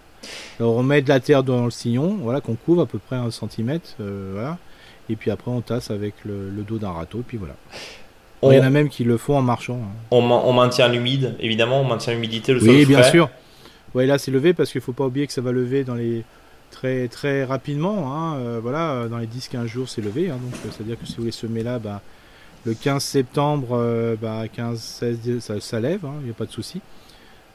Alors 0.59 0.77
on 0.77 0.83
met 0.83 1.03
de 1.03 1.09
la 1.09 1.21
terre 1.21 1.43
dans 1.43 1.67
le 1.67 1.71
sillon, 1.71 2.17
voilà, 2.21 2.41
qu'on 2.41 2.55
couvre 2.55 2.83
à 2.83 2.87
peu 2.87 2.99
près 2.99 3.17
un 3.17 3.31
centimètre. 3.31 3.97
Et 5.09 5.17
puis 5.17 5.31
après, 5.31 5.51
on 5.51 5.61
tasse 5.61 5.91
avec 5.91 6.15
le, 6.25 6.51
dos 6.67 6.79
d'un 6.79 6.91
râteau, 6.91 7.21
et 7.21 7.25
puis 7.27 7.39
voilà. 7.39 7.55
Il 8.43 8.53
y 8.53 8.61
en 8.61 8.65
a 8.65 8.71
même 8.71 8.89
qui 8.89 9.03
le 9.03 9.17
font 9.17 9.37
en 9.37 9.43
marchant. 9.43 9.81
Hein. 9.83 9.97
On, 10.11 10.53
maintient 10.53 10.89
l'humide, 10.89 11.35
évidemment, 11.41 11.81
on 11.81 11.85
maintient 11.85 12.13
l'humidité, 12.13 12.53
le 12.53 12.61
sol 12.61 12.69
Oui, 12.69 12.87
bien 12.87 13.03
sûr. 13.03 13.29
Ouais, 13.95 14.07
là, 14.07 14.19
c'est 14.19 14.31
levé 14.31 14.53
parce 14.53 14.71
qu'il 14.71 14.81
ne 14.81 14.85
faut 14.85 14.93
pas 14.93 15.07
oublier 15.07 15.27
que 15.27 15.33
ça 15.33 15.41
va 15.41 15.53
lever 15.53 15.83
dans 15.83 15.95
les 15.95 16.25
très 16.71 17.09
très 17.09 17.45
rapidement. 17.45 18.15
Hein. 18.15 18.37
Euh, 18.37 18.61
voilà, 18.63 19.09
dans 19.09 19.19
les 19.19 19.27
10-15 19.27 19.67
jours, 19.67 19.89
c'est 19.89 20.03
levé. 20.03 20.31
Hein. 20.31 20.39
donc, 20.43 20.55
euh, 20.55 20.69
c'est-à-dire 20.71 20.99
que 20.99 21.07
si 21.07 21.17
vous 21.17 21.25
les 21.25 21.33
semez 21.33 21.63
là, 21.63 21.79
bah, 21.79 22.03
le 22.65 22.75
15 22.75 23.03
septembre, 23.03 23.69
euh, 23.73 24.17
bah, 24.21 24.45
15-16, 24.47 25.41
ça, 25.41 25.61
ça, 25.61 25.81
lève, 25.81 26.07
il 26.21 26.25
n'y 26.25 26.31
a 26.31 26.35
pas 26.35 26.47
de 26.47 26.53
souci. 26.53 26.81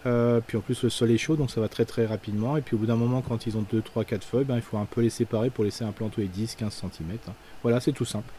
Euh, 0.07 0.39
puis 0.45 0.57
en 0.57 0.61
plus 0.61 0.81
le 0.81 0.89
sol 0.89 1.11
est 1.11 1.17
chaud 1.19 1.35
donc 1.35 1.51
ça 1.51 1.61
va 1.61 1.67
très 1.67 1.85
très 1.85 2.07
rapidement 2.07 2.57
et 2.57 2.61
puis 2.61 2.75
au 2.75 2.79
bout 2.79 2.87
d'un 2.87 2.95
moment 2.95 3.21
quand 3.21 3.45
ils 3.45 3.55
ont 3.55 3.63
2, 3.71 3.83
3, 3.83 4.03
4 4.03 4.23
feuilles 4.23 4.45
ben, 4.45 4.55
il 4.55 4.63
faut 4.63 4.79
un 4.79 4.85
peu 4.85 5.01
les 5.01 5.11
séparer 5.11 5.51
pour 5.51 5.63
laisser 5.63 5.83
un 5.83 5.91
plant 5.91 6.09
tous 6.09 6.21
les 6.21 6.27
10, 6.27 6.55
15 6.55 6.73
cm. 6.73 7.17
Voilà 7.61 7.79
c'est 7.79 7.91
tout 7.91 8.05
simple. 8.05 8.33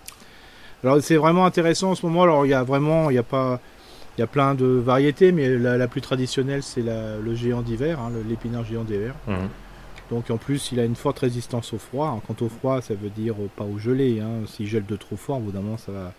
Alors 0.82 1.00
c'est 1.00 1.16
vraiment 1.16 1.46
intéressant 1.46 1.92
en 1.92 1.94
ce 1.94 2.04
moment 2.04 2.24
alors 2.24 2.46
il 2.46 2.48
y 2.48 2.54
a 2.54 2.64
vraiment 2.64 3.10
il 3.10 3.14
y 3.14 3.18
a 3.18 3.22
pas 3.22 3.60
il 4.18 4.22
y 4.22 4.24
a 4.24 4.26
plein 4.26 4.56
de 4.56 4.66
variétés 4.66 5.30
mais 5.30 5.56
la, 5.56 5.86
plus 5.86 6.00
traditionnelle 6.00 6.64
c'est 6.64 6.82
le 6.82 7.34
géant 7.36 7.62
d'hiver, 7.62 8.00
hein, 8.00 8.10
l'épinard 8.28 8.64
géant 8.64 8.82
d'hiver. 8.82 9.14
Mmh. 9.28 9.34
Donc 10.10 10.30
en 10.30 10.38
plus 10.38 10.72
il 10.72 10.80
a 10.80 10.84
une 10.84 10.96
forte 10.96 11.20
résistance 11.20 11.72
au 11.72 11.78
froid. 11.78 12.08
Hein. 12.08 12.22
Quant 12.26 12.44
au 12.44 12.48
froid 12.48 12.82
ça 12.82 12.94
veut 12.94 13.08
dire 13.08 13.36
pas 13.56 13.64
au 13.64 13.78
gelé. 13.78 14.18
Hein. 14.18 14.46
S'il 14.48 14.66
gèle 14.66 14.84
de 14.84 14.96
trop 14.96 15.16
fort 15.16 15.36
au 15.36 15.42
bout 15.42 15.52
d'un 15.52 15.60
moment 15.60 15.78
ça 15.78 15.92
va 15.92 16.12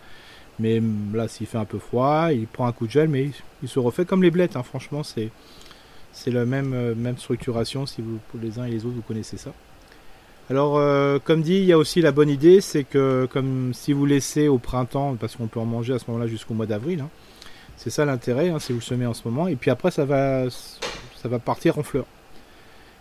mais 0.58 0.80
là, 1.12 1.28
s'il 1.28 1.46
fait 1.46 1.58
un 1.58 1.64
peu 1.64 1.78
froid, 1.78 2.28
il 2.32 2.46
prend 2.46 2.66
un 2.66 2.72
coup 2.72 2.86
de 2.86 2.92
gel, 2.92 3.08
mais 3.08 3.30
il, 3.62 3.68
se 3.68 3.78
refait 3.78 4.04
comme 4.04 4.22
les 4.22 4.30
blettes. 4.30 4.56
Hein. 4.56 4.62
Franchement, 4.62 5.02
c'est 5.02 5.30
c'est 6.12 6.30
la 6.30 6.44
même, 6.44 6.72
euh, 6.74 6.94
même 6.94 7.18
structuration. 7.18 7.86
Si 7.86 8.00
vous, 8.00 8.20
les 8.40 8.58
uns 8.58 8.64
et 8.64 8.70
les 8.70 8.84
autres, 8.86 8.94
vous 8.94 9.02
connaissez 9.02 9.36
ça. 9.36 9.52
Alors, 10.48 10.78
euh, 10.78 11.18
comme 11.18 11.42
dit, 11.42 11.56
il 11.56 11.64
y 11.64 11.72
a 11.72 11.78
aussi 11.78 12.02
la 12.02 12.12
bonne 12.12 12.28
idée, 12.28 12.60
c'est 12.60 12.84
que 12.84 13.26
comme 13.32 13.72
si 13.74 13.92
vous 13.92 14.06
laissez 14.06 14.46
au 14.46 14.58
printemps, 14.58 15.16
parce 15.18 15.36
qu'on 15.36 15.46
peut 15.46 15.58
en 15.58 15.64
manger 15.64 15.94
à 15.94 15.98
ce 15.98 16.04
moment-là 16.08 16.28
jusqu'au 16.28 16.54
mois 16.54 16.66
d'avril, 16.66 17.00
hein, 17.00 17.08
c'est 17.76 17.90
ça 17.90 18.04
l'intérêt, 18.04 18.50
hein, 18.50 18.58
si 18.58 18.72
vous 18.72 18.82
semez 18.82 19.06
en 19.06 19.14
ce 19.14 19.26
moment, 19.26 19.48
et 19.48 19.56
puis 19.56 19.70
après 19.70 19.90
ça 19.90 20.04
va, 20.04 20.44
ça 20.50 21.28
va 21.28 21.38
partir 21.38 21.78
en 21.78 21.82
fleurs. 21.82 22.06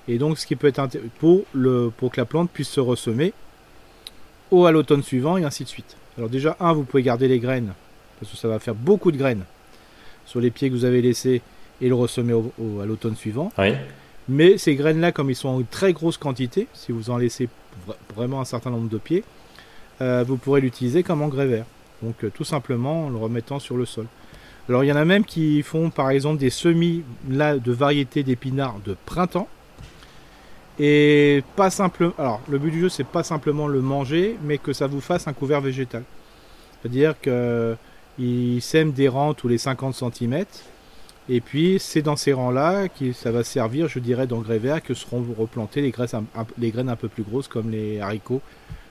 Et 0.07 0.17
donc, 0.17 0.37
ce 0.37 0.45
qui 0.45 0.55
peut 0.55 0.67
être 0.67 0.87
pour, 1.19 1.43
le, 1.53 1.91
pour 1.95 2.11
que 2.11 2.21
la 2.21 2.25
plante 2.25 2.49
puisse 2.49 2.69
se 2.69 2.79
ressemer 2.79 3.33
au 4.49 4.65
à 4.65 4.71
l'automne 4.71 5.03
suivant 5.03 5.37
et 5.37 5.43
ainsi 5.43 5.63
de 5.63 5.69
suite. 5.69 5.97
Alors 6.17 6.29
déjà, 6.29 6.55
un, 6.59 6.73
vous 6.73 6.83
pouvez 6.83 7.03
garder 7.03 7.27
les 7.27 7.39
graines, 7.39 7.73
parce 8.19 8.31
que 8.31 8.37
ça 8.37 8.47
va 8.47 8.59
faire 8.59 8.75
beaucoup 8.75 9.11
de 9.11 9.17
graines 9.17 9.43
sur 10.25 10.39
les 10.39 10.51
pieds 10.51 10.69
que 10.69 10.75
vous 10.75 10.85
avez 10.85 11.01
laissés 11.01 11.41
et 11.81 11.87
le 11.87 11.95
ressemer 11.95 12.33
à 12.33 12.85
l'automne 12.85 13.15
suivant. 13.15 13.51
Mais 14.29 14.57
ces 14.57 14.75
graines-là, 14.75 15.11
comme 15.11 15.29
ils 15.29 15.35
sont 15.35 15.49
en 15.49 15.61
très 15.63 15.91
grosse 15.91 16.17
quantité, 16.17 16.67
si 16.73 16.91
vous 16.91 17.09
en 17.09 17.17
laissez 17.17 17.49
vraiment 18.15 18.39
un 18.39 18.45
certain 18.45 18.69
nombre 18.69 18.89
de 18.89 18.97
pieds, 18.97 19.23
euh, 20.01 20.23
vous 20.25 20.37
pourrez 20.37 20.61
l'utiliser 20.61 21.03
comme 21.03 21.21
engrais 21.21 21.47
vert. 21.47 21.65
Donc 22.01 22.23
euh, 22.23 22.31
tout 22.33 22.43
simplement 22.43 23.07
en 23.07 23.09
le 23.09 23.17
remettant 23.17 23.59
sur 23.59 23.75
le 23.75 23.85
sol. 23.85 24.05
Alors 24.69 24.83
il 24.83 24.87
y 24.87 24.93
en 24.93 24.95
a 24.95 25.03
même 25.03 25.25
qui 25.25 25.61
font 25.61 25.89
par 25.89 26.09
exemple 26.09 26.39
des 26.39 26.49
semis 26.49 27.03
là, 27.29 27.57
de 27.57 27.71
variétés 27.71 28.23
d'épinards 28.23 28.79
de 28.85 28.95
printemps. 29.05 29.47
Et 30.79 31.43
pas 31.55 31.69
simplement. 31.69 32.13
Alors 32.17 32.41
le 32.49 32.57
but 32.57 32.71
du 32.71 32.81
jeu 32.81 32.89
c'est 32.89 33.05
pas 33.05 33.23
simplement 33.23 33.67
le 33.67 33.81
manger, 33.81 34.37
mais 34.43 34.57
que 34.57 34.73
ça 34.73 34.87
vous 34.87 35.01
fasse 35.01 35.27
un 35.27 35.33
couvert 35.33 35.61
végétal. 35.61 36.03
C'est-à-dire 36.81 37.15
qu'ils 37.21 38.61
sèment 38.61 38.91
des 38.91 39.07
rangs 39.07 39.33
tous 39.33 39.47
les 39.47 39.57
50 39.57 39.95
cm. 39.95 40.45
Et 41.29 41.39
puis 41.39 41.77
c'est 41.79 42.01
dans 42.01 42.17
ces 42.17 42.33
rangs-là 42.33 42.89
que 42.89 43.13
ça 43.13 43.31
va 43.31 43.43
servir, 43.43 43.87
je 43.87 43.99
dirais, 43.99 44.27
d'engrais 44.27 44.57
vert 44.57 44.83
que 44.83 44.93
seront 44.93 45.23
replantés 45.37 45.81
les, 45.81 45.91
graines 45.91 46.89
un 46.89 46.95
peu 46.95 47.07
plus 47.07 47.23
grosses 47.23 47.47
comme 47.47 47.69
les 47.69 48.01
haricots 48.01 48.41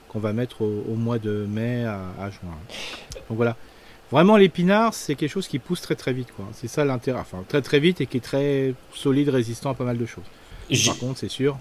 qu'on 0.08 0.18
va 0.18 0.32
mettre 0.32 0.62
au, 0.62 0.94
mois 0.94 1.18
de 1.18 1.46
mai 1.48 1.84
à, 1.84 2.30
juin. 2.30 2.50
Donc 3.28 3.36
voilà. 3.36 3.56
Vraiment, 4.10 4.36
l'épinard, 4.36 4.92
c'est 4.92 5.14
quelque 5.14 5.30
chose 5.30 5.48
qui 5.48 5.58
pousse 5.58 5.80
très 5.80 5.94
très 5.94 6.12
vite. 6.12 6.28
C'est 6.52 6.68
ça 6.68 6.84
l'intérêt. 6.84 7.20
Enfin, 7.20 7.44
très 7.48 7.62
très 7.62 7.80
vite 7.80 8.02
et 8.02 8.06
qui 8.06 8.18
est 8.18 8.20
très 8.20 8.74
solide, 8.92 9.30
résistant 9.30 9.70
à 9.70 9.74
pas 9.74 9.84
mal 9.84 9.96
de 9.96 10.04
choses. 10.04 10.24
Par 10.86 10.98
contre, 10.98 11.18
c'est 11.18 11.30
sûr 11.30 11.56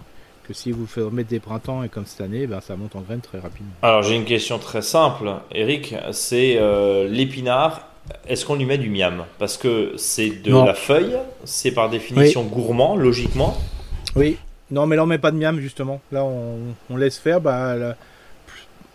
que 0.47 0.53
si 0.53 0.71
vous 0.71 0.87
faites 0.87 1.11
mettre 1.11 1.29
des 1.29 1.39
printemps 1.39 1.83
et 1.83 1.89
comme 1.89 2.05
cette 2.05 2.21
année, 2.21 2.47
ben, 2.47 2.61
ça 2.61 2.75
monte 2.75 2.95
en 2.95 3.01
graines 3.01 3.21
très 3.21 3.39
rapidement. 3.39 3.71
Alors, 3.81 4.03
j'ai 4.03 4.15
une 4.15 4.25
question 4.25 4.57
très 4.59 4.81
simple, 4.81 5.31
Eric. 5.51 5.95
C'est 6.11 6.57
euh, 6.57 7.07
l'épinard. 7.07 7.87
Est-ce 8.27 8.45
qu'on 8.45 8.55
lui 8.55 8.65
met 8.65 8.77
du 8.77 8.89
miam? 8.89 9.25
Parce 9.37 9.57
que 9.57 9.93
c'est 9.95 10.41
de 10.41 10.51
la 10.51 10.73
feuille, 10.73 11.15
c'est 11.45 11.71
par 11.71 11.89
définition 11.89 12.43
gourmand, 12.43 12.95
logiquement. 12.95 13.55
Oui, 14.15 14.37
non, 14.71 14.87
mais 14.87 14.95
là 14.95 15.03
on 15.03 15.05
met 15.05 15.17
pas 15.17 15.31
de 15.31 15.37
miam 15.37 15.59
justement. 15.59 16.01
Là 16.11 16.25
on, 16.25 16.97
laisse 16.97 17.17
faire. 17.17 17.41
Bah, 17.41 17.95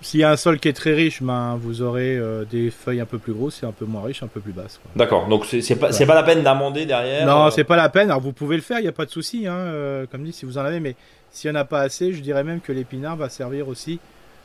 s'il 0.06 0.20
y 0.20 0.24
a 0.24 0.30
un 0.30 0.36
sol 0.36 0.60
qui 0.60 0.68
est 0.68 0.72
très 0.72 0.94
riche, 0.94 1.20
ben, 1.20 1.58
vous 1.60 1.82
aurez 1.82 2.16
euh, 2.16 2.44
des 2.44 2.70
feuilles 2.70 3.00
un 3.00 3.06
peu 3.06 3.18
plus 3.18 3.32
grosses 3.32 3.64
et 3.64 3.66
un 3.66 3.72
peu 3.72 3.84
moins 3.84 4.04
riches, 4.04 4.22
un 4.22 4.28
peu 4.28 4.38
plus 4.38 4.52
basses. 4.52 4.78
D'accord, 4.94 5.26
donc 5.26 5.46
c'est 5.46 5.74
pas, 5.74 5.88
pas 5.90 6.14
la 6.14 6.22
peine 6.22 6.44
d'amender 6.44 6.86
derrière 6.86 7.26
Non, 7.26 7.46
euh 7.46 7.50
c'est 7.50 7.64
pas 7.64 7.74
la 7.74 7.88
peine. 7.88 8.08
Alors 8.08 8.20
vous 8.20 8.32
pouvez 8.32 8.54
le 8.54 8.62
faire, 8.62 8.78
il 8.78 8.82
n'y 8.82 8.88
a 8.88 8.92
pas 8.92 9.04
de 9.04 9.10
souci, 9.10 9.48
hein, 9.48 9.56
euh, 9.56 10.06
comme 10.08 10.22
dit, 10.22 10.32
si 10.32 10.46
vous 10.46 10.58
en 10.58 10.64
avez, 10.64 10.78
mais 10.78 10.94
s'il 11.32 11.50
n'y 11.50 11.56
en 11.56 11.60
a 11.60 11.64
pas 11.64 11.80
assez, 11.80 12.12
je 12.12 12.20
dirais 12.20 12.44
même 12.44 12.60
que 12.60 12.70
l'épinard 12.70 13.16
va 13.16 13.28
servir 13.28 13.66
aussi 13.66 13.98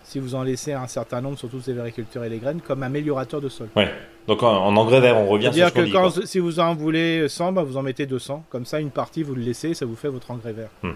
si 0.03 0.17
vous 0.17 0.33
en 0.33 0.41
laissez 0.41 0.73
un 0.73 0.87
certain 0.87 1.21
nombre, 1.21 1.37
surtout 1.37 1.61
les 1.67 1.79
agriculteurs 1.79 2.23
et 2.23 2.29
les 2.29 2.39
graines, 2.39 2.61
comme 2.61 2.81
améliorateur 2.81 3.39
de 3.39 3.49
sol. 3.49 3.67
Ouais. 3.75 3.91
Donc 4.27 4.43
en, 4.43 4.75
engrais 4.75 5.01
vert, 5.01 5.17
on 5.17 5.27
revient 5.27 5.51
sur 5.53 5.67
ce 5.67 5.73
que 5.73 5.91
quand, 5.91 6.25
si 6.25 6.39
vous 6.39 6.59
en 6.59 6.75
voulez 6.75 7.27
100, 7.27 7.53
bah, 7.53 7.63
vous 7.63 7.77
en 7.77 7.81
mettez 7.81 8.05
200. 8.05 8.45
Comme 8.49 8.65
ça, 8.65 8.79
une 8.79 8.91
partie, 8.91 9.23
vous 9.23 9.33
le 9.33 9.41
laissez, 9.41 9.73
ça 9.73 9.85
vous 9.85 9.95
fait 9.95 10.09
votre 10.09 10.29
engrais 10.31 10.53
vert. 10.53 10.69
Hmm. 10.83 10.91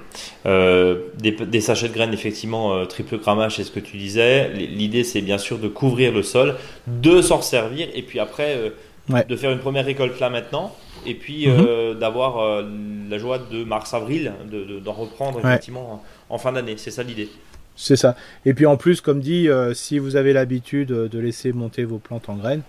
Euh, 0.46 1.00
des, 1.18 1.62
sachets 1.62 1.90
de 1.90 1.94
graines, 1.94 2.14
effectivement, 2.14 2.76
euh, 2.76 2.86
triple 2.86 3.18
grammage, 3.18 3.56
c'est 3.56 3.64
ce 3.64 3.72
que 3.72 3.80
tu 3.80 3.98
disais. 3.98 4.50
L'idée, 4.50 5.04
c'est 5.04 5.22
bien 5.22 5.38
sûr 5.38 5.58
de 5.58 5.68
couvrir 5.68 6.12
le 6.12 6.22
sol, 6.22 6.56
de 6.88 7.22
s'en 7.22 7.42
servir, 7.42 7.88
et 7.94 8.04
puis 8.04 8.20
après, 8.20 8.58
euh, 8.58 9.24
de 9.28 9.36
faire 9.36 9.52
une 9.52 9.60
première 9.60 9.86
récolte 9.86 10.20
là 10.20 10.30
maintenant, 10.30 10.76
et 11.06 11.16
puis 11.16 11.48
mhm. 11.48 12.00
d'avoir 12.00 12.64
la 13.10 13.18
joie 13.20 13.38
de 13.38 13.64
mars-avril, 13.64 14.34
d'en 14.50 14.58
de, 14.58 14.90
reprendre 14.90 15.40
effectivement 15.40 16.04
en 16.30 16.38
fin 16.40 16.52
d'année. 16.52 16.76
C'est 16.78 16.90
ça 16.90 17.04
l'idée. 17.04 17.30
C'est 17.76 17.98
ça. 17.98 18.16
Et 18.46 18.54
puis 18.56 18.66
en 18.66 18.78
plus, 18.78 19.02
comme 19.02 19.20
dit, 19.20 19.48
si 19.74 20.00
vous 20.00 20.16
avez 20.16 20.34
l'habitude 20.34 20.88
de 20.88 21.20
laisser 21.20 21.54
monter 21.54 21.84
vos 21.84 22.00
plantes 22.00 22.30
en 22.30 22.36
graines, 22.36 22.64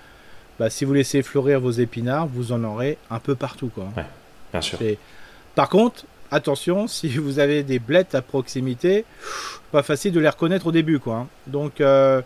bah, 0.59 0.71
si 0.71 0.85
vous 0.85 0.95
laissez 0.95 1.23
fleurir 1.23 1.61
vos 1.61 1.71
épinards, 1.71 2.27
vous 2.27 2.53
en 2.53 2.65
aurez 2.65 2.99
un 3.11 3.19
peu 3.19 3.35
partout. 3.35 3.71
Quoi. 3.75 3.89
bien 4.53 4.61
sûr. 4.61 4.79
Par 5.55 5.69
contre, 5.69 6.05
attention, 6.31 6.87
si 6.89 7.09
vous 7.09 7.39
avez 7.39 7.63
des 7.63 7.79
blettes 7.79 8.15
à 8.15 8.23
proximité, 8.23 9.05
pas 9.73 9.83
facile 9.83 10.13
de 10.13 10.21
les 10.21 10.29
reconnaître 10.29 10.67
au 10.67 10.73
début. 10.73 10.99
Quoi. 10.99 11.17
Hein. 11.17 11.29
Donc, 11.47 11.81
euh, 11.81 12.23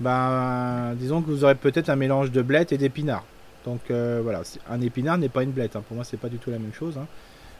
bah, 0.00 0.92
disons 0.96 1.22
que 1.22 1.30
vous 1.30 1.44
aurez 1.44 1.54
peut-être 1.54 1.88
un 1.88 1.96
mélange 1.96 2.30
de 2.30 2.42
blettes 2.42 2.72
et 2.72 2.78
d'épinards. 2.78 3.24
Donc 3.64 3.80
euh, 3.90 4.20
voilà, 4.22 4.42
un 4.70 4.80
épinard 4.80 5.18
n'est 5.18 5.28
pas 5.28 5.42
une 5.42 5.50
blette. 5.50 5.76
Hein. 5.76 5.82
Pour 5.86 5.96
moi, 5.96 6.04
c'est 6.04 6.16
pas 6.16 6.28
du 6.28 6.38
tout 6.38 6.50
la 6.50 6.58
même 6.58 6.72
chose. 6.72 6.96
Hein. 6.96 7.06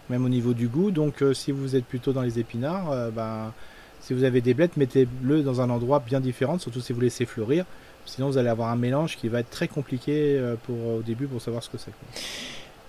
Même 0.09 0.25
au 0.25 0.31
niveau 0.31 0.55
du 0.55 0.69
goût. 0.69 0.91
Donc, 0.91 1.23
si 1.35 1.53
vous 1.53 1.77
êtes 1.77 1.85
plutôt 1.85 2.15
dans 2.15 2.23
les 2.23 2.39
épinards, 2.39 3.11
bah, 3.13 3.53
si 4.01 4.15
vous 4.15 4.25
avez 4.25 4.41
des 4.41 4.55
blettes, 4.55 4.79
mettez-le 4.79 5.43
dans 5.43 5.61
un 5.61 5.69
endroit 5.69 5.99
bien 6.01 6.19
différent, 6.19 6.59
surtout 6.59 6.81
si 6.81 6.95
vous 6.95 7.01
laissez 7.01 7.27
fleurir. 7.27 7.67
Sinon, 8.09 8.29
vous 8.29 8.39
allez 8.39 8.49
avoir 8.49 8.69
un 8.71 8.77
mélange 8.77 9.17
qui 9.17 9.29
va 9.29 9.41
être 9.41 9.51
très 9.51 9.69
compliqué 9.69 10.37
euh, 10.37 10.57
pour, 10.65 10.77
au 10.97 11.03
début 11.03 11.27
pour 11.27 11.41
savoir 11.41 11.63
ce 11.63 11.69
que 11.69 11.79
c'est. 11.79 11.93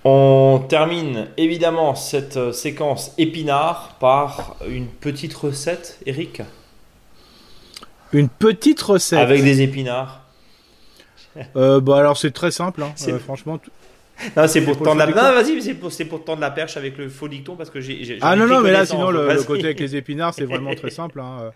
On 0.05 0.63
termine 0.67 1.28
évidemment 1.38 1.93
cette 1.93 2.38
euh, 2.38 2.51
séquence 2.53 3.13
épinard 3.17 3.97
par 3.99 4.55
une 4.67 4.88
petite 4.88 5.34
recette, 5.34 5.99
Eric? 6.05 6.41
Une 8.13 8.30
petite 8.30 8.82
recette 8.82 9.20
Avec 9.20 9.43
des 9.43 9.61
épinards. 9.61 10.26
Euh, 11.55 11.80
bah 11.80 11.99
alors 11.99 12.17
c'est 12.17 12.32
très 12.32 12.51
simple, 12.51 12.82
hein. 12.82 12.93
franchement 13.20 13.59
c'est 14.47 14.61
pour, 14.61 14.78
tendre 14.78 15.05
la... 15.05 15.32
vas-y, 15.32 15.61
c'est 15.61 15.76
pour, 15.76 15.91
pour 16.09 16.26
tendre 16.26 16.41
la 16.41 16.51
perche 16.51 16.76
avec 16.76 16.97
le 16.97 17.07
faux 17.07 17.28
dicton 17.28 17.55
parce 17.55 17.70
que 17.70 17.80
j'ai. 17.80 18.17
Ah 18.22 18.36
non, 18.36 18.47
non, 18.47 18.59
mais 18.61 18.72
là, 18.72 18.86
sinon, 18.86 19.11
le, 19.11 19.41
côté 19.43 19.65
avec 19.65 19.80
les 19.80 19.95
épinards, 19.95 20.34
c'est 20.34 20.45
vraiment 20.45 20.74
très 20.76 20.89
simple. 20.89 21.22
Hein. 21.22 21.51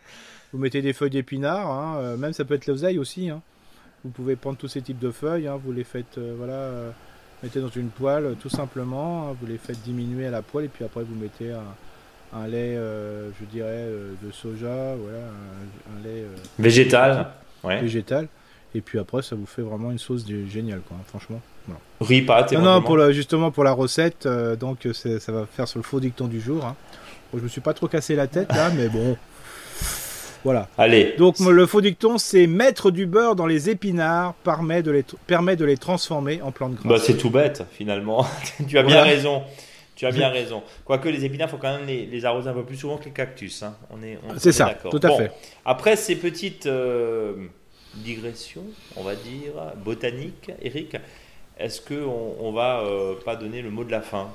Vous 0.54 0.60
mettez 0.60 0.82
des 0.82 0.94
feuilles 0.94 1.10
d'épinards, 1.10 1.70
hein. 1.70 1.98
Euh, 1.98 2.18
même 2.18 2.32
ça 2.32 2.46
peut 2.46 2.54
être 2.54 2.68
l'oseille 2.68 3.00
aussi. 3.00 3.30
Hein. 3.30 3.42
Vous 4.04 4.10
pouvez 4.10 4.36
prendre 4.36 4.58
tous 4.58 4.68
ces 4.68 4.82
types 4.82 5.00
de 5.00 5.12
feuilles, 5.12 5.50
vous 5.64 5.72
les 5.72 5.84
faites, 5.84 6.18
euh, 6.18 6.34
voilà, 6.38 6.54
euh, 6.54 6.92
mettez 7.42 7.62
dans 7.62 7.70
une 7.70 7.90
poêle 7.90 8.36
tout 8.40 8.50
simplement, 8.50 9.36
vous 9.40 9.48
les 9.48 9.58
faites 9.58 9.82
diminuer 9.82 10.28
à 10.28 10.32
la 10.32 10.42
poêle 10.42 10.66
et 10.66 10.70
puis 10.70 10.84
après 10.84 11.04
vous 11.04 11.16
mettez 11.16 11.52
un, 12.34 12.48
lait, 12.48 12.76
je 12.76 13.46
dirais, 13.46 13.88
de 14.22 14.32
soja, 14.32 14.96
voilà, 14.96 15.20
un, 15.20 16.04
lait. 16.04 16.26
végétal. 16.60 17.28
Ouais. 17.64 17.82
Végétal. 17.82 18.28
Et 18.76 18.82
puis 18.82 18.98
après, 18.98 19.22
ça 19.22 19.36
vous 19.36 19.46
fait 19.46 19.62
vraiment 19.62 19.92
une 19.92 20.00
sauce 20.00 20.26
géniale, 20.28 20.82
quoi, 20.88 20.98
franchement. 21.08 21.40
Riz, 22.02 22.24
pâte, 22.24 22.54
Non, 22.54 22.62
non, 22.62 22.82
pour 22.82 23.12
justement 23.12 23.52
pour 23.52 23.64
la 23.64 23.72
recette, 23.72 24.26
euh, 24.26 24.56
donc 24.56 24.88
ça 24.94 25.32
va 25.32 25.46
faire 25.46 25.68
sur 25.68 25.80
le 25.80 25.84
faux 25.84 26.00
dicton 26.00 26.28
du 26.28 26.42
jour. 26.42 26.66
Hein. 26.66 26.76
Bon, 27.32 27.40
je 27.40 27.44
me 27.44 27.48
suis 27.48 27.62
pas 27.62 27.74
trop 27.74 27.88
cassé 27.88 28.16
la 28.16 28.28
tête 28.28 28.52
là, 28.52 28.70
mais 28.76 28.90
bon. 28.90 29.16
Voilà. 30.44 30.68
Allez. 30.78 31.16
Donc 31.18 31.40
le 31.40 31.66
faux 31.66 31.82
dicton, 31.82 32.18
c'est 32.18 32.48
mettre 32.48 32.92
du 32.92 33.06
beurre 33.06 33.36
dans 33.36 33.46
les 33.46 33.70
épinards 33.70 34.34
permet 34.44 34.84
de 34.84 34.92
les, 34.92 35.06
permet 35.28 35.56
de 35.56 35.66
les 35.66 35.78
transformer 35.78 36.42
en 36.42 36.52
plantes 36.52 36.76
grasses. 36.76 36.86
Bah, 36.86 36.98
c'est 37.00 37.18
tout 37.18 37.30
bête 37.30 37.64
finalement. 37.72 38.26
tu 38.68 38.78
as 38.78 38.84
bien 38.84 39.04
raison. 39.04 39.44
Tu 39.96 40.06
as 40.06 40.12
bien 40.12 40.30
raison. 40.30 40.64
Quoique 40.86 41.08
les 41.08 41.24
épinards, 41.24 41.50
il 41.50 41.52
faut 41.52 41.58
quand 41.58 41.78
même 41.78 41.88
les, 41.88 42.26
arroser 42.26 42.50
un 42.50 42.54
peu 42.54 42.64
plus 42.64 42.78
souvent 42.78 42.98
que 42.98 43.06
les 43.06 43.12
cactus. 43.12 43.64
Hein. 43.64 43.76
On 43.90 44.04
est, 44.04 44.18
c'est 44.38 44.52
ça, 44.52 44.76
tout 44.90 45.00
à 45.02 45.12
fait. 45.16 45.32
Après 45.66 45.96
ces 45.96 46.16
petites 46.16 46.66
euh, 46.66 47.36
digressions, 47.96 48.66
on 48.96 49.04
va 49.04 49.16
dire, 49.16 49.54
botaniques, 49.84 50.52
Eric, 50.62 50.98
est-ce 51.60 51.82
qu'on 51.82 52.36
on 52.40 52.52
va 52.52 52.82
euh, 52.82 53.14
pas 53.24 53.36
donner 53.36 53.62
le 53.62 53.70
mot 53.70 53.84
de 53.84 53.92
la 53.92 54.02
fin? 54.02 54.30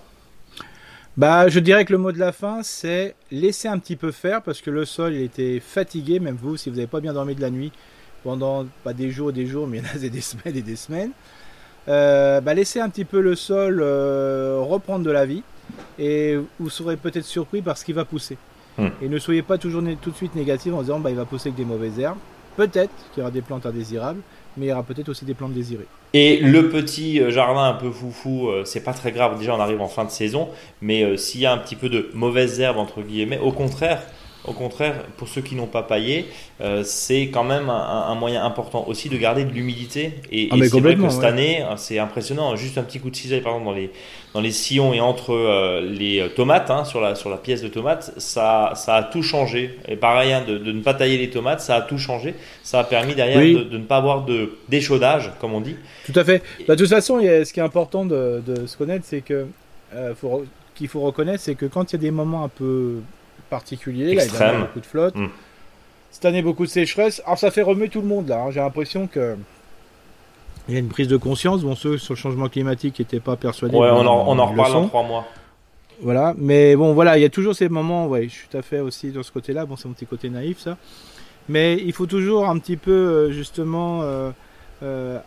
Bah, 1.19 1.49
je 1.49 1.59
dirais 1.59 1.85
que 1.85 1.91
le 1.91 1.99
mot 1.99 2.13
de 2.13 2.19
la 2.21 2.31
fin, 2.31 2.63
c'est 2.63 3.17
laisser 3.33 3.67
un 3.67 3.81
petit 3.81 3.97
peu 3.97 4.13
faire 4.13 4.41
parce 4.41 4.61
que 4.61 4.71
le 4.71 4.85
sol 4.85 5.15
il 5.15 5.23
était 5.23 5.59
fatigué, 5.59 6.21
même 6.21 6.39
vous, 6.41 6.57
si 6.57 6.71
vous 6.71 6.77
n'avez 6.77 6.87
pas 6.87 7.01
bien 7.01 7.13
dormi 7.13 7.35
de 7.35 7.41
la 7.41 7.51
nuit 7.51 7.73
pendant 8.23 8.67
pas 8.85 8.93
des 8.93 9.11
jours, 9.11 9.33
des 9.33 9.45
jours, 9.45 9.67
mais 9.67 9.81
là 9.83 9.89
c'est 9.97 10.11
des 10.11 10.21
semaines 10.21 10.57
et 10.57 10.63
des 10.63 10.77
semaines. 10.77 11.11
Euh, 11.89 12.41
bah, 12.41 12.55
laissez 12.55 12.79
un 12.79 12.89
petit 12.89 13.05
peu 13.05 13.21
le 13.21 13.35
sol 13.35 13.81
euh, 13.83 14.59
reprendre 14.61 15.05
de 15.05 15.11
la 15.11 15.27
vie 15.27 15.43
et 15.99 16.39
vous 16.61 16.71
serez 16.71 16.97
peut-être 16.97 17.25
surpris 17.25 17.63
par 17.63 17.77
ce 17.77 17.85
qui 17.85 17.93
va 17.93 18.05
pousser. 18.05 18.39
Hmm. 18.77 18.91
Et 19.03 19.09
ne 19.09 19.19
soyez 19.19 19.43
pas 19.43 19.59
toujours 19.59 19.83
tout 20.01 20.13
de 20.13 20.17
suite 20.17 20.37
négatif 20.37 20.73
en 20.73 20.83
disant 20.83 21.01
bah, 21.01 21.11
il 21.11 21.17
va 21.17 21.25
pousser 21.25 21.49
avec 21.49 21.57
des 21.57 21.65
mauvaises 21.65 21.99
herbes. 21.99 22.19
Peut-être 22.57 22.95
qu'il 23.13 23.19
y 23.19 23.23
aura 23.23 23.33
des 23.33 23.43
plantes 23.43 23.67
indésirables, 23.67 24.21
mais 24.59 24.67
il 24.67 24.69
y 24.69 24.73
aura 24.73 24.83
peut-être 24.83 25.09
aussi 25.09 25.25
des 25.25 25.35
plantes 25.35 25.53
désirées. 25.53 25.87
Et 26.15 26.39
le 26.39 26.69
petit 26.69 27.21
euh, 27.21 27.31
jardin 27.31 27.65
un 27.65 27.75
peu 27.75 27.91
foufou, 27.91 28.49
euh, 28.49 28.65
c'est 28.65 28.83
pas 28.83 28.93
très 28.93 29.13
grave, 29.13 29.39
déjà 29.39 29.55
on 29.55 29.61
arrive 29.61 29.81
en 29.81 29.89
fin 29.89 30.05
de 30.05 30.11
saison, 30.11 30.49
mais 30.81 31.03
euh, 31.03 31.17
s'il 31.17 31.41
y 31.41 31.47
a 31.47 31.53
un 31.53 31.59
petit 31.59 31.77
peu 31.77 31.89
de 31.89 32.11
mauvaises 32.15 32.61
herbes, 32.61 32.79
entre 32.79 33.03
guillemets, 33.03 33.39
au 33.39 33.53
contraire, 33.53 34.03
au 34.49 34.53
contraire, 34.53 35.05
pour 35.17 35.29
ceux 35.29 35.41
qui 35.41 35.55
n'ont 35.55 35.67
pas 35.67 35.83
paillé, 35.83 36.27
euh, 36.61 36.83
c'est 36.85 37.29
quand 37.29 37.45
même 37.45 37.69
un, 37.71 38.15
moyen 38.15 38.45
important 38.45 38.85
aussi 38.89 39.09
de 39.09 39.17
garder 39.17 39.45
de 39.45 39.53
l'humidité. 39.53 40.15
Et, 40.33 40.49
ah, 40.51 40.57
c'est 40.61 40.81
vrai 40.81 40.97
que 40.97 41.09
cette 41.09 41.25
année, 41.25 41.61
hein, 41.61 41.77
c'est 41.77 41.99
impressionnant. 41.99 42.57
Juste 42.57 42.79
un 42.79 42.83
petit 42.83 42.99
coup 42.99 43.11
de 43.11 43.17
cisaille, 43.17 43.41
par 43.41 43.53
exemple, 43.53 43.67
dans 43.67 43.77
les, 43.77 43.91
dans 44.35 44.41
les 44.41 44.51
sillons 44.51 44.93
et 44.93 45.01
entre 45.01 45.35
euh, 45.35 45.81
les 45.81 46.21
euh, 46.21 46.29
tomates, 46.29 46.71
hein, 46.71 46.85
sur, 46.85 47.01
la, 47.01 47.15
sur 47.15 47.31
la 47.31 47.37
pièce 47.37 47.63
de 47.63 47.69
tomates, 47.69 48.13
ça, 48.17 48.73
ça 48.75 48.97
a 48.97 49.03
tout 49.03 49.23
changé. 49.23 49.79
Et 49.87 49.97
pareil, 49.97 50.33
hein, 50.33 50.43
de, 50.47 50.59
de, 50.59 50.73
ne 50.73 50.83
pas 50.83 50.95
tailler 50.95 51.19
les 51.19 51.31
tomates, 51.31 51.61
ça 51.61 51.77
a 51.77 51.81
tout 51.83 51.99
changé. 51.99 52.35
Ça 52.63 52.81
a 52.81 52.85
permis 52.85 53.15
derrière 53.15 53.41
de, 53.41 53.77
ne 53.77 53.85
pas 53.85 53.97
avoir 53.99 54.25
de 54.25 54.53
d'échaudage, 54.69 55.33
comme 55.41 55.55
on 55.55 55.61
dit. 55.61 55.77
Tout 56.07 56.19
à 56.19 56.25
fait. 56.25 56.43
Bah, 56.67 56.75
de 56.75 56.85
toute 56.85 56.93
façon, 56.93 57.21
ce 57.21 57.53
qui 57.53 57.61
est 57.61 57.63
important 57.63 58.05
de, 58.05 58.43
de 58.47 58.67
se 58.67 58.77
connaître, 58.77 59.05
c'est 59.07 59.21
que 59.21 59.47
qu'il 60.79 60.89
faut 60.89 61.01
reconnaître, 61.01 61.43
c'est 61.43 61.57
que 61.57 61.67
quand 61.67 61.93
il 61.93 61.97
y 61.97 61.99
a 61.99 62.03
des 62.03 62.11
moments 62.13 62.45
un 62.45 62.49
peu 62.49 63.01
particulier. 63.49 64.15
Là, 64.15 64.25
il 64.25 64.33
y 64.33 64.43
a 64.43 64.61
beaucoup 64.61 64.81
de 64.81 64.87
flotte. 64.87 65.15
Hmm. 65.15 65.29
Cette 66.11 66.25
année, 66.25 66.43
beaucoup 66.43 66.65
de 66.65 66.71
sécheresse. 66.71 67.23
Alors, 67.25 67.39
ça 67.39 67.51
fait 67.51 67.63
remuer 67.63 67.89
tout 67.89 68.01
le 68.01 68.07
monde 68.07 68.29
là. 68.29 68.43
Hein. 68.43 68.51
J'ai 68.51 68.61
l'impression 68.61 69.07
que. 69.07 69.37
Il 70.69 70.75
y 70.75 70.77
a 70.77 70.81
une 70.81 70.89
prise 70.89 71.09
de 71.09 71.17
conscience. 71.17 71.63
Bon, 71.63 71.75
ceux 71.75 71.97
sur 71.99 72.15
le 72.15 72.19
changement 72.19 72.49
climatique 72.49 72.99
n'étaient 72.99 73.21
pas 73.21 73.37
persuadés. 73.37 73.77
Ouais, 73.77 73.89
on 73.91 74.07
en, 74.07 74.29
on 74.29 74.39
en 74.39 74.47
reparle 74.47 74.73
dans 74.73 74.89
trois 74.89 75.03
mois. 75.03 75.27
Voilà, 76.01 76.35
mais 76.39 76.77
bon, 76.77 76.93
voilà, 76.93 77.19
il 77.19 77.23
y 77.23 77.25
a 77.25 77.29
toujours 77.29 77.55
ces 77.55 77.69
moments. 77.69 78.07
Ouais, 78.07 78.25
je 78.25 78.35
suis 78.35 78.49
tout 78.49 78.57
à 78.57 78.63
fait 78.63 78.81
aussi 78.81 79.11
dans 79.11 79.23
ce 79.23 79.33
côté-là. 79.33 79.67
Bon, 79.67 79.77
c'est 79.77 79.89
mon 79.89 79.95
petit 79.95 80.07
côté 80.07 80.31
naïf, 80.31 80.59
ça. 80.61 80.77
Mais 81.49 81.77
il 81.85 81.93
faut 81.93 82.07
toujours 82.07 82.49
un 82.49 82.59
petit 82.59 82.77
peu, 82.77 82.93
euh, 82.93 83.33
justement, 83.33 84.03
euh, 84.03 84.31
euh, 84.83 85.19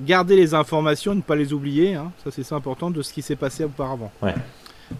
garder 0.00 0.36
les 0.36 0.54
informations, 0.54 1.14
ne 1.14 1.22
pas 1.22 1.34
les 1.34 1.52
oublier. 1.52 1.94
Hein. 1.94 2.12
Ça, 2.22 2.30
c'est 2.30 2.52
important 2.52 2.90
de 2.90 3.02
ce 3.02 3.12
qui 3.12 3.22
s'est 3.22 3.36
passé 3.36 3.64
auparavant. 3.64 4.12
Ouais. 4.22 4.34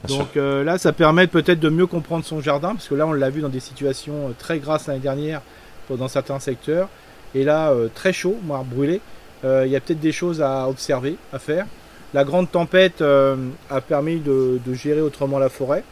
Donc 0.09 0.37
euh, 0.37 0.65
là, 0.65 0.79
ça 0.79 0.93
permet 0.93 1.27
peut-être 1.27 1.61
de 1.61 1.69
mieux 1.69 1.87
comprendre 1.87 2.25
son 2.25 2.41
jardin, 2.41 2.75
parce 2.75 2.89
que 2.89 2.95
là, 2.95 3.07
on 3.07 3.13
l'a 3.13 3.31
vu 3.31 3.41
dans 3.41 3.49
des 3.49 3.61
situations 3.61 4.29
euh, 4.29 4.33
très 4.39 4.59
grasses 4.59 4.87
l'année 4.87 5.01
dernière, 5.01 5.43
dans 5.91 6.09
certains 6.09 6.39
secteurs. 6.39 6.89
Et 7.35 7.45
là, 7.45 7.71
euh, 7.71 7.89
très 7.95 8.13
chaud, 8.13 8.37
moi, 8.43 8.65
brûlé. 8.67 9.01
Il 9.45 9.69
y 9.69 9.75
a 9.75 9.81
peut-être 9.81 9.99
des 9.99 10.13
choses 10.13 10.41
à 10.41 10.69
observer, 10.69 11.17
à 11.33 11.41
faire. 11.41 11.67
La 12.15 12.23
grande 12.23 12.49
tempête 12.49 13.03
a 13.03 13.81
permis 13.81 14.21
de, 14.21 14.61
gérer 14.73 15.01
autrement 15.01 15.41
la 15.41 15.49
forêt. 15.49 15.83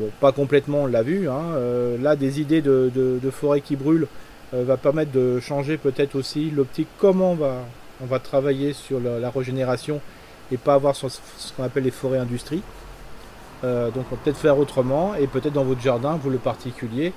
Bon, 0.00 0.08
pas 0.18 0.32
complètement, 0.32 0.84
on 0.84 0.86
l'a 0.86 1.02
vu. 1.02 1.28
Hein. 1.28 1.42
là, 2.00 2.16
des 2.16 2.40
idées 2.40 2.62
de, 2.62 3.30
forêt 3.30 3.60
qui 3.60 3.76
brûlent 3.76 4.06
va 4.54 4.78
permettre 4.78 5.12
de 5.12 5.40
changer 5.40 5.76
peut-être 5.76 6.14
aussi 6.14 6.50
l'optique, 6.50 6.88
comment 6.98 7.32
on 7.32 7.34
va, 7.34 7.56
on 8.02 8.06
va 8.06 8.18
travailler 8.18 8.72
sur 8.72 8.98
la, 8.98 9.28
régénération 9.28 10.00
et 10.50 10.56
pas 10.56 10.72
avoir 10.72 10.96
ce, 10.96 11.08
ce 11.10 11.52
qu'on 11.52 11.64
appelle 11.64 11.84
les 11.84 11.90
forêts 11.90 12.18
industries. 12.18 12.62
Euh, 13.64 13.90
donc 13.90 14.04
on 14.12 14.16
peut 14.16 14.22
peut-être 14.24 14.38
faire 14.38 14.58
autrement 14.58 15.14
et 15.14 15.26
peut-être 15.26 15.54
dans 15.54 15.64
votre 15.64 15.80
jardin, 15.80 16.18
vous 16.22 16.30
le 16.30 16.38
particulier, 16.38 17.12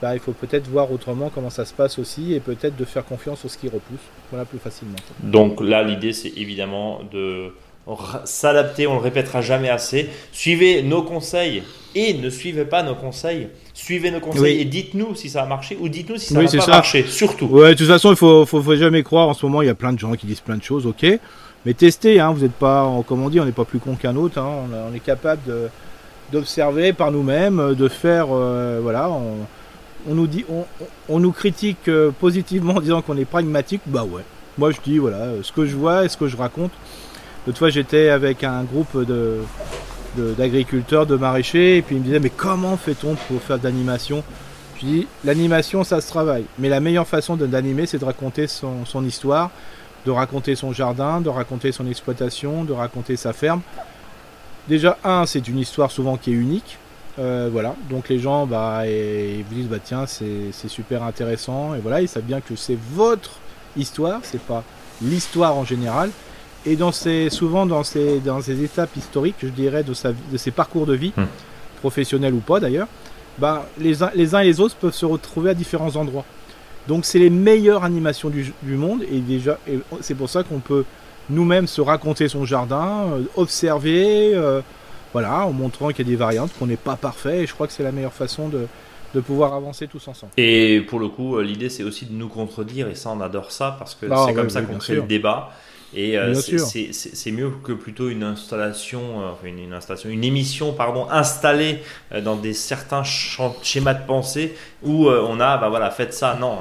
bah, 0.00 0.14
il 0.14 0.20
faut 0.20 0.32
peut-être 0.32 0.68
voir 0.68 0.90
autrement 0.90 1.30
comment 1.32 1.50
ça 1.50 1.64
se 1.64 1.74
passe 1.74 1.98
aussi 1.98 2.34
et 2.34 2.40
peut-être 2.40 2.76
de 2.76 2.84
faire 2.84 3.04
confiance 3.04 3.44
aux 3.44 3.48
qui 3.48 3.66
repousse, 3.66 4.00
voilà 4.30 4.44
plus 4.44 4.58
facilement. 4.58 4.96
Donc 5.22 5.60
là 5.60 5.82
l'idée 5.82 6.12
c'est 6.12 6.32
évidemment 6.36 7.00
de 7.12 7.52
s'adapter, 8.24 8.86
on 8.86 8.94
le 8.94 9.00
répétera 9.00 9.40
jamais 9.42 9.68
assez. 9.68 10.08
Suivez 10.32 10.82
nos 10.82 11.02
conseils 11.02 11.62
et 11.94 12.14
ne 12.14 12.30
suivez 12.30 12.64
pas 12.64 12.82
nos 12.82 12.94
conseils. 12.94 13.48
Suivez 13.74 14.10
nos 14.10 14.20
conseils 14.20 14.60
et 14.60 14.64
dites-nous 14.64 15.14
si 15.14 15.28
ça 15.28 15.42
a 15.42 15.46
marché 15.46 15.76
ou 15.80 15.88
dites-nous 15.88 16.18
si 16.18 16.32
ça 16.32 16.40
n'a 16.40 16.48
pas 16.48 16.66
marché, 16.66 17.04
surtout. 17.08 17.46
Ouais, 17.46 17.70
de 17.70 17.78
toute 17.78 17.88
façon, 17.88 18.10
il 18.10 18.16
faut, 18.16 18.46
faut, 18.46 18.62
faut, 18.62 18.76
jamais 18.76 19.02
croire. 19.02 19.28
En 19.28 19.34
ce 19.34 19.44
moment, 19.44 19.62
il 19.62 19.66
y 19.66 19.70
a 19.70 19.74
plein 19.74 19.92
de 19.92 19.98
gens 19.98 20.12
qui 20.12 20.26
disent 20.26 20.40
plein 20.40 20.56
de 20.56 20.62
choses, 20.62 20.86
ok. 20.86 21.06
Mais 21.64 21.74
testez, 21.74 22.18
hein, 22.18 22.32
vous 22.32 22.40
n'êtes 22.40 22.52
pas, 22.52 22.90
comme 23.06 23.22
on 23.22 23.28
dit, 23.28 23.38
on 23.38 23.44
n'est 23.44 23.52
pas 23.52 23.64
plus 23.64 23.78
con 23.78 23.94
qu'un 23.94 24.16
autre. 24.16 24.38
Hein, 24.38 24.48
on, 24.90 24.94
est 24.94 25.00
capable 25.00 25.42
d'observer 26.32 26.92
par 26.92 27.12
nous-mêmes, 27.12 27.74
de 27.74 27.88
faire, 27.88 28.26
euh, 28.30 28.80
voilà. 28.82 29.08
On, 29.08 30.14
nous 30.14 30.26
dit, 30.26 30.44
on, 31.08 31.20
nous 31.20 31.30
critique 31.30 31.88
euh, 31.88 32.10
positivement 32.10 32.74
en 32.74 32.80
disant 32.80 33.02
qu'on 33.02 33.16
est 33.16 33.24
pragmatique. 33.24 33.82
Bah 33.86 34.02
ouais. 34.02 34.22
Moi 34.58 34.70
je 34.70 34.78
dis 34.84 34.98
voilà, 34.98 35.28
ce 35.42 35.50
que 35.50 35.64
je 35.64 35.76
vois 35.76 36.04
et 36.04 36.08
ce 36.08 36.16
que 36.16 36.26
je 36.26 36.36
raconte. 36.36 36.72
L'autre 37.46 37.58
fois 37.58 37.70
j'étais 37.70 38.10
avec 38.10 38.44
un 38.44 38.64
groupe 38.64 38.98
d'agriculteurs, 40.16 41.06
de, 41.06 41.16
maraîchers, 41.16 41.78
et 41.78 41.82
puis 41.82 41.96
ils 41.96 42.00
me 42.00 42.04
disaient 42.04 42.20
mais 42.20 42.30
comment 42.30 42.76
fait-on 42.76 43.14
pour 43.14 43.40
faire 43.40 43.58
de 43.58 43.64
l'animation? 43.64 44.22
Je 44.78 44.86
dis 44.86 45.06
l'animation 45.24 45.84
ça 45.84 46.00
se 46.00 46.08
travaille, 46.08 46.44
mais 46.58 46.68
la 46.68 46.80
meilleure 46.80 47.06
façon 47.06 47.36
d'animer 47.36 47.86
c'est 47.86 47.98
de 47.98 48.04
raconter 48.04 48.46
son 48.46 49.04
histoire, 49.06 49.50
de 50.06 50.10
raconter 50.10 50.54
son 50.54 50.72
jardin, 50.72 51.20
de 51.20 51.28
raconter 51.28 51.72
son 51.72 51.86
exploitation, 51.86 52.64
de 52.64 52.72
raconter 52.72 53.16
sa 53.16 53.32
ferme. 53.32 53.60
Déjà, 54.68 54.98
un, 55.04 55.26
c'est 55.26 55.46
une 55.48 55.58
histoire 55.58 55.90
souvent 55.90 56.16
qui 56.16 56.30
est 56.30 56.36
unique. 56.36 56.78
Euh, 57.18 57.50
voilà, 57.52 57.74
donc 57.90 58.08
les 58.08 58.18
gens 58.18 58.46
bah, 58.46 58.86
et, 58.86 59.44
vous 59.46 59.54
disent 59.54 59.68
bah 59.68 59.76
tiens 59.84 60.06
c'est 60.06 60.50
super 60.68 61.02
intéressant 61.02 61.74
et 61.74 61.78
voilà 61.78 62.00
ils 62.00 62.08
savent 62.08 62.22
bien 62.22 62.40
que 62.40 62.56
c'est 62.56 62.78
votre 62.94 63.32
histoire, 63.76 64.20
c'est 64.22 64.40
pas 64.40 64.64
l'histoire 65.02 65.54
en 65.56 65.64
général. 65.64 66.10
Et 66.64 66.74
dans 66.74 66.92
ces, 66.92 67.28
souvent 67.28 67.66
dans 67.66 67.82
ces, 67.82 68.20
dans 68.20 68.40
ces 68.40 68.62
étapes 68.64 68.96
historiques, 68.96 69.36
je 69.42 69.48
dirais, 69.48 69.82
de, 69.82 69.92
sa, 69.92 70.12
de 70.12 70.36
ses 70.38 70.52
parcours 70.52 70.86
de 70.86 70.94
vie, 70.94 71.12
hmm. 71.14 71.26
professionnels 71.80 72.32
ou 72.32 72.40
pas 72.40 72.60
d'ailleurs, 72.60 72.86
bah, 73.38 73.66
les, 73.78 73.96
les 74.14 74.34
uns 74.34 74.40
et 74.40 74.44
les 74.44 74.60
autres 74.60 74.76
peuvent 74.76 74.94
se 74.94 75.04
retrouver 75.04 75.50
à 75.50 75.54
différents 75.54 75.96
endroits. 75.96 76.24
Donc 76.88 77.04
c'est 77.04 77.18
les 77.18 77.30
meilleures 77.30 77.84
animations 77.84 78.30
du, 78.30 78.52
monde 78.64 79.02
et 79.10 79.20
déjà 79.20 79.58
c'est 80.00 80.14
pour 80.14 80.28
ça 80.28 80.42
qu'on 80.42 80.58
peut 80.58 80.84
nous-mêmes 81.30 81.66
se 81.66 81.80
raconter 81.80 82.28
son 82.28 82.44
jardin, 82.44 83.06
euh, 83.12 83.22
observer, 83.36 84.32
euh, 84.34 84.60
voilà, 85.12 85.46
en 85.46 85.52
montrant 85.52 85.88
qu'il 85.88 86.06
y 86.06 86.08
a 86.08 86.10
des 86.10 86.16
variantes, 86.16 86.50
qu'on 86.58 86.66
n'est 86.66 86.76
pas 86.76 86.96
parfait 86.96 87.44
et 87.44 87.46
je 87.46 87.54
crois 87.54 87.68
que 87.68 87.72
c'est 87.72 87.84
la 87.84 87.92
meilleure 87.92 88.12
façon 88.12 88.48
de, 88.48 88.66
de 89.14 89.20
pouvoir 89.20 89.54
avancer 89.54 89.86
tous 89.86 90.08
ensemble. 90.08 90.32
Et 90.36 90.80
pour 90.80 90.98
le 90.98 91.08
coup, 91.08 91.36
euh, 91.36 91.42
l'idée 91.42 91.68
c'est 91.68 91.84
aussi 91.84 92.06
de 92.06 92.14
nous 92.14 92.28
contredire 92.28 92.88
et 92.88 92.96
ça 92.96 93.10
on 93.10 93.20
adore 93.20 93.52
ça 93.52 93.76
parce 93.78 93.94
que 93.94 94.06
ah 94.10 94.24
c'est 94.26 94.34
comme 94.34 94.50
ça 94.50 94.62
qu'on 94.62 94.78
crée 94.78 94.96
le 94.96 95.02
débat. 95.02 95.50
Et 95.94 96.16
euh, 96.16 96.34
c'est 96.34 97.30
mieux 97.32 97.50
que 97.62 97.72
plutôt 97.72 98.08
une 98.08 98.22
installation, 98.22 99.00
euh, 99.20 99.46
une, 99.46 99.74
installation, 99.74 100.08
une 100.08 100.24
émission 100.24 100.72
pardon, 100.72 101.06
installée 101.10 101.80
euh, 102.12 102.22
dans 102.22 102.36
des 102.36 102.54
certains 102.54 103.02
schémas 103.04 103.94
de 103.94 104.06
pensée 104.06 104.54
où 104.82 105.08
on 105.08 105.38
a, 105.38 105.58
bah 105.58 105.68
voilà, 105.68 105.90
faites 105.90 106.14
ça. 106.14 106.36
Non, 106.40 106.58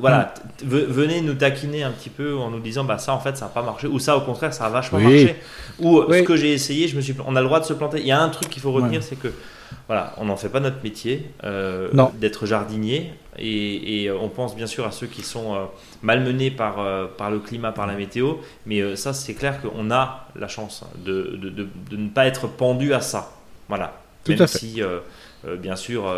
voilà, 0.00 0.32
mm. 0.62 0.66
venez 0.66 1.20
nous 1.20 1.34
taquiner 1.34 1.82
un 1.82 1.90
petit 1.90 2.10
peu 2.10 2.36
en 2.36 2.50
nous 2.50 2.60
disant, 2.60 2.84
bah 2.84 2.98
ça 2.98 3.12
en 3.12 3.20
fait 3.20 3.36
ça 3.36 3.44
n'a 3.44 3.50
pas 3.50 3.62
marché, 3.62 3.86
ou 3.86 3.98
ça 3.98 4.16
au 4.16 4.22
contraire 4.22 4.54
ça 4.54 4.64
a 4.64 4.70
vachement 4.70 4.98
marché, 4.98 5.36
ou 5.78 6.02
ce 6.10 6.22
que 6.22 6.36
j'ai 6.36 6.52
essayé, 6.52 6.88
je 6.88 6.96
me 6.96 7.02
suis, 7.02 7.14
on 7.26 7.36
a 7.36 7.40
le 7.40 7.46
droit 7.46 7.60
de 7.60 7.66
se 7.66 7.74
planter. 7.74 8.00
Il 8.00 8.06
y 8.06 8.12
a 8.12 8.20
un 8.20 8.30
truc 8.30 8.48
qu'il 8.48 8.62
faut 8.62 8.72
retenir, 8.72 9.02
c'est 9.02 9.16
que 9.16 9.28
voilà, 9.86 10.14
on 10.18 10.26
n'en 10.26 10.36
fait 10.36 10.48
pas 10.48 10.60
notre 10.60 10.82
métier 10.82 11.26
d'être 12.20 12.46
jardinier. 12.46 13.12
Et, 13.38 14.10
on 14.10 14.28
pense 14.28 14.54
bien 14.54 14.66
sûr 14.66 14.86
à 14.86 14.92
ceux 14.92 15.06
qui 15.06 15.22
sont 15.22 15.54
euh, 15.54 15.64
malmenés 16.02 16.50
par, 16.50 16.80
euh, 16.80 17.06
par 17.06 17.30
le 17.30 17.38
climat, 17.38 17.72
par 17.72 17.86
la 17.86 17.94
météo. 17.94 18.34
Mais 18.66 18.80
euh, 18.80 18.96
ça, 18.96 19.12
c'est 19.12 19.34
clair 19.34 19.60
qu'on 19.62 19.90
a 19.90 20.28
la 20.36 20.48
chance 20.48 20.84
de, 21.04 21.38
de, 21.40 21.96
ne 21.96 22.08
pas 22.08 22.26
être 22.26 22.46
pendu 22.46 22.92
à 22.92 23.00
ça. 23.00 23.32
Voilà. 23.68 23.98
Tout 24.24 24.32
Même 24.32 24.42
à 24.42 24.46
fait. 24.46 24.58
si, 24.58 24.80
bien 25.58 25.74
sûr, 25.74 26.16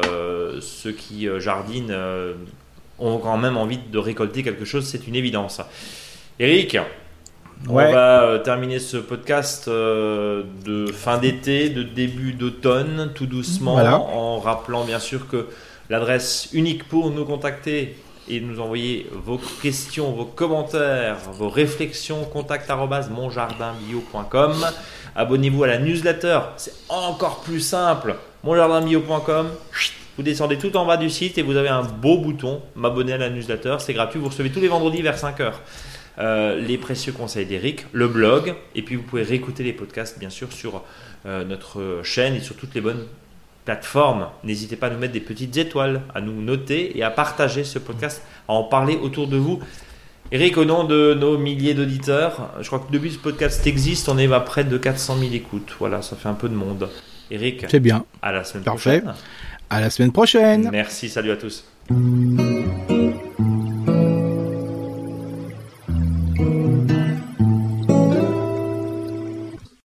ceux 0.60 0.92
qui 0.92 1.26
jardinent 1.38 1.96
ont 2.98 3.18
quand 3.18 3.38
même 3.38 3.56
envie 3.56 3.78
de 3.78 3.98
récolter 3.98 4.42
quelque 4.42 4.66
chose, 4.66 4.86
c'est 4.86 5.06
une 5.06 5.14
évidence. 5.14 5.62
Eric, 6.38 6.76
on 7.68 7.74
va 7.74 8.38
terminer 8.44 8.78
ce 8.78 8.96
podcast 8.96 9.68
de 9.68 10.86
fin 10.92 11.18
d'été, 11.18 11.70
de 11.70 11.82
début 11.82 12.32
d'automne, 12.32 13.10
tout 13.14 13.26
doucement, 13.26 13.76
en 13.76 14.38
rappelant 14.38 14.84
bien 14.84 14.98
sûr 14.98 15.28
que 15.28 15.46
L'adresse 15.90 16.48
unique 16.54 16.88
pour 16.88 17.10
nous 17.10 17.26
contacter 17.26 17.96
et 18.26 18.40
nous 18.40 18.58
envoyer 18.58 19.06
vos 19.12 19.38
questions, 19.60 20.12
vos 20.12 20.24
commentaires, 20.24 21.18
vos 21.32 21.50
réflexions, 21.50 22.24
contact 22.24 22.70
monjardinbio.com. 22.70 24.54
Abonnez-vous 25.14 25.64
à 25.64 25.66
la 25.66 25.78
newsletter, 25.78 26.40
c'est 26.56 26.72
encore 26.88 27.40
plus 27.40 27.60
simple. 27.60 28.16
monjardinbio.com. 28.44 29.48
Vous 30.16 30.22
descendez 30.22 30.56
tout 30.56 30.74
en 30.76 30.86
bas 30.86 30.96
du 30.96 31.10
site 31.10 31.36
et 31.36 31.42
vous 31.42 31.56
avez 31.56 31.68
un 31.68 31.82
beau 31.82 32.16
bouton 32.16 32.62
m'abonner 32.76 33.12
à 33.12 33.18
la 33.18 33.28
newsletter. 33.28 33.76
C'est 33.80 33.92
gratuit. 33.92 34.18
Vous 34.18 34.28
recevez 34.28 34.50
tous 34.50 34.60
les 34.60 34.68
vendredis 34.68 35.02
vers 35.02 35.18
5h 35.18 35.52
euh, 36.18 36.60
les 36.60 36.78
précieux 36.78 37.12
conseils 37.12 37.46
d'Eric, 37.46 37.86
le 37.92 38.08
blog. 38.08 38.54
Et 38.74 38.82
puis 38.82 38.96
vous 38.96 39.02
pouvez 39.02 39.22
réécouter 39.22 39.62
les 39.62 39.72
podcasts, 39.72 40.18
bien 40.18 40.30
sûr, 40.30 40.52
sur 40.52 40.82
euh, 41.26 41.44
notre 41.44 42.00
chaîne 42.02 42.34
et 42.34 42.40
sur 42.40 42.56
toutes 42.56 42.74
les 42.74 42.80
bonnes 42.80 43.04
plateforme. 43.64 44.28
N'hésitez 44.44 44.76
pas 44.76 44.88
à 44.88 44.90
nous 44.90 44.98
mettre 44.98 45.12
des 45.14 45.20
petites 45.20 45.56
étoiles, 45.56 46.02
à 46.14 46.20
nous 46.20 46.40
noter 46.42 46.96
et 46.98 47.02
à 47.02 47.10
partager 47.10 47.64
ce 47.64 47.78
podcast, 47.78 48.22
à 48.48 48.52
en 48.52 48.64
parler 48.64 48.98
autour 49.00 49.26
de 49.26 49.36
vous. 49.36 49.60
Eric, 50.32 50.56
au 50.56 50.64
nom 50.64 50.84
de 50.84 51.14
nos 51.14 51.38
milliers 51.38 51.74
d'auditeurs, 51.74 52.50
je 52.60 52.66
crois 52.66 52.78
que 52.80 52.92
depuis 52.92 53.12
ce 53.12 53.18
podcast 53.18 53.66
existe, 53.66 54.08
on 54.08 54.18
est 54.18 54.32
à 54.32 54.40
près 54.40 54.64
de 54.64 54.76
400 54.76 55.18
000 55.18 55.32
écoutes. 55.34 55.74
Voilà, 55.78 56.02
ça 56.02 56.16
fait 56.16 56.28
un 56.28 56.34
peu 56.34 56.48
de 56.48 56.54
monde. 56.54 56.88
Eric, 57.30 57.66
c'est 57.70 57.80
bien. 57.80 58.04
À 58.22 58.32
la 58.32 58.44
semaine 58.44 58.64
Parfait. 58.64 59.00
prochaine. 59.00 59.14
À 59.70 59.80
la 59.80 59.90
semaine 59.90 60.12
prochaine. 60.12 60.68
Merci, 60.70 61.08
salut 61.08 61.30
à 61.30 61.36
tous. 61.36 61.64